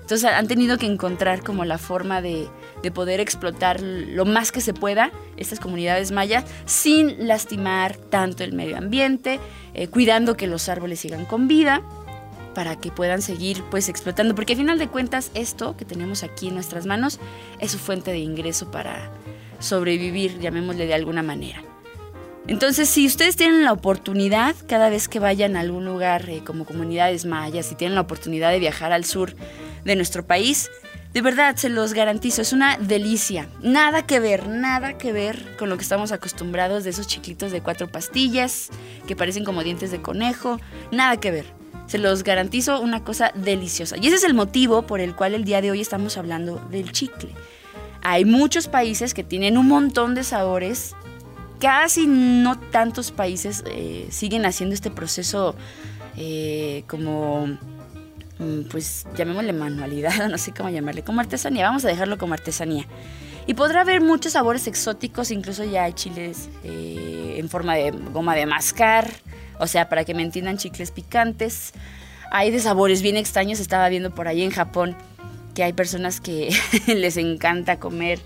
Entonces 0.06 0.30
han 0.30 0.46
tenido 0.46 0.78
que 0.78 0.86
encontrar 0.86 1.42
como 1.42 1.64
la 1.64 1.78
forma 1.78 2.22
de, 2.22 2.46
de 2.80 2.92
poder 2.92 3.18
explotar 3.18 3.80
lo 3.80 4.24
más 4.24 4.52
que 4.52 4.60
se 4.60 4.72
pueda 4.72 5.10
estas 5.36 5.58
comunidades 5.58 6.12
mayas 6.12 6.44
sin 6.64 7.26
lastimar 7.26 7.96
tanto 7.96 8.44
el 8.44 8.52
medio 8.52 8.78
ambiente, 8.78 9.40
eh, 9.74 9.88
cuidando 9.88 10.36
que 10.36 10.46
los 10.46 10.68
árboles 10.68 11.00
sigan 11.00 11.24
con 11.24 11.48
vida 11.48 11.82
para 12.54 12.76
que 12.76 12.92
puedan 12.92 13.20
seguir 13.20 13.64
pues 13.68 13.88
explotando, 13.88 14.36
porque 14.36 14.52
al 14.52 14.60
final 14.60 14.78
de 14.78 14.86
cuentas 14.86 15.32
esto 15.34 15.76
que 15.76 15.84
tenemos 15.84 16.22
aquí 16.22 16.46
en 16.46 16.54
nuestras 16.54 16.86
manos 16.86 17.18
es 17.58 17.72
su 17.72 17.78
fuente 17.78 18.12
de 18.12 18.18
ingreso 18.18 18.70
para 18.70 19.10
sobrevivir, 19.58 20.38
llamémosle 20.38 20.86
de 20.86 20.94
alguna 20.94 21.24
manera. 21.24 21.64
Entonces, 22.48 22.88
si 22.88 23.06
ustedes 23.06 23.34
tienen 23.34 23.64
la 23.64 23.72
oportunidad, 23.72 24.54
cada 24.68 24.88
vez 24.88 25.08
que 25.08 25.18
vayan 25.18 25.56
a 25.56 25.60
algún 25.60 25.84
lugar 25.84 26.28
eh, 26.28 26.42
como 26.44 26.64
comunidades 26.64 27.24
mayas, 27.24 27.66
si 27.66 27.74
tienen 27.74 27.96
la 27.96 28.02
oportunidad 28.02 28.52
de 28.52 28.60
viajar 28.60 28.92
al 28.92 29.04
sur 29.04 29.34
de 29.84 29.96
nuestro 29.96 30.24
país, 30.24 30.70
de 31.12 31.22
verdad 31.22 31.56
se 31.56 31.68
los 31.68 31.92
garantizo, 31.92 32.42
es 32.42 32.52
una 32.52 32.76
delicia. 32.76 33.48
Nada 33.62 34.06
que 34.06 34.20
ver, 34.20 34.46
nada 34.46 34.96
que 34.96 35.12
ver 35.12 35.56
con 35.58 35.68
lo 35.68 35.76
que 35.76 35.82
estamos 35.82 36.12
acostumbrados 36.12 36.84
de 36.84 36.90
esos 36.90 37.08
chiquitos 37.08 37.50
de 37.50 37.62
cuatro 37.62 37.88
pastillas 37.88 38.68
que 39.08 39.16
parecen 39.16 39.44
como 39.44 39.64
dientes 39.64 39.90
de 39.90 40.00
conejo, 40.00 40.60
nada 40.92 41.16
que 41.16 41.32
ver. 41.32 41.46
Se 41.86 41.98
los 41.98 42.22
garantizo 42.22 42.80
una 42.80 43.02
cosa 43.02 43.32
deliciosa. 43.34 43.96
Y 43.96 44.06
ese 44.06 44.16
es 44.16 44.24
el 44.24 44.34
motivo 44.34 44.82
por 44.82 45.00
el 45.00 45.16
cual 45.16 45.34
el 45.34 45.44
día 45.44 45.60
de 45.62 45.72
hoy 45.72 45.80
estamos 45.80 46.16
hablando 46.16 46.64
del 46.70 46.92
chicle. 46.92 47.30
Hay 48.02 48.24
muchos 48.24 48.68
países 48.68 49.14
que 49.14 49.24
tienen 49.24 49.58
un 49.58 49.66
montón 49.66 50.14
de 50.14 50.22
sabores 50.22 50.94
casi 51.60 52.06
no 52.06 52.58
tantos 52.58 53.10
países 53.10 53.64
eh, 53.66 54.06
siguen 54.10 54.46
haciendo 54.46 54.74
este 54.74 54.90
proceso 54.90 55.54
eh, 56.16 56.84
como, 56.86 57.46
mm, 58.38 58.62
pues 58.70 59.06
llamémosle 59.16 59.52
manualidad, 59.52 60.28
no 60.30 60.38
sé 60.38 60.52
cómo 60.52 60.70
llamarle, 60.70 61.02
como 61.02 61.20
artesanía, 61.20 61.64
vamos 61.64 61.84
a 61.84 61.88
dejarlo 61.88 62.18
como 62.18 62.34
artesanía. 62.34 62.86
Y 63.46 63.54
podrá 63.54 63.82
haber 63.82 64.00
muchos 64.00 64.32
sabores 64.32 64.66
exóticos, 64.66 65.30
incluso 65.30 65.62
ya 65.62 65.84
hay 65.84 65.92
chiles 65.92 66.48
eh, 66.64 67.36
en 67.38 67.48
forma 67.48 67.76
de 67.76 67.92
goma 67.92 68.34
de 68.34 68.44
mascar, 68.44 69.08
o 69.60 69.66
sea, 69.66 69.88
para 69.88 70.04
que 70.04 70.14
me 70.14 70.22
entiendan, 70.22 70.58
chicles 70.58 70.90
picantes. 70.90 71.72
Hay 72.32 72.50
de 72.50 72.58
sabores 72.58 73.02
bien 73.02 73.16
extraños, 73.16 73.60
estaba 73.60 73.88
viendo 73.88 74.12
por 74.12 74.26
ahí 74.26 74.42
en 74.42 74.50
Japón 74.50 74.96
que 75.54 75.62
hay 75.62 75.72
personas 75.72 76.20
que 76.20 76.54
les 76.86 77.16
encanta 77.16 77.78
comer 77.78 78.20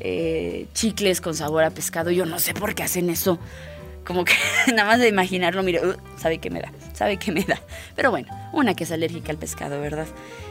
eh, 0.00 0.66
chicles 0.74 1.20
con 1.20 1.34
sabor 1.34 1.64
a 1.64 1.70
pescado. 1.70 2.10
Yo 2.10 2.26
no 2.26 2.38
sé 2.38 2.54
por 2.54 2.74
qué 2.74 2.82
hacen 2.82 3.10
eso. 3.10 3.38
Como 4.04 4.24
que 4.24 4.34
nada 4.74 4.84
más 4.84 5.00
de 5.00 5.08
imaginarlo, 5.08 5.62
mire, 5.62 5.86
uh, 5.86 5.94
sabe 6.18 6.38
que 6.38 6.50
me 6.50 6.60
da, 6.60 6.72
sabe 6.92 7.16
que 7.16 7.32
me 7.32 7.42
da. 7.42 7.60
Pero 7.96 8.10
bueno, 8.10 8.28
una 8.52 8.74
que 8.74 8.84
es 8.84 8.92
alérgica 8.92 9.32
al 9.32 9.38
pescado, 9.38 9.80
¿verdad? 9.80 10.06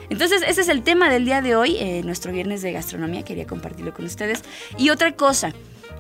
Entonces, 0.10 0.42
ese 0.48 0.62
es 0.62 0.70
el 0.70 0.84
tema 0.84 1.10
del 1.10 1.26
día 1.26 1.42
de 1.42 1.56
hoy, 1.56 1.78
eh, 1.78 2.02
nuestro 2.04 2.32
viernes 2.32 2.62
de 2.62 2.72
gastronomía. 2.72 3.24
Quería 3.24 3.46
compartirlo 3.46 3.94
con 3.94 4.06
ustedes. 4.06 4.44
Y 4.78 4.90
otra 4.90 5.14
cosa, 5.14 5.54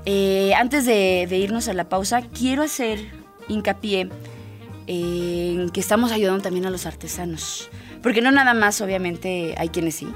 eh, 0.05 0.53
antes 0.55 0.85
de, 0.85 1.27
de 1.29 1.37
irnos 1.37 1.67
a 1.67 1.73
la 1.73 1.89
pausa, 1.89 2.21
quiero 2.21 2.63
hacer 2.63 2.99
hincapié 3.47 4.09
en 4.87 5.69
que 5.69 5.79
estamos 5.79 6.11
ayudando 6.11 6.41
también 6.43 6.65
a 6.65 6.69
los 6.69 6.85
artesanos. 6.85 7.69
Porque 8.01 8.21
no 8.21 8.31
nada 8.31 8.53
más, 8.53 8.81
obviamente, 8.81 9.55
hay 9.57 9.69
quienes 9.69 9.95
sí. 9.95 10.07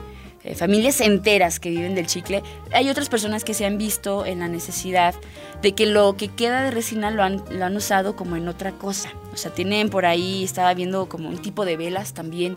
Eh, 0.47 0.55
familias 0.55 1.01
enteras 1.01 1.60
que 1.60 1.69
viven 1.69 1.93
del 1.93 2.07
chicle. 2.07 2.41
Hay 2.71 2.89
otras 2.89 3.10
personas 3.10 3.43
que 3.43 3.53
se 3.53 3.65
han 3.65 3.77
visto 3.77 4.25
en 4.25 4.39
la 4.39 4.47
necesidad 4.47 5.13
de 5.62 5.73
que 5.73 5.86
lo 5.86 6.15
que 6.15 6.29
queda 6.29 6.63
de 6.63 6.71
resina 6.71 7.12
lo 7.12 7.23
han, 7.23 7.43
lo 7.51 7.65
han 7.65 7.75
usado 7.75 8.15
como 8.15 8.36
en 8.36 8.47
otra 8.47 8.71
cosa. 8.71 9.12
O 9.33 9.38
sea, 9.38 9.53
tienen 9.53 9.89
por 9.89 10.05
ahí, 10.05 10.43
estaba 10.43 10.73
viendo 10.73 11.10
como 11.10 11.29
un 11.29 11.41
tipo 11.41 11.65
de 11.65 11.75
velas 11.75 12.13
también 12.13 12.55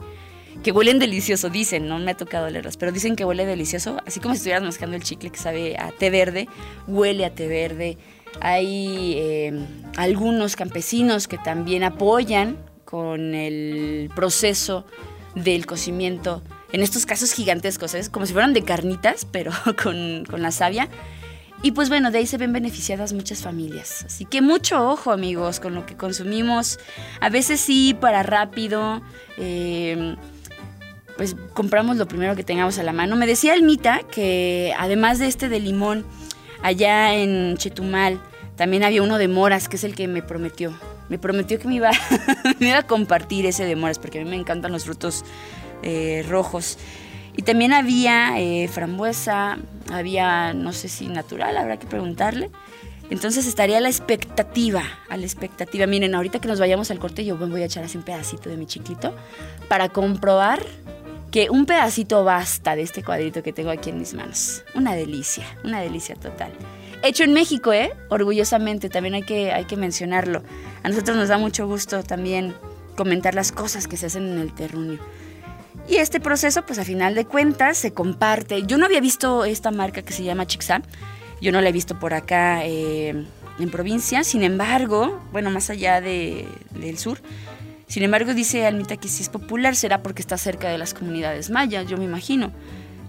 que 0.63 0.73
huelen 0.73 0.99
delicioso, 0.99 1.49
dicen, 1.49 1.89
no 1.89 1.99
me 1.99 2.11
ha 2.11 2.17
tocado 2.17 2.49
leerlas, 2.51 2.77
pero 2.77 2.93
dicen 2.93 3.17
que 3.17 3.25
huele 3.25 3.47
delicioso, 3.47 3.97
así 4.07 4.21
como 4.21 4.35
si 4.35 4.39
estuvieras 4.39 4.63
mascando 4.63 4.97
el 4.97 5.03
chicle 5.03 5.31
que 5.31 5.39
sabe 5.39 5.77
a 5.79 5.91
té 5.91 6.11
verde, 6.11 6.49
huele 6.87 7.25
a 7.25 7.31
té 7.31 7.49
verde. 7.49 7.97
Hay 8.41 9.15
eh, 9.17 9.53
algunos 9.97 10.57
campesinos 10.57 11.29
que 11.29 11.39
también 11.39 11.83
apoyan 11.83 12.59
con 12.85 13.35
el 13.35 14.11
proceso 14.15 14.85
del 15.35 15.67
cocimiento, 15.67 16.43
en 16.73 16.83
estos 16.83 17.07
casos 17.07 17.33
gigantescos, 17.33 17.95
es 17.95 18.09
como 18.09 18.27
si 18.27 18.33
fueran 18.33 18.53
de 18.53 18.63
carnitas, 18.63 19.27
pero 19.31 19.53
con, 19.83 20.25
con 20.25 20.43
la 20.43 20.51
savia. 20.51 20.89
Y 21.63 21.73
pues 21.73 21.91
bueno, 21.91 22.11
de 22.11 22.19
ahí 22.19 22.27
se 22.27 22.39
ven 22.39 22.53
beneficiadas 22.53 23.13
muchas 23.13 23.43
familias. 23.43 24.05
Así 24.07 24.25
que 24.25 24.41
mucho 24.41 24.89
ojo 24.89 25.13
amigos 25.13 25.61
con 25.61 25.75
lo 25.75 25.85
que 25.85 25.95
consumimos. 25.95 26.79
A 27.21 27.29
veces 27.29 27.61
sí, 27.61 27.95
para 28.01 28.23
rápido. 28.23 29.03
eh, 29.37 30.17
pues 31.21 31.37
compramos 31.53 31.99
lo 31.99 32.09
primero 32.09 32.35
que 32.35 32.45
tengamos 32.45 32.79
a 32.79 32.83
la 32.83 32.95
mano. 32.95 33.15
Me 33.15 33.27
decía 33.27 33.53
Almita 33.53 34.01
que 34.11 34.73
además 34.79 35.19
de 35.19 35.27
este 35.27 35.51
de 35.51 35.61
limón, 35.61 36.07
allá 36.63 37.15
en 37.15 37.59
Chetumal 37.59 38.19
también 38.57 38.85
había 38.85 39.03
uno 39.03 39.19
de 39.19 39.29
moras, 39.29 39.69
que 39.69 39.77
es 39.77 39.85
el 39.85 39.95
que 39.95 40.09
me 40.09 40.23
prometió. 40.23 40.73
Me 41.11 41.19
prometió 41.19 41.59
que 41.59 41.69
me 41.69 41.75
iba, 41.75 41.91
me 42.59 42.69
iba 42.69 42.79
a 42.79 42.87
compartir 42.87 43.45
ese 43.45 43.67
de 43.67 43.77
moras, 43.77 43.99
porque 43.99 44.19
a 44.19 44.25
mí 44.25 44.31
me 44.31 44.37
encantan 44.37 44.73
los 44.73 44.85
frutos 44.85 45.27
eh, 45.83 46.25
rojos. 46.29 46.79
Y 47.37 47.43
también 47.43 47.73
había 47.73 48.39
eh, 48.41 48.69
frambuesa, 48.69 49.59
había, 49.93 50.53
no 50.53 50.73
sé 50.73 50.89
si 50.89 51.09
natural, 51.09 51.57
habrá 51.57 51.79
que 51.79 51.87
preguntarle. 51.87 52.51
Entonces 53.11 53.47
estaría 53.47 53.81
la 53.81 53.89
expectativa, 53.89 54.85
a 55.09 55.17
la 55.17 55.25
expectativa. 55.25 55.87
Miren, 55.87 56.15
ahorita 56.15 56.39
que 56.39 56.49
nos 56.49 56.61
vayamos 56.61 56.91
al 56.91 57.01
corte, 57.01 57.25
yo 57.25 57.37
voy 57.37 57.63
a 57.63 57.65
echar 57.65 57.83
así 57.83 57.99
un 57.99 58.05
pedacito 58.05 58.49
de 58.49 58.57
mi 58.57 58.67
chiclito 58.67 59.15
para 59.69 59.89
comprobar 59.89 60.65
que 61.33 61.51
un 61.51 61.67
pedacito 61.67 62.25
basta 62.25 62.77
de 62.77 62.83
este 62.83 63.03
cuadrito 63.03 63.43
que 63.43 63.53
tengo 63.53 63.71
aquí 63.71 63.91
en 63.91 63.99
mis 63.99 64.15
manos. 64.15 64.65
Una 64.75 64.95
delicia, 64.95 65.45
una 65.65 65.81
delicia 65.81 66.15
total. 66.15 66.53
Hecho 67.03 67.25
en 67.25 67.33
México, 67.33 67.73
¿eh? 67.73 67.93
Orgullosamente, 68.11 68.89
también 68.89 69.15
hay 69.15 69.23
que, 69.23 69.53
hay 69.53 69.65
que 69.65 69.77
mencionarlo. 69.77 70.43
A 70.83 70.89
nosotros 70.89 71.17
nos 71.17 71.29
da 71.29 71.39
mucho 71.39 71.67
gusto 71.67 72.03
también 72.03 72.55
comentar 72.97 73.35
las 73.35 73.53
cosas 73.53 73.89
que 73.89 73.97
se 73.97 74.07
hacen 74.07 74.29
en 74.29 74.39
el 74.39 74.53
terruño. 74.53 74.99
Y 75.91 75.97
este 75.97 76.21
proceso, 76.21 76.63
pues 76.65 76.79
a 76.79 76.85
final 76.85 77.17
de 77.17 77.25
cuentas, 77.27 77.77
se 77.77 77.93
comparte. 77.93 78.63
Yo 78.63 78.79
no 78.79 78.87
había 78.87 79.01
visto 79.01 79.45
esta 79.45 79.73
marca 79.73 80.03
que 80.03 80.13
se 80.13 80.23
llama 80.23 80.47
Chixá. 80.47 80.83
Yo 81.43 81.51
no 81.51 81.61
la 81.61 81.69
he 81.71 81.73
visto 81.73 81.99
por 81.99 82.15
acá 82.15 82.65
eh, 82.65 83.27
en 83.59 83.71
provincia. 83.71 84.23
Sin 84.23 84.45
embargo, 84.45 85.21
bueno, 85.33 85.51
más 85.51 85.69
allá 85.69 86.01
de- 86.01 86.47
del 86.71 86.97
sur, 86.99 87.19
Sin 87.89 88.05
embargo, 88.05 88.35
dice 88.35 88.67
Almita 88.67 88.97
que 88.99 89.09
si 89.09 89.21
es 89.25 89.29
popular 89.29 89.75
será 89.75 90.01
porque 90.01 90.23
está 90.23 90.39
cerca 90.39 90.69
de 90.69 90.79
las 90.79 90.95
comunidades 90.95 91.51
mayas, 91.51 91.89
yo 91.89 91.97
me 91.97 92.05
imagino. 92.05 92.53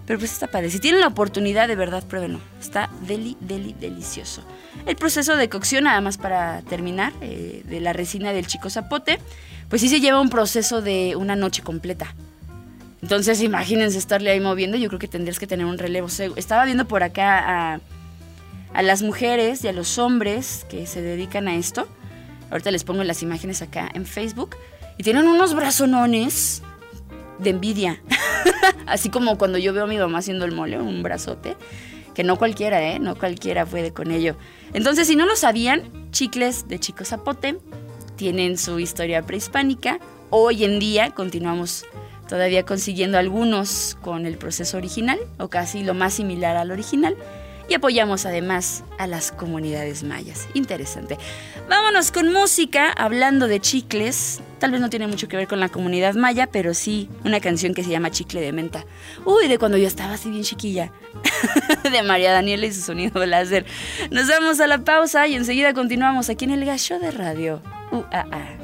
Pero 0.08 0.18
pues 0.18 0.32
está 0.32 0.48
padre. 0.48 0.70
Si 0.70 0.80
tienen 0.80 1.00
la 1.02 1.06
oportunidad, 1.06 1.68
de 1.68 1.76
verdad, 1.76 2.02
pruébenlo. 2.02 2.40
Está 2.60 2.90
deli, 3.06 3.36
deli, 3.38 3.76
delicioso. 3.78 4.42
El 4.84 4.96
proceso 4.96 5.36
de 5.36 5.48
cocción, 5.48 5.84
nada 5.84 6.00
más 6.00 6.18
para 6.18 6.62
terminar, 6.62 7.12
eh, 7.20 7.62
de 7.64 7.78
la 7.80 7.92
resina 7.92 8.32
del 8.32 8.48
chico 8.48 8.70
zapote, 8.70 9.20
pues 9.68 9.80
sí 9.82 9.88
se 9.88 10.00
lleva 10.00 10.20
un 10.20 10.30
proceso 10.30 10.82
de 10.82 11.14
una 11.14 11.36
noche 11.36 11.62
completa. 11.62 12.12
Entonces, 13.02 13.42
imagínense 13.42 13.98
estarle 13.98 14.30
ahí 14.30 14.40
moviendo. 14.40 14.76
Yo 14.76 14.88
creo 14.88 15.00
que 15.00 15.08
tendrías 15.08 15.38
que 15.38 15.46
tener 15.46 15.66
un 15.66 15.76
relevo. 15.76 16.06
Estaba 16.36 16.64
viendo 16.64 16.86
por 16.86 17.02
acá 17.02 17.74
a, 17.74 17.80
a 18.72 18.82
las 18.82 19.02
mujeres 19.02 19.64
y 19.64 19.68
a 19.68 19.72
los 19.72 19.98
hombres 19.98 20.64
que 20.70 20.86
se 20.86 21.02
dedican 21.02 21.48
a 21.48 21.56
esto. 21.56 21.88
Ahorita 22.50 22.70
les 22.70 22.84
pongo 22.84 23.02
las 23.02 23.22
imágenes 23.22 23.60
acá 23.60 23.90
en 23.92 24.06
Facebook. 24.06 24.56
Y 24.98 25.02
tienen 25.02 25.26
unos 25.26 25.54
brazonones 25.54 26.62
de 27.38 27.50
envidia. 27.50 28.00
Así 28.86 29.10
como 29.10 29.36
cuando 29.36 29.58
yo 29.58 29.72
veo 29.72 29.84
a 29.84 29.88
mi 29.88 29.98
mamá 29.98 30.18
haciendo 30.18 30.44
el 30.44 30.52
mole, 30.52 30.78
un 30.78 31.02
brazote. 31.02 31.56
Que 32.14 32.22
no 32.22 32.36
cualquiera, 32.36 32.82
¿eh? 32.82 32.98
No 33.00 33.16
cualquiera 33.16 33.66
puede 33.66 33.92
con 33.92 34.10
ello. 34.12 34.36
Entonces, 34.74 35.08
si 35.08 35.16
no 35.16 35.26
lo 35.26 35.34
sabían, 35.34 35.82
chicles 36.12 36.68
de 36.68 36.78
Chico 36.78 37.04
Zapote 37.04 37.58
tienen 38.16 38.58
su 38.58 38.78
historia 38.78 39.22
prehispánica. 39.22 39.98
Hoy 40.30 40.64
en 40.64 40.78
día 40.78 41.10
continuamos 41.10 41.84
todavía 42.32 42.64
consiguiendo 42.64 43.18
algunos 43.18 43.98
con 44.00 44.24
el 44.24 44.38
proceso 44.38 44.78
original, 44.78 45.18
o 45.36 45.48
casi 45.48 45.84
lo 45.84 45.92
más 45.92 46.14
similar 46.14 46.56
al 46.56 46.70
original. 46.70 47.14
Y 47.68 47.74
apoyamos 47.74 48.24
además 48.24 48.84
a 48.96 49.06
las 49.06 49.32
comunidades 49.32 50.02
mayas. 50.02 50.48
Interesante. 50.54 51.18
Vámonos 51.68 52.10
con 52.10 52.32
música, 52.32 52.90
hablando 52.90 53.48
de 53.48 53.60
chicles. 53.60 54.40
Tal 54.60 54.70
vez 54.70 54.80
no 54.80 54.88
tiene 54.88 55.08
mucho 55.08 55.28
que 55.28 55.36
ver 55.36 55.46
con 55.46 55.60
la 55.60 55.68
comunidad 55.68 56.14
maya, 56.14 56.46
pero 56.46 56.72
sí 56.72 57.10
una 57.22 57.38
canción 57.38 57.74
que 57.74 57.84
se 57.84 57.90
llama 57.90 58.10
Chicle 58.10 58.40
de 58.40 58.52
Menta. 58.52 58.86
Uy, 59.26 59.46
de 59.46 59.58
cuando 59.58 59.76
yo 59.76 59.86
estaba 59.86 60.14
así 60.14 60.30
bien 60.30 60.42
chiquilla. 60.42 60.90
de 61.82 62.02
María 62.02 62.32
Daniela 62.32 62.64
y 62.64 62.72
su 62.72 62.80
sonido 62.80 63.26
láser. 63.26 63.66
Nos 64.10 64.26
vamos 64.26 64.58
a 64.60 64.66
la 64.66 64.78
pausa 64.78 65.28
y 65.28 65.34
enseguida 65.34 65.74
continuamos 65.74 66.30
aquí 66.30 66.46
en 66.46 66.52
el 66.52 66.64
gallo 66.64 66.98
de 66.98 67.10
radio. 67.10 67.62
UAA. 67.90 68.56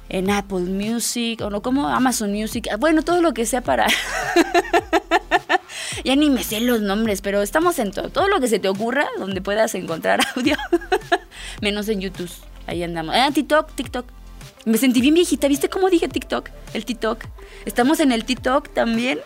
en 0.09 0.29
Apple 0.29 0.61
Music, 0.61 1.41
o 1.41 1.49
no 1.49 1.61
como 1.61 1.87
Amazon 1.87 2.33
Music, 2.33 2.67
bueno, 2.79 3.03
todo 3.03 3.21
lo 3.21 3.33
que 3.33 3.45
sea 3.45 3.61
para... 3.61 3.87
ya 6.03 6.15
ni 6.15 6.29
me 6.29 6.43
sé 6.43 6.59
los 6.59 6.81
nombres, 6.81 7.21
pero 7.21 7.41
estamos 7.41 7.79
en 7.79 7.91
todo, 7.91 8.09
todo 8.09 8.27
lo 8.27 8.39
que 8.39 8.47
se 8.47 8.59
te 8.59 8.67
ocurra, 8.67 9.05
donde 9.19 9.41
puedas 9.41 9.73
encontrar 9.75 10.19
audio, 10.35 10.57
menos 11.61 11.87
en 11.87 12.01
YouTube, 12.01 12.31
ahí 12.67 12.83
andamos. 12.83 13.15
Ah, 13.15 13.29
TikTok, 13.31 13.71
TikTok. 13.73 14.20
Me 14.65 14.77
sentí 14.77 15.01
bien 15.01 15.15
viejita, 15.15 15.47
¿viste 15.47 15.69
cómo 15.69 15.89
dije 15.89 16.07
TikTok? 16.07 16.49
El 16.73 16.85
TikTok. 16.85 17.25
Estamos 17.65 17.99
en 17.99 18.11
el 18.11 18.25
TikTok 18.25 18.69
también. 18.73 19.19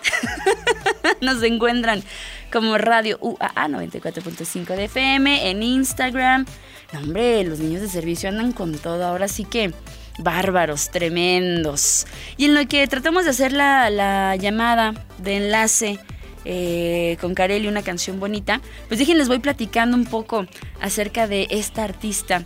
Nos 1.21 1.43
encuentran 1.43 2.03
como 2.51 2.77
Radio 2.77 3.17
UAA 3.19 3.67
94.5 3.67 4.75
de 4.75 4.85
FM, 4.85 5.49
en 5.49 5.61
Instagram. 5.61 6.45
No, 6.93 6.99
hombre, 6.99 7.43
los 7.43 7.59
niños 7.59 7.81
de 7.81 7.89
servicio 7.89 8.29
andan 8.29 8.53
con 8.53 8.77
todo. 8.77 9.03
Ahora 9.05 9.27
sí 9.27 9.43
que 9.43 9.73
bárbaros, 10.19 10.89
tremendos. 10.89 12.07
Y 12.37 12.45
en 12.45 12.53
lo 12.53 12.65
que 12.67 12.87
tratamos 12.87 13.25
de 13.25 13.31
hacer 13.31 13.51
la, 13.51 13.89
la 13.89 14.37
llamada 14.37 14.93
de 15.17 15.37
enlace 15.37 15.99
eh, 16.45 17.17
con 17.19 17.33
Carelli, 17.33 17.67
una 17.67 17.81
canción 17.81 18.19
bonita, 18.19 18.61
pues 18.87 18.99
dije, 18.99 19.15
les 19.15 19.27
voy 19.27 19.39
platicando 19.39 19.97
un 19.97 20.05
poco 20.05 20.45
acerca 20.79 21.27
de 21.27 21.47
esta 21.49 21.83
artista, 21.83 22.43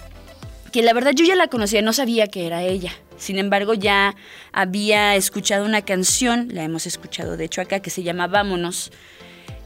que 0.71 0.81
la 0.81 0.93
verdad 0.93 1.11
yo 1.15 1.25
ya 1.25 1.35
la 1.35 1.47
conocía, 1.47 1.81
no 1.81 1.93
sabía 1.93 2.27
que 2.27 2.45
era 2.47 2.63
ella. 2.63 2.91
Sin 3.17 3.37
embargo, 3.37 3.73
ya 3.73 4.15
había 4.51 5.15
escuchado 5.15 5.65
una 5.65 5.81
canción, 5.81 6.49
la 6.51 6.63
hemos 6.63 6.87
escuchado 6.87 7.37
de 7.37 7.45
hecho 7.45 7.61
acá, 7.61 7.79
que 7.81 7.89
se 7.89 8.03
llama 8.03 8.27
Vámonos. 8.27 8.91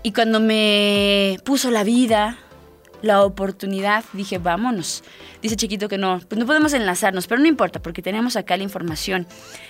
Y 0.02 0.12
cuando 0.12 0.40
me 0.40 1.38
puso 1.46 1.72
la 1.72 1.84
vida, 1.84 2.38
la 3.04 3.24
oportunidad, 3.24 4.04
dije, 4.14 4.38
vámonos. 4.38 5.04
Dice 5.42 5.56
Chiquito 5.56 5.88
que 5.88 5.98
no, 5.98 6.22
pues 6.28 6.40
no 6.40 6.46
podemos 6.46 6.74
enlazarnos, 6.74 7.28
pero 7.28 7.42
no 7.42 7.48
importa, 7.48 7.82
porque 7.82 8.02
tenemos 8.02 8.36
acá 8.36 8.58
la 8.58 8.64
información 8.64 9.28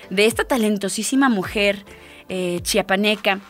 de 0.10 0.26
esta 0.28 0.46
talentosísima 0.46 1.30
mujer 1.30 1.84
eh, 2.30 2.60
chiapaneca, 2.62 3.42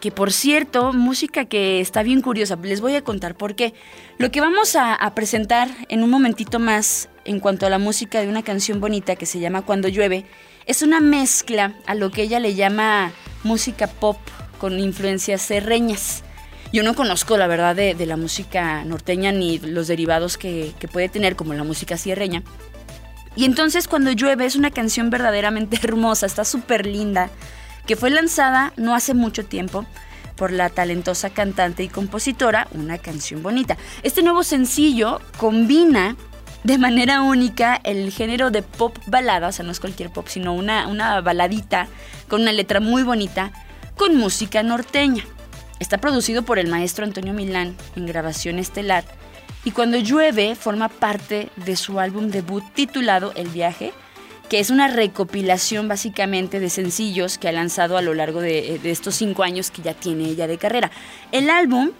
que 0.00 0.10
por 0.10 0.32
cierto, 0.32 0.92
música 0.92 1.44
que 1.44 1.80
está 1.80 2.02
bien 2.02 2.22
curiosa, 2.22 2.56
les 2.62 2.80
voy 2.80 2.96
a 2.96 3.02
contar 3.02 3.36
por 3.36 3.54
qué. 3.54 3.72
Lo 4.18 4.30
que 4.30 4.40
vamos 4.40 4.74
a, 4.74 4.94
a 4.94 5.14
presentar 5.14 5.68
en 5.88 6.02
un 6.02 6.10
momentito 6.10 6.58
más 6.58 7.08
en 7.30 7.38
cuanto 7.38 7.64
a 7.64 7.70
la 7.70 7.78
música 7.78 8.20
de 8.20 8.28
una 8.28 8.42
canción 8.42 8.80
bonita 8.80 9.14
que 9.14 9.24
se 9.24 9.38
llama 9.38 9.62
Cuando 9.62 9.86
llueve, 9.86 10.24
es 10.66 10.82
una 10.82 11.00
mezcla 11.00 11.74
a 11.86 11.94
lo 11.94 12.10
que 12.10 12.22
ella 12.22 12.40
le 12.40 12.56
llama 12.56 13.12
música 13.44 13.86
pop 13.86 14.16
con 14.58 14.80
influencias 14.80 15.40
serreñas. 15.40 16.24
Yo 16.72 16.82
no 16.82 16.94
conozco 16.94 17.36
la 17.36 17.46
verdad 17.46 17.76
de, 17.76 17.94
la 18.04 18.16
música 18.16 18.84
norteña 18.84 19.30
ni 19.30 19.60
los 19.60 19.86
derivados 19.86 20.38
que, 20.38 20.72
que 20.80 20.88
puede 20.88 21.08
tener 21.08 21.36
como 21.36 21.54
la 21.54 21.62
música 21.62 21.96
sierreña. 21.96 22.42
Y 23.36 23.44
entonces 23.44 23.86
cuando 23.86 24.10
llueve 24.10 24.44
es 24.44 24.56
una 24.56 24.72
canción 24.72 25.08
verdaderamente 25.08 25.78
hermosa, 25.84 26.26
está 26.26 26.44
súper 26.44 26.84
linda, 26.84 27.30
que 27.86 27.94
fue 27.94 28.10
lanzada 28.10 28.72
no 28.76 28.92
hace 28.92 29.14
mucho 29.14 29.44
tiempo 29.44 29.86
por 30.34 30.50
la 30.50 30.68
talentosa 30.68 31.30
cantante 31.30 31.84
y 31.84 31.88
compositora, 31.88 32.66
una 32.72 32.98
canción 32.98 33.40
bonita. 33.40 33.76
Este 34.02 34.22
nuevo 34.22 34.42
sencillo 34.42 35.20
combina 35.36 36.16
de 36.64 36.78
manera 36.78 37.22
única 37.22 37.80
el 37.84 38.10
género 38.12 38.50
de 38.50 38.62
pop 38.62 38.96
balada, 39.06 39.48
o 39.48 39.52
sea, 39.52 39.64
no 39.64 39.72
es 39.72 39.80
cualquier 39.80 40.10
pop, 40.10 40.26
sino 40.28 40.52
una, 40.52 40.86
una 40.88 41.20
baladita 41.20 41.88
con 42.28 42.42
una 42.42 42.52
letra 42.52 42.80
muy 42.80 43.02
bonita, 43.02 43.52
con 43.96 44.16
música 44.16 44.62
norteña. 44.62 45.24
Está 45.78 45.98
producido 45.98 46.42
por 46.42 46.58
el 46.58 46.68
maestro 46.68 47.04
Antonio 47.04 47.32
Milán 47.32 47.76
en 47.96 48.06
grabación 48.06 48.58
estelar 48.58 49.04
y 49.64 49.70
cuando 49.70 49.98
llueve 49.98 50.54
forma 50.54 50.88
parte 50.88 51.48
de 51.56 51.76
su 51.76 52.00
álbum 52.00 52.28
debut 52.28 52.64
titulado 52.74 53.32
El 53.34 53.48
viaje, 53.48 53.92
que 54.48 54.58
es 54.58 54.70
una 54.70 54.88
recopilación 54.88 55.88
básicamente 55.88 56.60
de 56.60 56.70
sencillos 56.70 57.38
que 57.38 57.48
ha 57.48 57.52
lanzado 57.52 57.96
a 57.96 58.02
lo 58.02 58.14
largo 58.14 58.40
de, 58.40 58.78
de 58.82 58.90
estos 58.90 59.14
cinco 59.14 59.42
años 59.42 59.70
que 59.70 59.82
ya 59.82 59.94
tiene 59.94 60.24
ella 60.24 60.46
de 60.46 60.58
carrera. 60.58 60.90
El 61.32 61.48
álbum 61.48 61.92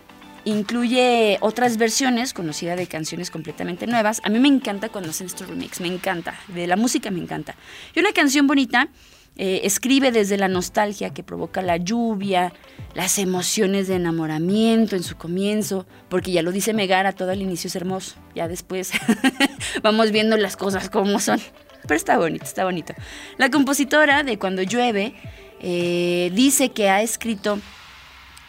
incluye 0.44 1.38
otras 1.40 1.76
versiones 1.76 2.32
conocidas 2.32 2.76
de 2.76 2.86
canciones 2.86 3.30
completamente 3.30 3.86
nuevas. 3.86 4.20
A 4.24 4.28
mí 4.28 4.38
me 4.38 4.48
encanta 4.48 4.88
cuando 4.88 5.10
hacen 5.10 5.26
estos 5.26 5.48
remix, 5.48 5.80
me 5.80 5.88
encanta, 5.88 6.38
de 6.48 6.66
la 6.66 6.76
música 6.76 7.10
me 7.10 7.20
encanta. 7.20 7.56
Y 7.94 8.00
una 8.00 8.12
canción 8.12 8.46
bonita 8.46 8.88
eh, 9.36 9.60
escribe 9.64 10.12
desde 10.12 10.36
la 10.36 10.48
nostalgia 10.48 11.10
que 11.10 11.22
provoca 11.22 11.62
la 11.62 11.76
lluvia, 11.76 12.52
las 12.94 13.18
emociones 13.18 13.88
de 13.88 13.94
enamoramiento 13.94 14.96
en 14.96 15.02
su 15.02 15.16
comienzo, 15.16 15.86
porque 16.08 16.32
ya 16.32 16.42
lo 16.42 16.52
dice 16.52 16.74
Megara, 16.74 17.12
todo 17.12 17.30
el 17.30 17.40
inicio 17.40 17.68
es 17.68 17.76
hermoso, 17.76 18.16
ya 18.34 18.48
después 18.48 18.92
vamos 19.82 20.10
viendo 20.10 20.36
las 20.36 20.56
cosas 20.56 20.90
como 20.90 21.20
son. 21.20 21.40
Pero 21.82 21.94
está 21.94 22.18
bonito, 22.18 22.44
está 22.44 22.64
bonito. 22.64 22.92
La 23.38 23.50
compositora 23.50 24.22
de 24.22 24.38
Cuando 24.38 24.62
llueve 24.62 25.14
eh, 25.60 26.30
dice 26.34 26.70
que 26.72 26.90
ha 26.90 27.00
escrito 27.00 27.58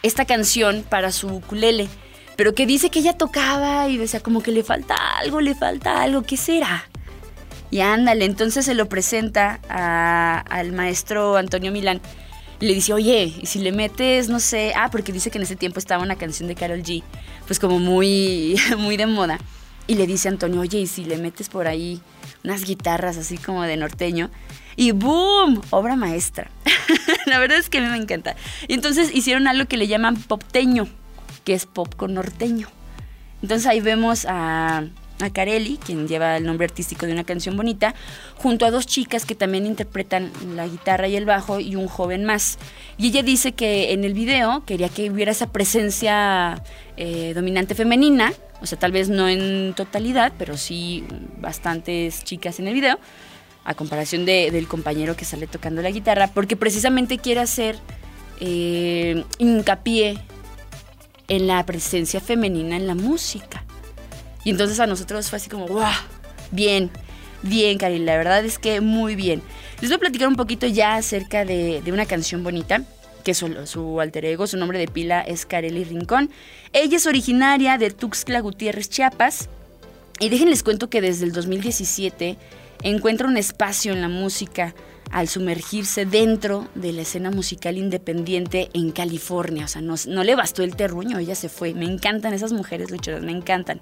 esta 0.02 0.24
canción 0.24 0.84
para 0.88 1.12
su 1.12 1.28
ukulele, 1.28 1.88
pero 2.36 2.54
que 2.54 2.66
dice 2.66 2.90
que 2.90 3.00
ella 3.00 3.16
tocaba 3.16 3.88
y 3.88 3.96
decía 3.96 4.20
como 4.20 4.42
que 4.42 4.52
le 4.52 4.64
falta 4.64 4.96
algo, 5.18 5.40
le 5.40 5.54
falta 5.54 6.02
algo, 6.02 6.22
¿qué 6.22 6.36
será? 6.36 6.88
Y 7.70 7.80
ándale, 7.80 8.26
entonces 8.26 8.66
se 8.66 8.74
lo 8.74 8.88
presenta 8.88 9.60
al 10.48 10.72
maestro 10.72 11.36
Antonio 11.36 11.72
Milán. 11.72 12.00
Y 12.60 12.66
le 12.66 12.74
dice, 12.74 12.92
oye, 12.92 13.34
y 13.40 13.46
si 13.46 13.58
le 13.58 13.72
metes, 13.72 14.28
no 14.28 14.38
sé, 14.38 14.72
ah, 14.76 14.88
porque 14.90 15.10
dice 15.10 15.30
que 15.30 15.38
en 15.38 15.44
ese 15.44 15.56
tiempo 15.56 15.78
estaba 15.78 16.02
una 16.02 16.16
canción 16.16 16.48
de 16.48 16.54
Carol 16.54 16.82
G, 16.82 17.02
pues 17.46 17.58
como 17.58 17.78
muy, 17.78 18.56
muy 18.78 18.96
de 18.96 19.06
moda. 19.06 19.38
Y 19.86 19.96
le 19.96 20.06
dice 20.06 20.28
a 20.28 20.32
Antonio, 20.32 20.60
oye, 20.60 20.78
y 20.78 20.86
si 20.86 21.04
le 21.04 21.16
metes 21.16 21.48
por 21.48 21.66
ahí 21.66 22.00
unas 22.44 22.64
guitarras 22.64 23.16
así 23.16 23.36
como 23.36 23.62
de 23.62 23.76
norteño. 23.76 24.30
Y 24.76 24.92
¡boom! 24.92 25.60
Obra 25.70 25.96
maestra. 25.96 26.50
La 27.26 27.38
verdad 27.38 27.58
es 27.58 27.68
que 27.68 27.78
a 27.78 27.80
mí 27.82 27.88
me 27.88 27.96
encanta. 27.96 28.36
Y 28.68 28.74
entonces 28.74 29.14
hicieron 29.14 29.46
algo 29.46 29.66
que 29.66 29.76
le 29.76 29.86
llaman 29.86 30.16
popteño, 30.16 30.88
que 31.44 31.54
es 31.54 31.66
pop 31.66 31.94
con 31.94 32.14
norteño. 32.14 32.68
Entonces 33.42 33.66
ahí 33.66 33.80
vemos 33.80 34.24
a, 34.28 34.84
a 35.20 35.30
Carelli, 35.30 35.78
quien 35.78 36.08
lleva 36.08 36.36
el 36.36 36.44
nombre 36.44 36.66
artístico 36.66 37.06
de 37.06 37.12
una 37.12 37.24
canción 37.24 37.56
bonita, 37.56 37.94
junto 38.36 38.66
a 38.66 38.70
dos 38.70 38.86
chicas 38.86 39.24
que 39.24 39.34
también 39.34 39.66
interpretan 39.66 40.30
la 40.54 40.66
guitarra 40.66 41.08
y 41.08 41.16
el 41.16 41.24
bajo 41.24 41.60
y 41.60 41.76
un 41.76 41.88
joven 41.88 42.24
más. 42.24 42.58
Y 42.98 43.08
ella 43.08 43.22
dice 43.22 43.52
que 43.52 43.92
en 43.92 44.04
el 44.04 44.14
video 44.14 44.64
quería 44.64 44.88
que 44.88 45.10
hubiera 45.10 45.32
esa 45.32 45.50
presencia 45.50 46.62
eh, 46.96 47.32
dominante 47.34 47.74
femenina, 47.74 48.32
o 48.60 48.66
sea, 48.66 48.78
tal 48.78 48.92
vez 48.92 49.08
no 49.08 49.28
en 49.28 49.74
totalidad, 49.74 50.32
pero 50.38 50.56
sí 50.56 51.04
bastantes 51.40 52.22
chicas 52.22 52.60
en 52.60 52.68
el 52.68 52.74
video, 52.74 52.98
a 53.64 53.74
comparación 53.74 54.24
de- 54.24 54.50
del 54.50 54.66
compañero 54.68 55.16
que 55.16 55.24
sale 55.24 55.46
tocando 55.46 55.82
la 55.82 55.90
guitarra, 55.90 56.28
porque 56.28 56.56
precisamente 56.56 57.18
quiere 57.18 57.40
hacer 57.40 57.76
eh, 58.40 59.24
hincapié 59.38 60.18
en 61.28 61.46
la 61.46 61.64
presencia 61.64 62.20
femenina 62.20 62.76
en 62.76 62.86
la 62.86 62.94
música. 62.94 63.64
Y 64.44 64.50
entonces 64.50 64.80
a 64.80 64.86
nosotros 64.86 65.30
fue 65.30 65.36
así 65.36 65.48
como, 65.48 65.66
¡guau! 65.68 65.92
Bien, 66.50 66.90
bien, 67.42 67.78
Cari, 67.78 67.98
la 68.00 68.16
verdad 68.16 68.44
es 68.44 68.58
que 68.58 68.80
muy 68.80 69.14
bien. 69.14 69.42
Les 69.80 69.90
voy 69.90 69.96
a 69.96 70.00
platicar 70.00 70.26
un 70.28 70.36
poquito 70.36 70.66
ya 70.66 70.96
acerca 70.96 71.44
de, 71.44 71.80
de 71.82 71.92
una 71.92 72.06
canción 72.06 72.42
bonita, 72.42 72.82
que 73.22 73.34
su, 73.34 73.66
su 73.66 74.00
alter 74.00 74.24
ego, 74.24 74.48
su 74.48 74.56
nombre 74.56 74.78
de 74.80 74.88
pila 74.88 75.20
es 75.20 75.46
Carely 75.46 75.84
Rincón. 75.84 76.28
Ella 76.72 76.96
es 76.96 77.06
originaria 77.06 77.78
de 77.78 77.90
Tuxtla 77.90 78.40
Gutiérrez, 78.40 78.88
Chiapas. 78.90 79.48
Y 80.18 80.28
déjenles 80.28 80.64
cuento 80.64 80.90
que 80.90 81.00
desde 81.00 81.24
el 81.24 81.32
2017 81.32 82.36
encuentra 82.82 83.28
un 83.28 83.36
espacio 83.36 83.92
en 83.92 84.00
la 84.00 84.08
música 84.08 84.74
al 85.10 85.28
sumergirse 85.28 86.06
dentro 86.06 86.68
de 86.74 86.92
la 86.92 87.02
escena 87.02 87.30
musical 87.30 87.76
independiente 87.76 88.70
en 88.72 88.92
California. 88.92 89.66
O 89.66 89.68
sea, 89.68 89.82
no, 89.82 90.24
le 90.24 90.34
bastó 90.34 90.62
el 90.62 90.74
terruño, 90.74 91.18
ella 91.18 91.34
se 91.34 91.48
fue. 91.48 91.74
Me 91.74 91.84
encantan 91.84 92.32
esas 92.32 92.52
mujeres 92.52 92.90
luchadoras, 92.90 93.24
me 93.24 93.32
encantan. 93.32 93.80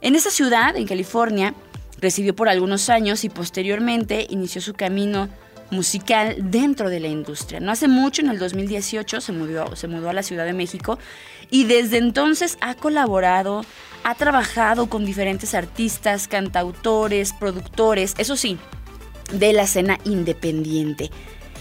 En 0.00 0.14
esa 0.14 0.30
ciudad, 0.30 0.74
en 0.76 0.86
California, 0.86 1.54
residió 2.00 2.34
por 2.34 2.48
algunos 2.48 2.88
años 2.88 3.24
y 3.24 3.28
posteriormente 3.28 4.26
inició 4.30 4.62
su 4.62 4.72
camino 4.72 5.28
musical 5.70 6.36
dentro 6.38 6.90
de 6.90 7.00
la 7.00 7.08
industria. 7.08 7.60
No 7.60 7.72
hace 7.72 7.88
mucho, 7.88 8.22
en 8.22 8.28
el 8.28 8.38
2018, 8.38 9.20
se 9.20 9.32
mudó, 9.32 9.76
se 9.76 9.88
mudó 9.88 10.10
a 10.10 10.12
la 10.12 10.22
Ciudad 10.22 10.44
de 10.44 10.52
México 10.52 10.98
y 11.50 11.64
desde 11.64 11.98
entonces 11.98 12.58
ha 12.60 12.74
colaborado, 12.74 13.64
ha 14.04 14.14
trabajado 14.14 14.88
con 14.88 15.04
diferentes 15.04 15.54
artistas, 15.54 16.28
cantautores, 16.28 17.32
productores, 17.32 18.14
eso 18.18 18.36
sí, 18.36 18.58
de 19.32 19.52
la 19.52 19.62
escena 19.62 19.98
independiente. 20.04 21.10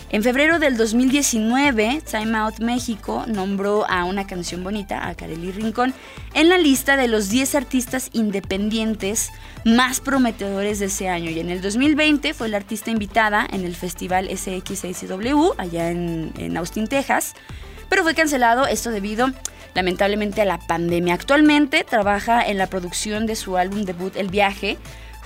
En 0.09 0.23
febrero 0.23 0.57
del 0.57 0.77
2019, 0.77 2.01
Time 2.09 2.37
Out 2.37 2.59
México 2.59 3.25
nombró 3.27 3.85
a 3.89 4.05
una 4.05 4.25
canción 4.25 4.63
bonita, 4.63 5.05
a 5.05 5.15
Kareli 5.15 5.51
Rincón, 5.51 5.93
en 6.33 6.47
la 6.47 6.57
lista 6.57 6.95
de 6.95 7.09
los 7.09 7.27
10 7.27 7.55
artistas 7.55 8.09
independientes 8.13 9.31
más 9.65 9.99
prometedores 9.99 10.79
de 10.79 10.85
ese 10.85 11.09
año. 11.09 11.29
Y 11.29 11.41
en 11.41 11.49
el 11.49 11.61
2020 11.61 12.33
fue 12.33 12.47
la 12.47 12.55
artista 12.55 12.89
invitada 12.89 13.45
en 13.51 13.65
el 13.65 13.75
festival 13.75 14.29
SXACW, 14.29 15.55
allá 15.57 15.91
en 15.91 16.55
Austin, 16.55 16.87
Texas. 16.87 17.33
Pero 17.89 18.03
fue 18.03 18.15
cancelado 18.15 18.65
esto 18.65 18.91
debido 18.91 19.27
lamentablemente 19.73 20.41
a 20.41 20.45
la 20.45 20.57
pandemia. 20.57 21.15
Actualmente 21.15 21.83
trabaja 21.83 22.41
en 22.41 22.57
la 22.57 22.67
producción 22.67 23.25
de 23.25 23.35
su 23.35 23.57
álbum 23.57 23.83
debut 23.83 24.15
El 24.15 24.29
Viaje, 24.29 24.77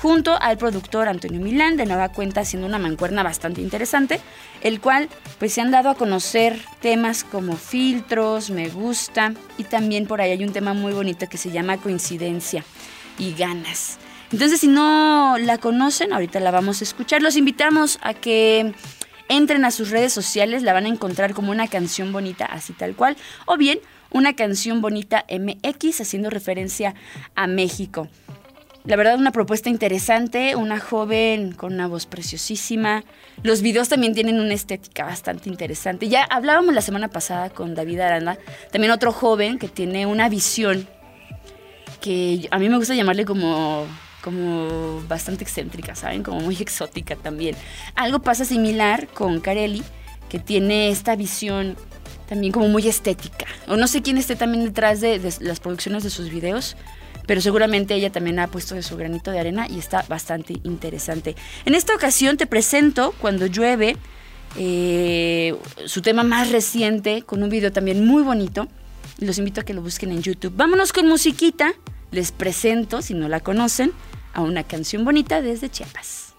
junto 0.01 0.35
al 0.41 0.57
productor 0.57 1.07
Antonio 1.07 1.39
Milán, 1.39 1.77
de 1.77 1.85
nueva 1.85 2.09
cuenta 2.09 2.41
haciendo 2.41 2.65
una 2.67 2.79
mancuerna 2.79 3.21
bastante 3.21 3.61
interesante, 3.61 4.19
el 4.61 4.81
cual 4.81 5.09
pues 5.37 5.53
se 5.53 5.61
han 5.61 5.69
dado 5.69 5.89
a 5.89 5.95
conocer 5.95 6.59
temas 6.81 7.23
como 7.23 7.55
filtros, 7.55 8.49
me 8.49 8.67
gusta 8.69 9.33
y 9.59 9.63
también 9.63 10.07
por 10.07 10.19
ahí 10.19 10.31
hay 10.31 10.43
un 10.43 10.53
tema 10.53 10.73
muy 10.73 10.91
bonito 10.91 11.27
que 11.29 11.37
se 11.37 11.51
llama 11.51 11.77
coincidencia 11.77 12.65
y 13.19 13.33
ganas. 13.33 13.99
Entonces 14.31 14.61
si 14.61 14.67
no 14.67 15.35
la 15.39 15.59
conocen, 15.59 16.13
ahorita 16.13 16.39
la 16.39 16.49
vamos 16.49 16.81
a 16.81 16.83
escuchar, 16.83 17.21
los 17.21 17.35
invitamos 17.35 17.99
a 18.01 18.15
que 18.15 18.73
entren 19.29 19.65
a 19.65 19.71
sus 19.71 19.91
redes 19.91 20.11
sociales, 20.11 20.63
la 20.63 20.73
van 20.73 20.85
a 20.85 20.89
encontrar 20.89 21.35
como 21.35 21.51
una 21.51 21.67
canción 21.67 22.11
bonita, 22.11 22.45
así 22.45 22.73
tal 22.73 22.95
cual, 22.95 23.17
o 23.45 23.55
bien 23.55 23.79
una 24.09 24.35
canción 24.35 24.81
bonita 24.81 25.25
MX 25.29 26.01
haciendo 26.01 26.31
referencia 26.31 26.95
a 27.35 27.45
México. 27.45 28.09
La 28.83 28.95
verdad, 28.95 29.17
una 29.17 29.31
propuesta 29.31 29.69
interesante, 29.69 30.55
una 30.55 30.79
joven 30.79 31.51
con 31.51 31.73
una 31.73 31.87
voz 31.87 32.07
preciosísima. 32.07 33.03
Los 33.43 33.61
videos 33.61 33.89
también 33.89 34.15
tienen 34.15 34.39
una 34.39 34.53
estética 34.55 35.05
bastante 35.05 35.49
interesante. 35.49 36.09
Ya 36.09 36.23
hablábamos 36.23 36.73
la 36.73 36.81
semana 36.81 37.07
pasada 37.07 37.51
con 37.51 37.75
David 37.75 37.99
Aranda, 37.99 38.39
también 38.71 38.91
otro 38.91 39.11
joven 39.11 39.59
que 39.59 39.67
tiene 39.67 40.07
una 40.07 40.29
visión 40.29 40.87
que 42.01 42.47
a 42.49 42.57
mí 42.57 42.69
me 42.69 42.77
gusta 42.77 42.95
llamarle 42.95 43.25
como 43.25 43.85
como 44.23 45.01
bastante 45.07 45.43
excéntrica, 45.43 45.95
¿saben? 45.95 46.23
Como 46.23 46.41
muy 46.41 46.55
exótica 46.59 47.15
también. 47.15 47.55
Algo 47.95 48.19
pasa 48.19 48.45
similar 48.45 49.07
con 49.07 49.39
Carelli, 49.39 49.83
que 50.29 50.39
tiene 50.39 50.89
esta 50.89 51.15
visión 51.15 51.75
también 52.29 52.53
como 52.53 52.67
muy 52.67 52.87
estética. 52.87 53.47
O 53.67 53.77
no 53.77 53.87
sé 53.87 54.01
quién 54.01 54.17
esté 54.17 54.35
también 54.35 54.63
detrás 54.63 55.01
de, 55.01 55.19
de 55.19 55.33
las 55.39 55.59
producciones 55.59 56.03
de 56.03 56.11
sus 56.11 56.29
videos, 56.29 56.77
pero 57.25 57.41
seguramente 57.41 57.95
ella 57.95 58.11
también 58.11 58.39
ha 58.39 58.47
puesto 58.47 58.79
su 58.81 58.97
granito 58.97 59.31
de 59.31 59.39
arena 59.39 59.67
y 59.69 59.79
está 59.79 60.05
bastante 60.07 60.55
interesante. 60.63 61.35
En 61.65 61.75
esta 61.75 61.95
ocasión 61.95 62.37
te 62.37 62.47
presento 62.47 63.13
Cuando 63.19 63.45
llueve, 63.45 63.97
eh, 64.57 65.55
su 65.85 66.01
tema 66.01 66.23
más 66.23 66.51
reciente, 66.51 67.21
con 67.23 67.43
un 67.43 67.49
video 67.49 67.71
también 67.71 68.05
muy 68.05 68.23
bonito. 68.23 68.67
Los 69.19 69.37
invito 69.37 69.61
a 69.61 69.63
que 69.63 69.73
lo 69.73 69.81
busquen 69.81 70.11
en 70.11 70.21
YouTube. 70.21 70.53
Vámonos 70.55 70.93
con 70.93 71.07
musiquita. 71.07 71.73
Les 72.11 72.31
presento, 72.31 73.01
si 73.01 73.13
no 73.13 73.29
la 73.29 73.39
conocen, 73.39 73.93
a 74.33 74.41
una 74.41 74.63
canción 74.63 75.05
bonita 75.05 75.41
desde 75.41 75.69
Chiapas. 75.69 76.33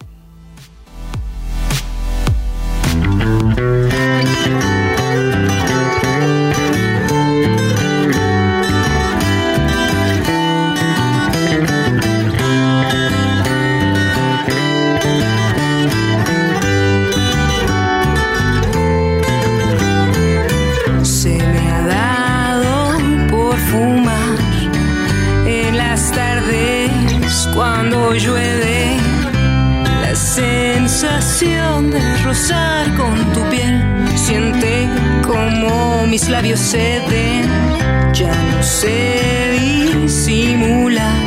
Cuando 27.54 28.14
llueve. 28.14 28.96
La 30.00 30.14
sensación 30.14 31.90
de 31.90 32.00
rozar 32.24 32.94
con 32.96 33.14
tu 33.32 33.42
piel. 33.50 33.82
Siente 34.16 34.88
como 35.26 36.06
mis 36.06 36.28
labios 36.28 36.60
ceden. 36.60 37.48
Ya 38.12 38.34
no 38.34 38.62
sé 38.62 39.58
disimular. 39.60 41.21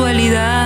Casualidad. 0.00 0.59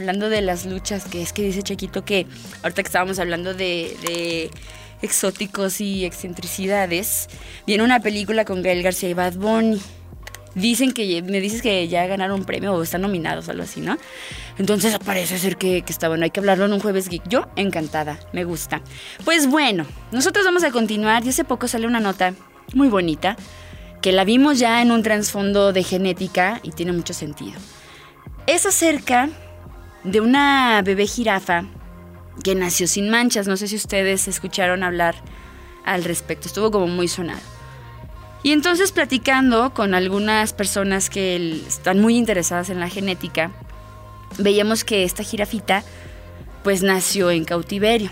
Hablando 0.00 0.28
de 0.28 0.40
las 0.40 0.66
luchas, 0.66 1.04
que 1.04 1.22
es 1.22 1.32
que 1.32 1.42
dice 1.42 1.62
Chequito 1.62 2.04
que 2.04 2.26
ahorita 2.62 2.82
que 2.82 2.88
estábamos 2.88 3.18
hablando 3.18 3.54
de, 3.54 3.96
de 4.02 4.50
exóticos 5.02 5.80
y 5.80 6.04
excentricidades, 6.04 7.28
viene 7.66 7.84
una 7.84 8.00
película 8.00 8.44
con 8.44 8.62
Gael 8.62 8.82
García 8.82 9.08
y 9.08 9.14
Bad 9.14 9.34
Bunny. 9.34 9.80
Dicen 10.54 10.92
que, 10.92 11.22
me 11.22 11.40
dices 11.40 11.62
que 11.62 11.86
ya 11.86 12.06
ganaron 12.06 12.40
un 12.40 12.44
premio 12.44 12.74
o 12.74 12.82
están 12.82 13.02
nominados, 13.02 13.48
algo 13.48 13.62
así, 13.62 13.80
¿no? 13.80 13.96
Entonces 14.58 14.98
parece 15.04 15.38
ser 15.38 15.56
que, 15.56 15.82
que 15.82 15.92
está 15.92 16.08
bueno, 16.08 16.24
hay 16.24 16.30
que 16.30 16.40
hablarlo 16.40 16.64
en 16.64 16.72
un 16.72 16.80
jueves 16.80 17.08
geek. 17.08 17.22
Yo, 17.28 17.46
encantada, 17.54 18.18
me 18.32 18.42
gusta. 18.42 18.82
Pues 19.24 19.46
bueno, 19.46 19.86
nosotros 20.10 20.44
vamos 20.44 20.64
a 20.64 20.72
continuar 20.72 21.24
y 21.24 21.28
hace 21.28 21.44
poco 21.44 21.68
sale 21.68 21.86
una 21.86 22.00
nota 22.00 22.34
muy 22.74 22.88
bonita 22.88 23.36
que 24.02 24.12
la 24.12 24.24
vimos 24.24 24.58
ya 24.58 24.82
en 24.82 24.90
un 24.90 25.02
trasfondo 25.02 25.72
de 25.72 25.84
genética 25.84 26.58
y 26.62 26.72
tiene 26.72 26.92
mucho 26.92 27.14
sentido. 27.14 27.58
Es 28.46 28.66
acerca 28.66 29.28
de 30.04 30.20
una 30.20 30.82
bebé 30.82 31.06
jirafa 31.06 31.64
que 32.42 32.54
nació 32.54 32.86
sin 32.86 33.10
manchas. 33.10 33.46
No 33.46 33.56
sé 33.56 33.68
si 33.68 33.76
ustedes 33.76 34.28
escucharon 34.28 34.82
hablar 34.82 35.14
al 35.84 36.04
respecto. 36.04 36.48
Estuvo 36.48 36.70
como 36.70 36.86
muy 36.86 37.08
sonado. 37.08 37.40
Y 38.42 38.52
entonces 38.52 38.92
platicando 38.92 39.74
con 39.74 39.94
algunas 39.94 40.52
personas 40.52 41.10
que 41.10 41.62
están 41.66 42.00
muy 42.00 42.16
interesadas 42.16 42.70
en 42.70 42.80
la 42.80 42.88
genética, 42.88 43.50
veíamos 44.38 44.84
que 44.84 45.04
esta 45.04 45.22
jirafita 45.22 45.82
pues 46.64 46.82
nació 46.82 47.30
en 47.30 47.44
cautiverio. 47.44 48.10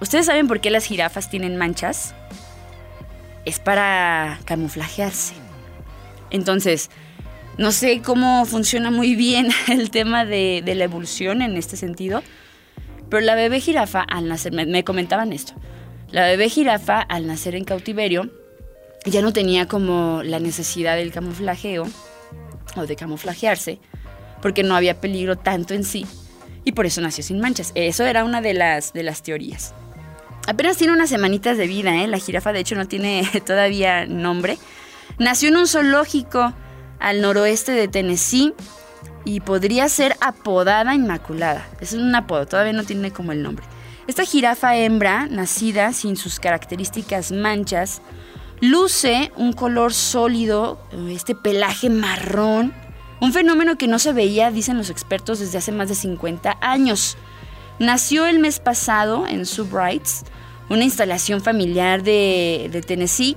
¿Ustedes 0.00 0.26
saben 0.26 0.46
por 0.46 0.60
qué 0.60 0.70
las 0.70 0.84
jirafas 0.84 1.28
tienen 1.28 1.56
manchas? 1.56 2.14
Es 3.44 3.58
para 3.58 4.38
camuflajearse. 4.44 5.34
Entonces, 6.30 6.90
no 7.58 7.72
sé 7.72 8.00
cómo 8.02 8.44
funciona 8.46 8.90
muy 8.90 9.14
bien 9.14 9.48
el 9.68 9.90
tema 9.90 10.24
de, 10.24 10.62
la 10.64 10.84
evolución 10.84 11.42
en 11.42 11.56
este 11.56 11.76
sentido, 11.76 12.22
pero 13.08 13.24
la 13.24 13.34
bebé 13.34 13.60
jirafa 13.60 14.00
al 14.00 14.28
nacer, 14.28 14.52
me, 14.52 14.66
me 14.66 14.84
comentaban 14.84 15.32
esto, 15.32 15.54
la 16.10 16.26
bebé 16.26 16.48
jirafa 16.48 17.00
al 17.00 17.26
nacer 17.26 17.54
en 17.54 17.64
cautiverio 17.64 18.30
ya 19.04 19.20
no 19.20 19.32
tenía 19.32 19.66
como 19.66 20.22
la 20.22 20.38
necesidad 20.38 20.96
del 20.96 21.12
camuflajeo 21.12 21.88
o 22.76 22.86
de 22.86 22.96
camuflajearse, 22.96 23.80
porque 24.40 24.62
no 24.62 24.76
había 24.76 25.00
peligro 25.00 25.36
tanto 25.36 25.74
en 25.74 25.84
sí, 25.84 26.06
y 26.64 26.72
por 26.72 26.86
eso 26.86 27.00
nació 27.00 27.24
sin 27.24 27.40
manchas. 27.40 27.72
Eso 27.74 28.04
era 28.04 28.24
una 28.24 28.40
de 28.40 28.54
las, 28.54 28.92
de 28.92 29.02
las 29.02 29.22
teorías. 29.22 29.74
Apenas 30.46 30.76
tiene 30.76 30.92
unas 30.92 31.10
semanitas 31.10 31.56
de 31.56 31.66
vida, 31.66 32.02
¿eh? 32.02 32.08
La 32.08 32.18
jirafa 32.18 32.52
de 32.52 32.60
hecho 32.60 32.74
no 32.74 32.86
tiene 32.86 33.28
todavía 33.46 34.06
nombre. 34.06 34.58
Nació 35.18 35.48
en 35.48 35.56
un 35.56 35.66
zoológico 35.66 36.52
al 37.02 37.20
noroeste 37.20 37.72
de 37.72 37.88
Tennessee 37.88 38.54
y 39.24 39.40
podría 39.40 39.88
ser 39.88 40.16
apodada 40.20 40.94
Inmaculada. 40.94 41.68
Es 41.80 41.92
un 41.92 42.14
apodo, 42.14 42.46
todavía 42.46 42.72
no 42.72 42.84
tiene 42.84 43.10
como 43.10 43.32
el 43.32 43.42
nombre. 43.42 43.64
Esta 44.06 44.24
jirafa 44.24 44.76
hembra, 44.76 45.26
nacida 45.26 45.92
sin 45.92 46.16
sus 46.16 46.40
características 46.40 47.30
manchas, 47.30 48.02
luce 48.60 49.32
un 49.36 49.52
color 49.52 49.92
sólido, 49.92 50.80
este 51.08 51.34
pelaje 51.34 51.90
marrón, 51.90 52.72
un 53.20 53.32
fenómeno 53.32 53.76
que 53.78 53.86
no 53.86 53.98
se 53.98 54.12
veía, 54.12 54.50
dicen 54.50 54.78
los 54.78 54.90
expertos, 54.90 55.38
desde 55.38 55.58
hace 55.58 55.70
más 55.70 55.88
de 55.88 55.94
50 55.94 56.58
años. 56.60 57.16
Nació 57.78 58.26
el 58.26 58.38
mes 58.38 58.58
pasado 58.58 59.26
en 59.26 59.46
Subrights, 59.46 60.24
una 60.68 60.84
instalación 60.84 61.40
familiar 61.40 62.02
de, 62.02 62.68
de 62.72 62.80
Tennessee, 62.80 63.36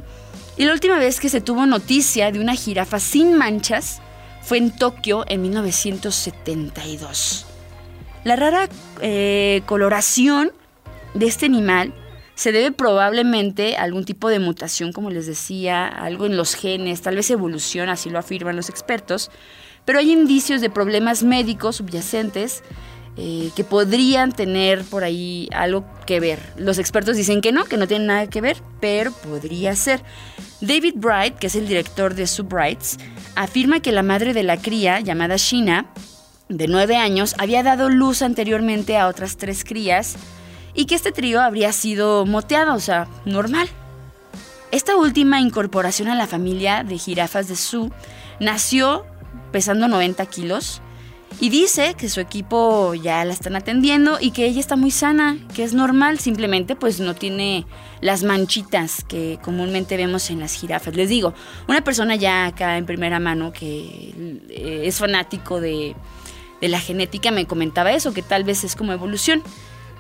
y 0.58 0.66
la 0.66 0.74
última 0.74 0.98
vez 0.98 1.20
que 1.20 1.30
se 1.30 1.42
tuvo 1.42 1.66
noticia 1.66 2.32
de 2.32 2.40
una 2.40 2.56
jirafa 2.56 3.00
sin 3.00 3.38
manchas 3.38 4.02
fue 4.42 4.58
en 4.58 4.72
Tokio 4.72 5.26
en 5.28 5.42
1972. 5.42 7.46
La 8.24 8.36
rara 8.36 8.70
eh, 9.02 9.62
coloración 9.66 10.52
de 11.14 11.28
este 11.28 11.46
animal 11.46 11.94
se 12.36 12.52
debe 12.52 12.72
probablemente 12.72 13.78
a 13.78 13.84
algún 13.84 14.06
tipo 14.06 14.30
de 14.30 14.40
mutación, 14.40 14.92
como 14.92 15.10
les 15.10 15.26
decía, 15.26 15.88
algo 15.88 16.26
en 16.26 16.38
los 16.38 16.54
genes, 16.54 17.02
tal 17.02 17.16
vez 17.16 17.32
evolución, 17.32 17.90
así 17.90 18.10
lo 18.10 18.20
afirman 18.20 18.56
los 18.56 18.70
expertos, 18.70 19.32
pero 19.86 20.00
hay 20.00 20.12
indicios 20.12 20.62
de 20.62 20.70
problemas 20.70 21.24
médicos 21.24 21.78
subyacentes 21.78 22.64
eh, 23.18 23.52
que 23.56 23.64
podrían 23.64 24.34
tener 24.34 24.84
por 24.84 25.06
ahí 25.06 25.48
algo 25.54 25.86
que 26.06 26.20
ver. 26.20 26.40
Los 26.58 26.80
expertos 26.80 27.16
dicen 27.16 27.40
que 27.40 27.54
no, 27.54 27.64
que 27.64 27.78
no 27.78 27.88
tienen 27.88 28.08
nada 28.08 28.28
que 28.28 28.42
ver, 28.42 28.58
pero 28.82 29.12
podría 29.12 29.76
ser. 29.76 30.02
David 30.60 30.96
Bright, 30.98 31.36
que 31.36 31.48
es 31.48 31.56
el 31.56 31.68
director 31.68 32.14
de 32.14 32.28
Subrights, 32.28 32.98
afirma 33.36 33.80
que 33.80 33.94
la 33.94 34.04
madre 34.04 34.34
de 34.34 34.44
la 34.44 34.58
cría, 34.58 35.00
llamada 35.00 35.38
Sheena, 35.38 35.86
de 36.50 36.68
9 36.68 36.98
años, 36.98 37.36
había 37.38 37.64
dado 37.64 37.90
luz 37.90 38.22
anteriormente 38.22 38.98
a 38.98 39.08
otras 39.08 39.38
tres 39.38 39.64
crías 39.64 40.18
y 40.74 40.86
que 40.86 40.96
este 40.96 41.12
trío 41.12 41.42
habría 41.42 41.72
sido 41.72 42.26
moteado, 42.26 42.74
o 42.74 42.80
sea, 42.80 43.08
normal. 43.24 43.70
Esta 44.72 44.98
última 44.98 45.40
incorporación 45.40 46.10
a 46.10 46.16
la 46.16 46.28
familia 46.28 46.84
de 46.84 46.98
jirafas 46.98 47.48
de 47.48 47.56
Sue 47.56 47.92
nació 48.42 49.06
pesando 49.54 49.88
90 49.88 50.26
kilos 50.26 50.82
y 51.40 51.50
dice 51.50 51.96
que 51.96 52.08
su 52.08 52.22
equipo 52.22 52.94
ya 52.94 53.26
la 53.26 53.34
están 53.34 53.56
atendiendo 53.56 54.18
y 54.20 54.32
que 54.32 54.46
ella 54.46 54.60
está 54.60 54.76
muy 54.76 54.92
sana, 54.92 55.38
que 55.54 55.64
es 55.64 55.74
normal, 55.74 56.20
simplemente 56.20 56.76
pues 56.76 57.00
no 57.00 57.14
tiene 57.14 57.66
las 58.02 58.24
manchitas 58.24 59.04
que 59.04 59.38
comúnmente 59.42 59.98
vemos 59.98 60.30
en 60.30 60.40
las 60.40 60.54
jirafas. 60.54 60.96
Les 60.96 61.10
digo, 61.10 61.34
una 61.68 61.84
persona 61.84 62.16
ya 62.16 62.46
acá 62.46 62.78
en 62.78 62.86
primera 62.86 63.20
mano 63.20 63.52
que 63.52 64.14
eh, 64.50 64.84
es 64.86 64.98
fanático 64.98 65.60
de, 65.60 65.96
de 66.62 66.70
la 66.70 66.80
genética 66.80 67.32
me 67.32 67.46
comentaba 67.46 67.92
eso, 67.92 68.14
que 68.14 68.22
tal 68.22 68.44
vez 68.44 68.64
es 68.64 68.76
como 68.76 68.94
evolución. 68.94 69.44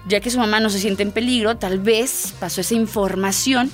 Ya 0.07 0.19
que 0.19 0.29
su 0.29 0.37
mamá 0.37 0.59
no 0.59 0.69
se 0.69 0.79
siente 0.79 1.03
en 1.03 1.11
peligro, 1.11 1.57
tal 1.57 1.79
vez 1.79 2.35
pasó 2.39 2.61
esa 2.61 2.75
información 2.75 3.71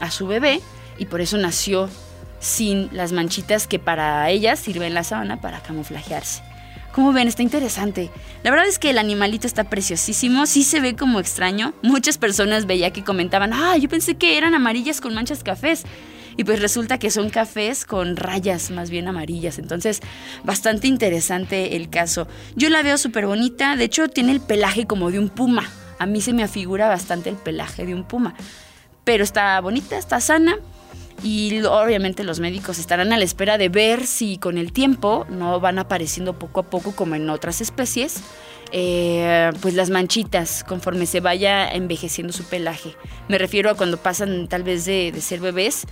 a 0.00 0.10
su 0.10 0.26
bebé 0.28 0.60
y 0.96 1.06
por 1.06 1.20
eso 1.20 1.36
nació 1.36 1.90
sin 2.38 2.88
las 2.92 3.12
manchitas 3.12 3.66
que 3.66 3.78
para 3.78 4.30
ella 4.30 4.56
sirven 4.56 4.94
la 4.94 5.04
sábana 5.04 5.40
para 5.40 5.60
camuflajearse. 5.60 6.49
Como 6.92 7.12
ven, 7.12 7.28
está 7.28 7.42
interesante. 7.42 8.10
La 8.42 8.50
verdad 8.50 8.66
es 8.66 8.78
que 8.78 8.90
el 8.90 8.98
animalito 8.98 9.46
está 9.46 9.64
preciosísimo, 9.64 10.46
sí 10.46 10.64
se 10.64 10.80
ve 10.80 10.96
como 10.96 11.20
extraño. 11.20 11.72
Muchas 11.82 12.18
personas 12.18 12.66
veía 12.66 12.92
que 12.92 13.04
comentaban, 13.04 13.52
ah, 13.52 13.76
yo 13.76 13.88
pensé 13.88 14.16
que 14.16 14.36
eran 14.36 14.54
amarillas 14.54 15.00
con 15.00 15.14
manchas 15.14 15.44
cafés. 15.44 15.84
Y 16.36 16.44
pues 16.44 16.60
resulta 16.60 16.98
que 16.98 17.10
son 17.10 17.28
cafés 17.28 17.84
con 17.84 18.16
rayas 18.16 18.70
más 18.70 18.88
bien 18.90 19.08
amarillas. 19.08 19.58
Entonces, 19.58 20.00
bastante 20.42 20.88
interesante 20.88 21.76
el 21.76 21.90
caso. 21.90 22.28
Yo 22.56 22.70
la 22.70 22.82
veo 22.82 22.98
súper 22.98 23.26
bonita. 23.26 23.76
De 23.76 23.84
hecho, 23.84 24.08
tiene 24.08 24.32
el 24.32 24.40
pelaje 24.40 24.86
como 24.86 25.10
de 25.10 25.18
un 25.18 25.28
puma. 25.28 25.68
A 25.98 26.06
mí 26.06 26.20
se 26.20 26.32
me 26.32 26.42
afigura 26.42 26.88
bastante 26.88 27.28
el 27.28 27.36
pelaje 27.36 27.84
de 27.84 27.94
un 27.94 28.04
puma. 28.04 28.34
Pero 29.04 29.22
está 29.22 29.60
bonita, 29.60 29.98
está 29.98 30.20
sana. 30.20 30.56
Y 31.22 31.62
obviamente 31.62 32.24
los 32.24 32.40
médicos 32.40 32.78
estarán 32.78 33.12
a 33.12 33.18
la 33.18 33.24
espera 33.24 33.58
de 33.58 33.68
ver 33.68 34.06
si 34.06 34.38
con 34.38 34.56
el 34.56 34.72
tiempo 34.72 35.26
no 35.28 35.60
van 35.60 35.78
apareciendo 35.78 36.38
poco 36.38 36.60
a 36.60 36.62
poco 36.64 36.92
como 36.92 37.14
en 37.14 37.28
otras 37.28 37.60
especies 37.60 38.22
eh, 38.72 39.50
pues 39.60 39.74
las 39.74 39.90
manchitas 39.90 40.62
conforme 40.62 41.06
se 41.06 41.20
vaya 41.20 41.68
envejeciendo 41.70 42.32
su 42.32 42.44
pelaje. 42.44 42.94
Me 43.28 43.36
refiero 43.38 43.70
a 43.70 43.74
cuando 43.74 43.96
pasan 43.96 44.46
tal 44.46 44.62
vez 44.62 44.84
de, 44.84 45.12
ser 45.20 45.40
bebés 45.40 45.86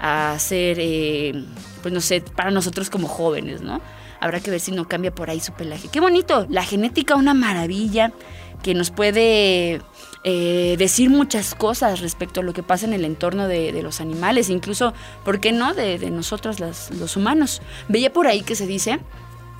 a 0.00 0.36
ser, 0.38 0.78
eh, 0.80 1.44
pues 1.82 1.94
no 1.94 2.00
sé, 2.00 2.20
para 2.20 2.50
nosotros 2.50 2.90
como 2.90 3.06
jóvenes, 3.06 3.62
¿no? 3.62 3.80
Habrá 4.20 4.40
que 4.40 4.50
ver 4.50 4.60
si 4.60 4.72
no 4.72 4.88
cambia 4.88 5.14
por 5.14 5.30
ahí 5.30 5.38
su 5.38 5.52
pelaje. 5.52 5.88
Qué 5.88 6.00
bonito, 6.00 6.46
la 6.48 6.64
genética 6.64 7.14
una 7.14 7.34
maravilla 7.34 8.12
que 8.62 8.74
nos 8.74 8.90
puede 8.90 9.80
eh, 10.24 10.76
decir 10.78 11.10
muchas 11.10 11.54
cosas 11.54 12.00
respecto 12.00 12.40
a 12.40 12.42
lo 12.42 12.52
que 12.52 12.62
pasa 12.62 12.86
en 12.86 12.94
el 12.94 13.04
entorno 13.04 13.46
de, 13.46 13.82
los 13.82 14.00
animales, 14.00 14.48
incluso, 14.50 14.94
¿por 15.24 15.38
qué 15.38 15.52
no?, 15.52 15.74
de, 15.74 15.98
de 15.98 16.10
nosotros 16.10 16.60
las- 16.60 16.90
los 16.92 17.16
humanos. 17.16 17.60
Veía 17.88 18.12
por 18.12 18.26
ahí 18.26 18.42
que 18.42 18.56
se 18.56 18.66
dice 18.66 19.00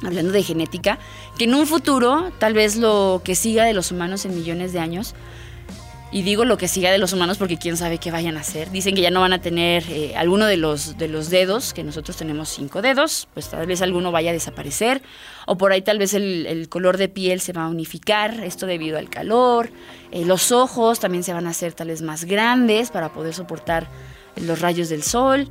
hablando 0.03 0.33
de 0.33 0.43
genética, 0.43 0.99
que 1.39 1.45
en 1.45 1.55
un 1.55 1.67
futuro, 1.67 2.31
tal 2.39 2.53
vez 2.53 2.77
lo 2.77 3.23
que 3.25 3.35
siga 3.35 3.65
de 3.65 3.73
los 3.73 3.91
humanos 3.91 4.25
en 4.25 4.35
millones 4.35 4.73
de 4.73 4.81
años, 4.81 5.15
y 6.15 6.23
digo 6.23 6.45
lo 6.45 6.57
que 6.57 6.69
siga 6.69 6.93
de 6.93 6.99
los 6.99 7.13
humanos 7.13 7.39
porque 7.39 7.59
quién 7.59 7.77
sabe 7.77 7.99
qué 7.99 8.13
vayan 8.13 8.37
a 8.37 8.41
hacer. 8.41 8.71
Dicen 8.71 8.95
que 8.95 9.01
ya 9.01 9.11
no 9.11 9.21
van 9.21 9.33
a 9.33 9.41
tener 9.41 9.83
eh, 9.91 10.15
alguno 10.15 10.47
de 10.47 10.57
los, 10.57 10.97
de 10.97 11.09
los 11.09 11.29
dedos, 11.29 11.75
que 11.75 11.83
nosotros 11.83 12.17
tenemos 12.17 12.51
cinco 12.51 12.83
dedos, 12.83 13.27
pues 13.35 13.49
tal 13.51 13.67
vez 13.67 13.83
alguno 13.83 14.13
vaya 14.13 14.31
a 14.31 14.33
desaparecer, 14.33 15.03
o 15.49 15.59
por 15.59 15.73
ahí 15.73 15.83
tal 15.83 15.99
vez 15.99 16.15
el, 16.15 16.47
el 16.47 16.69
color 16.69 16.99
de 16.99 17.09
piel 17.09 17.41
se 17.41 17.53
va 17.53 17.65
a 17.65 17.69
unificar, 17.69 18.45
esto 18.45 18.67
debido 18.67 18.97
al 18.97 19.11
calor. 19.11 19.71
Eh, 20.13 20.25
los 20.25 20.53
ojos 20.53 21.01
también 21.01 21.25
se 21.25 21.33
van 21.33 21.49
a 21.49 21.51
hacer 21.51 21.73
tal 21.73 21.89
vez 21.89 22.01
más 22.01 22.27
grandes 22.27 22.93
para 22.93 23.13
poder 23.13 23.35
soportar 23.35 23.89
los 24.37 24.61
rayos 24.61 24.89
del 24.91 25.03
sol. 25.03 25.49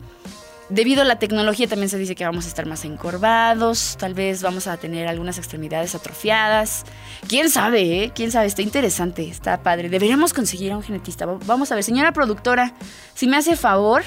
Debido 0.73 1.03
a 1.03 1.05
la 1.05 1.19
tecnología 1.19 1.67
también 1.67 1.87
se 1.87 1.99
dice 1.99 2.15
que 2.15 2.25
vamos 2.25 2.45
a 2.45 2.47
estar 2.47 2.65
más 2.65 2.83
encorvados, 2.83 3.95
tal 3.99 4.15
vez 4.15 4.41
vamos 4.41 4.65
a 4.65 4.75
tener 4.77 5.07
algunas 5.07 5.37
extremidades 5.37 5.93
atrofiadas. 5.93 6.83
¿Quién 7.27 7.51
sabe, 7.51 8.03
eh? 8.05 8.11
¿Quién 8.15 8.31
sabe? 8.31 8.47
Está 8.47 8.63
interesante, 8.63 9.27
está 9.29 9.61
padre. 9.61 9.87
Deberíamos 9.89 10.33
conseguir 10.33 10.71
a 10.71 10.77
un 10.77 10.81
genetista. 10.81 11.27
Va- 11.27 11.37
Vamos 11.45 11.71
a 11.71 11.75
ver, 11.75 11.83
señora 11.83 12.11
productora, 12.11 12.73
si 13.13 13.27
me 13.27 13.37
hace 13.37 13.55
favor, 13.55 14.01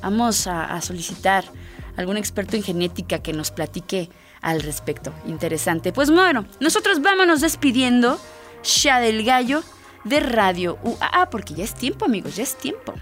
vamos 0.00 0.46
a, 0.46 0.64
a 0.72 0.80
solicitar 0.80 1.44
algún 1.96 2.16
experto 2.16 2.54
en 2.54 2.62
genética 2.62 3.18
que 3.18 3.32
nos 3.32 3.50
platique 3.50 4.08
al 4.42 4.62
respecto. 4.62 5.12
Interesante. 5.26 5.92
Pues 5.92 6.08
bueno, 6.08 6.44
nosotros 6.60 7.02
vámonos 7.02 7.40
despidiendo 7.40 8.16
ya 8.84 9.00
del 9.00 9.24
gallo 9.24 9.64
de 10.04 10.20
Radio 10.20 10.78
UAA, 10.84 11.30
porque 11.30 11.54
ya 11.54 11.64
es 11.64 11.74
tiempo, 11.74 12.04
amigos, 12.04 12.36
ya 12.36 12.44
es 12.44 12.56
tiempo. 12.56 12.94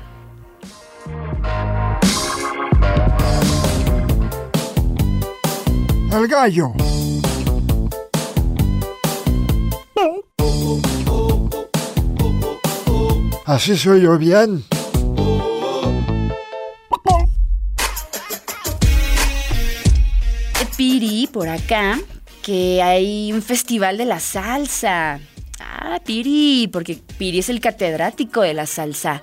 El 6.13 6.27
gallo. 6.27 6.73
Así 13.47 13.77
soy 13.77 14.03
yo 14.03 14.19
bien. 14.19 14.65
Piri 20.77 21.29
por 21.31 21.49
acá 21.49 21.99
que 22.43 22.81
hay 22.83 23.33
un 23.33 23.43
festival 23.43 23.99
de 23.99 24.07
la 24.07 24.19
salsa. 24.19 25.21
Ah, 25.61 26.01
Piri, 26.05 26.69
porque 26.73 26.99
Piri 27.19 27.41
es 27.41 27.51
el 27.51 27.61
catedrático 27.61 28.41
de 28.41 28.55
la 28.55 28.65
salsa. 28.65 29.23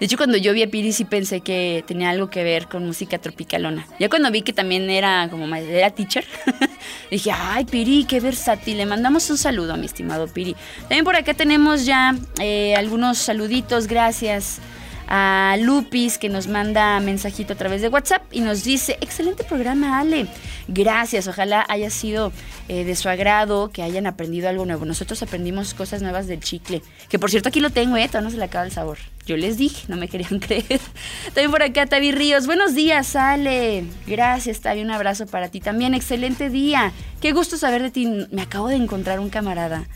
De 0.00 0.06
hecho, 0.06 0.16
cuando 0.16 0.36
yo 0.36 0.52
vi 0.52 0.62
a 0.62 0.66
Piri 0.68 0.92
sí 0.92 1.04
pensé 1.04 1.40
que 1.40 1.84
tenía 1.86 2.10
algo 2.10 2.28
que 2.28 2.42
ver 2.42 2.66
con 2.66 2.84
música 2.84 3.18
tropicalona. 3.18 3.86
Ya 4.00 4.08
cuando 4.08 4.30
vi 4.30 4.42
que 4.42 4.52
también 4.52 4.90
era 4.90 5.28
como 5.30 5.52
era 5.54 5.90
teacher, 5.90 6.24
dije, 7.10 7.30
ay, 7.32 7.64
Piri, 7.64 8.04
qué 8.04 8.20
versátil. 8.20 8.78
Le 8.78 8.86
mandamos 8.86 9.30
un 9.30 9.38
saludo 9.38 9.74
a 9.74 9.76
mi 9.76 9.86
estimado 9.86 10.26
Piri. 10.26 10.56
También 10.82 11.04
por 11.04 11.16
acá 11.16 11.34
tenemos 11.34 11.86
ya 11.86 12.16
eh, 12.40 12.74
algunos 12.76 13.18
saluditos, 13.18 13.86
gracias 13.86 14.60
a 15.08 15.56
Lupis 15.60 16.18
que 16.18 16.28
nos 16.28 16.48
manda 16.48 16.98
mensajito 17.00 17.52
a 17.52 17.56
través 17.56 17.82
de 17.82 17.88
WhatsApp 17.88 18.22
y 18.30 18.40
nos 18.40 18.64
dice, 18.64 18.98
excelente 19.00 19.44
programa 19.44 19.98
Ale, 19.98 20.26
gracias, 20.68 21.28
ojalá 21.28 21.64
haya 21.68 21.90
sido 21.90 22.32
eh, 22.68 22.84
de 22.84 22.96
su 22.96 23.08
agrado, 23.08 23.70
que 23.70 23.82
hayan 23.82 24.06
aprendido 24.06 24.48
algo 24.48 24.64
nuevo. 24.64 24.84
Nosotros 24.84 25.22
aprendimos 25.22 25.74
cosas 25.74 26.02
nuevas 26.02 26.26
del 26.26 26.40
chicle, 26.40 26.82
que 27.08 27.18
por 27.18 27.30
cierto 27.30 27.48
aquí 27.48 27.60
lo 27.60 27.70
tengo, 27.70 27.96
eh, 27.96 28.06
todavía 28.08 28.28
no 28.28 28.30
se 28.30 28.38
le 28.38 28.44
acaba 28.44 28.64
el 28.64 28.72
sabor. 28.72 28.98
Yo 29.26 29.36
les 29.36 29.56
dije, 29.56 29.84
no 29.88 29.96
me 29.96 30.08
querían 30.08 30.38
creer. 30.40 30.80
También 31.26 31.50
por 31.50 31.62
acá 31.62 31.86
Tavi 31.86 32.12
Ríos, 32.12 32.46
buenos 32.46 32.74
días 32.74 33.16
Ale, 33.16 33.84
gracias 34.06 34.60
Tavi, 34.60 34.82
un 34.82 34.90
abrazo 34.90 35.26
para 35.26 35.48
ti 35.48 35.60
también, 35.60 35.94
excelente 35.94 36.50
día, 36.50 36.92
qué 37.20 37.32
gusto 37.32 37.56
saber 37.56 37.82
de 37.82 37.90
ti, 37.90 38.06
me 38.30 38.42
acabo 38.42 38.68
de 38.68 38.76
encontrar 38.76 39.20
un 39.20 39.30
camarada 39.30 39.86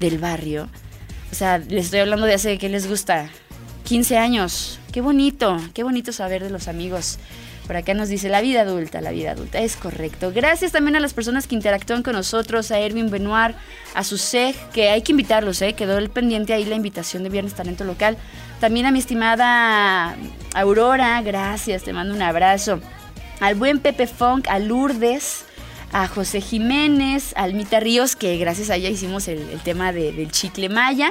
del 0.00 0.18
barrio. 0.18 0.68
O 1.32 1.34
sea, 1.34 1.58
les 1.58 1.86
estoy 1.86 2.00
hablando 2.00 2.26
de 2.26 2.34
hace 2.34 2.58
que 2.58 2.68
les 2.68 2.88
gusta 2.88 3.30
15 3.86 4.18
años. 4.18 4.78
Qué 4.92 5.00
bonito, 5.00 5.56
qué 5.74 5.82
bonito 5.84 6.12
saber 6.12 6.42
de 6.42 6.50
los 6.50 6.68
amigos. 6.68 7.18
Por 7.66 7.76
acá 7.76 7.94
nos 7.94 8.08
dice 8.08 8.28
la 8.28 8.40
vida 8.40 8.60
adulta, 8.62 9.00
la 9.00 9.10
vida 9.10 9.32
adulta. 9.32 9.58
Es 9.60 9.76
correcto. 9.76 10.30
Gracias 10.34 10.72
también 10.72 10.94
a 10.96 11.00
las 11.00 11.14
personas 11.14 11.46
que 11.46 11.54
interactúan 11.54 12.02
con 12.02 12.12
nosotros, 12.14 12.70
a 12.70 12.78
Erwin 12.78 13.10
Benoit, 13.10 13.56
a 13.94 14.04
Suseg, 14.04 14.54
que 14.72 14.90
hay 14.90 15.02
que 15.02 15.12
invitarlos, 15.12 15.60
¿eh? 15.62 15.72
Quedó 15.74 15.98
el 15.98 16.10
pendiente 16.10 16.52
ahí 16.54 16.64
la 16.64 16.76
invitación 16.76 17.22
de 17.24 17.28
Viernes 17.28 17.54
Talento 17.54 17.84
Local. 17.84 18.16
También 18.60 18.86
a 18.86 18.92
mi 18.92 19.00
estimada 19.00 20.16
Aurora, 20.54 21.20
gracias, 21.22 21.82
te 21.82 21.92
mando 21.92 22.14
un 22.14 22.22
abrazo. 22.22 22.80
Al 23.40 23.54
buen 23.56 23.80
Pepe 23.80 24.06
Funk, 24.06 24.46
a 24.48 24.58
Lourdes, 24.60 25.44
a 25.92 26.06
José 26.08 26.40
Jiménez, 26.40 27.32
a 27.36 27.42
Almita 27.42 27.80
Ríos, 27.80 28.14
que 28.16 28.36
gracias 28.38 28.70
a 28.70 28.76
ella 28.76 28.88
hicimos 28.90 29.28
el, 29.28 29.44
tema 29.64 29.92
de- 29.92 30.12
del 30.12 30.30
chicle 30.30 30.68
maya. 30.68 31.10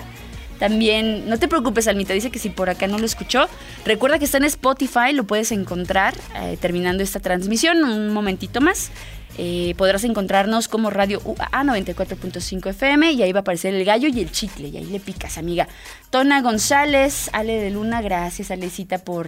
También, 0.60 1.28
no 1.30 1.38
te 1.38 1.48
preocupes, 1.48 1.88
Almita, 1.88 2.14
dice 2.14 2.32
que 2.32 2.40
si 2.40 2.50
por 2.50 2.70
acá 2.70 2.88
no 2.88 2.98
lo 2.98 3.06
escuchó, 3.06 3.48
recuerda 3.86 4.20
que 4.20 4.26
está 4.26 4.38
en 4.38 4.46
Spotify, 4.46 5.12
lo 5.14 5.26
puedes 5.26 5.52
encontrar 5.52 6.14
eh, 6.36 6.58
terminando 6.60 7.04
esta 7.04 7.20
transmisión, 7.20 7.84
un 7.84 8.10
momentito 8.14 8.62
más. 8.62 8.92
Eh, 9.38 9.76
podrás 9.78 10.06
encontrarnos 10.06 10.70
como 10.70 10.90
Radio 10.90 11.22
UAA 11.26 11.64
94.5 11.64 12.70
FM 12.70 13.12
y 13.12 13.22
ahí 13.22 13.34
va 13.34 13.40
a 13.40 13.42
aparecer 13.42 13.74
el 13.74 13.84
gallo 13.84 14.08
y 14.08 14.22
el 14.22 14.32
chicle 14.32 14.70
y 14.70 14.78
ahí 14.78 14.86
le 14.86 15.02
picas, 15.02 15.38
amiga. 15.38 15.68
Tona 16.10 16.42
González, 16.42 17.30
Ale 17.34 17.60
de 17.60 17.72
Luna, 17.72 18.02
gracias, 18.02 18.50
Alecita, 18.50 19.00
por, 19.00 19.28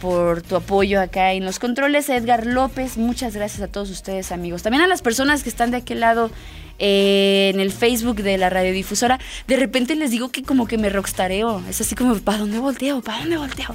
por 0.00 0.42
tu 0.42 0.56
apoyo 0.56 1.00
acá 1.00 1.32
en 1.32 1.44
los 1.44 1.60
controles. 1.60 2.08
Edgar 2.08 2.44
López, 2.44 2.96
muchas 2.96 3.36
gracias 3.36 3.62
a 3.62 3.68
todos 3.68 3.88
ustedes, 3.90 4.32
amigos. 4.32 4.64
También 4.64 4.82
a 4.82 4.88
las 4.88 5.02
personas 5.02 5.44
que 5.44 5.48
están 5.48 5.70
de 5.70 5.76
aquel 5.76 6.00
lado 6.00 6.32
eh, 6.78 7.50
en 7.54 7.60
el 7.60 7.72
Facebook 7.72 8.16
de 8.22 8.38
la 8.38 8.50
radiodifusora. 8.50 9.18
De 9.46 9.56
repente 9.56 9.94
les 9.94 10.10
digo 10.10 10.30
que 10.30 10.42
como 10.42 10.66
que 10.66 10.78
me 10.78 10.88
rockstareo. 10.88 11.62
Es 11.68 11.80
así 11.80 11.94
como, 11.94 12.16
¿para 12.18 12.38
dónde 12.38 12.58
volteo? 12.58 13.00
¿Para 13.00 13.20
dónde 13.20 13.36
volteo? 13.36 13.74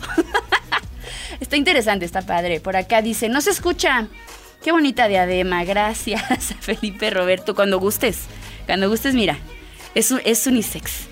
está 1.39 1.57
interesante, 1.57 2.05
está 2.05 2.21
padre. 2.21 2.59
Por 2.59 2.75
acá 2.75 3.01
dice, 3.01 3.29
no 3.29 3.41
se 3.41 3.51
escucha. 3.51 4.07
Qué 4.63 4.71
bonita 4.71 5.07
diadema, 5.07 5.63
gracias 5.63 6.51
a 6.51 6.55
Felipe 6.59 7.09
Roberto. 7.09 7.55
Cuando 7.55 7.79
gustes, 7.79 8.19
cuando 8.67 8.89
gustes, 8.89 9.15
mira, 9.15 9.39
es, 9.95 10.13
es 10.23 10.45
unisex. 10.45 11.07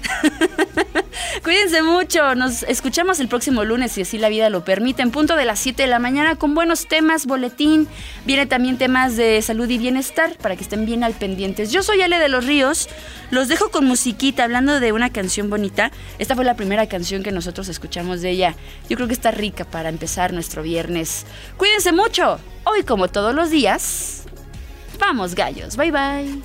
Cuídense 1.43 1.81
mucho, 1.81 2.35
nos 2.35 2.63
escuchamos 2.63 3.19
el 3.19 3.27
próximo 3.27 3.63
lunes 3.63 3.93
si 3.93 4.01
así 4.01 4.17
la 4.17 4.29
vida 4.29 4.49
lo 4.49 4.65
permite, 4.65 5.01
en 5.01 5.11
punto 5.11 5.35
de 5.35 5.45
las 5.45 5.59
7 5.59 5.83
de 5.83 5.87
la 5.87 5.99
mañana 5.99 6.35
con 6.35 6.53
buenos 6.53 6.87
temas, 6.87 7.25
boletín, 7.25 7.87
viene 8.25 8.45
también 8.45 8.77
temas 8.77 9.15
de 9.15 9.41
salud 9.41 9.69
y 9.69 9.77
bienestar 9.77 10.35
para 10.37 10.55
que 10.55 10.63
estén 10.63 10.85
bien 10.85 11.03
al 11.03 11.13
pendientes. 11.13 11.71
Yo 11.71 11.81
soy 11.81 12.01
Ale 12.01 12.19
de 12.19 12.27
los 12.27 12.45
Ríos, 12.45 12.89
los 13.31 13.47
dejo 13.47 13.69
con 13.71 13.85
musiquita 13.85 14.43
hablando 14.43 14.79
de 14.79 14.91
una 14.91 15.11
canción 15.11 15.49
bonita. 15.49 15.91
Esta 16.17 16.35
fue 16.35 16.43
la 16.43 16.55
primera 16.55 16.87
canción 16.87 17.23
que 17.23 17.31
nosotros 17.31 17.69
escuchamos 17.69 18.21
de 18.21 18.31
ella. 18.31 18.55
Yo 18.89 18.97
creo 18.97 19.07
que 19.07 19.13
está 19.13 19.31
rica 19.31 19.63
para 19.63 19.89
empezar 19.89 20.33
nuestro 20.33 20.61
viernes. 20.61 21.25
Cuídense 21.57 21.93
mucho, 21.93 22.39
hoy 22.65 22.83
como 22.83 23.07
todos 23.07 23.33
los 23.33 23.49
días, 23.49 24.23
vamos 24.99 25.35
gallos, 25.35 25.77
bye 25.77 25.91
bye. 25.91 26.41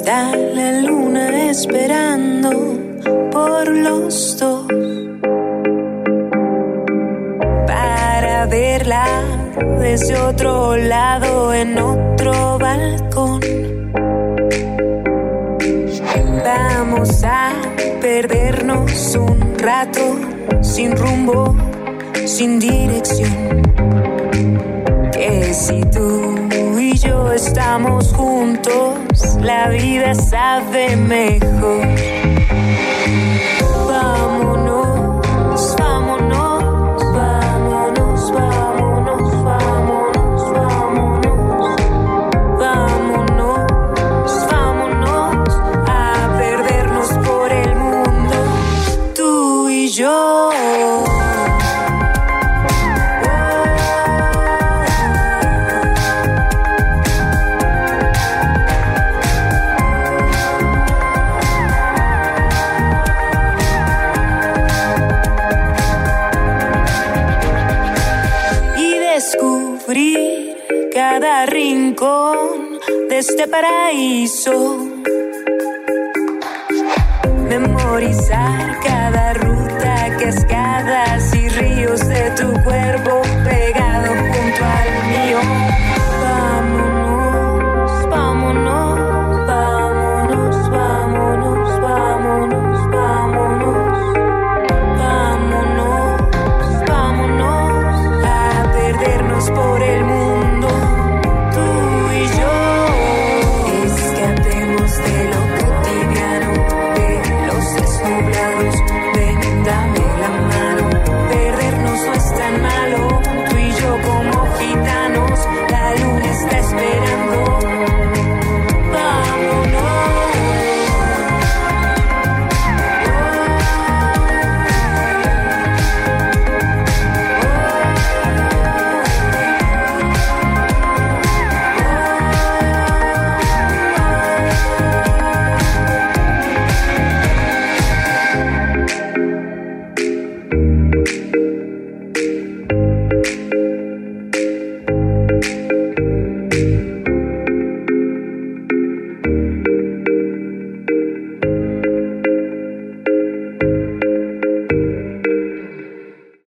Está 0.00 0.34
la 0.34 0.80
luna 0.80 1.50
esperando 1.50 2.50
por 3.30 3.68
los 3.68 4.38
dos 4.38 4.66
para 7.66 8.46
verla 8.46 9.04
desde 9.78 10.16
otro 10.16 10.74
lado 10.78 11.52
en 11.52 11.76
otro 11.76 12.58
balcón. 12.58 13.40
Vamos 16.44 17.22
a 17.22 17.52
perdernos 18.00 19.16
un 19.16 19.58
rato 19.58 20.16
sin 20.62 20.96
rumbo, 20.96 21.54
sin 22.24 22.58
dirección. 22.58 23.62
Que 25.12 25.52
si 25.52 25.82
tú 25.94 26.29
y 26.92 26.98
yo 26.98 27.32
estamos 27.32 28.12
juntos, 28.12 28.98
la 29.40 29.68
vida 29.68 30.14
sabe 30.14 30.96
mejor. 30.96 32.19
Paraíso. 73.50 74.89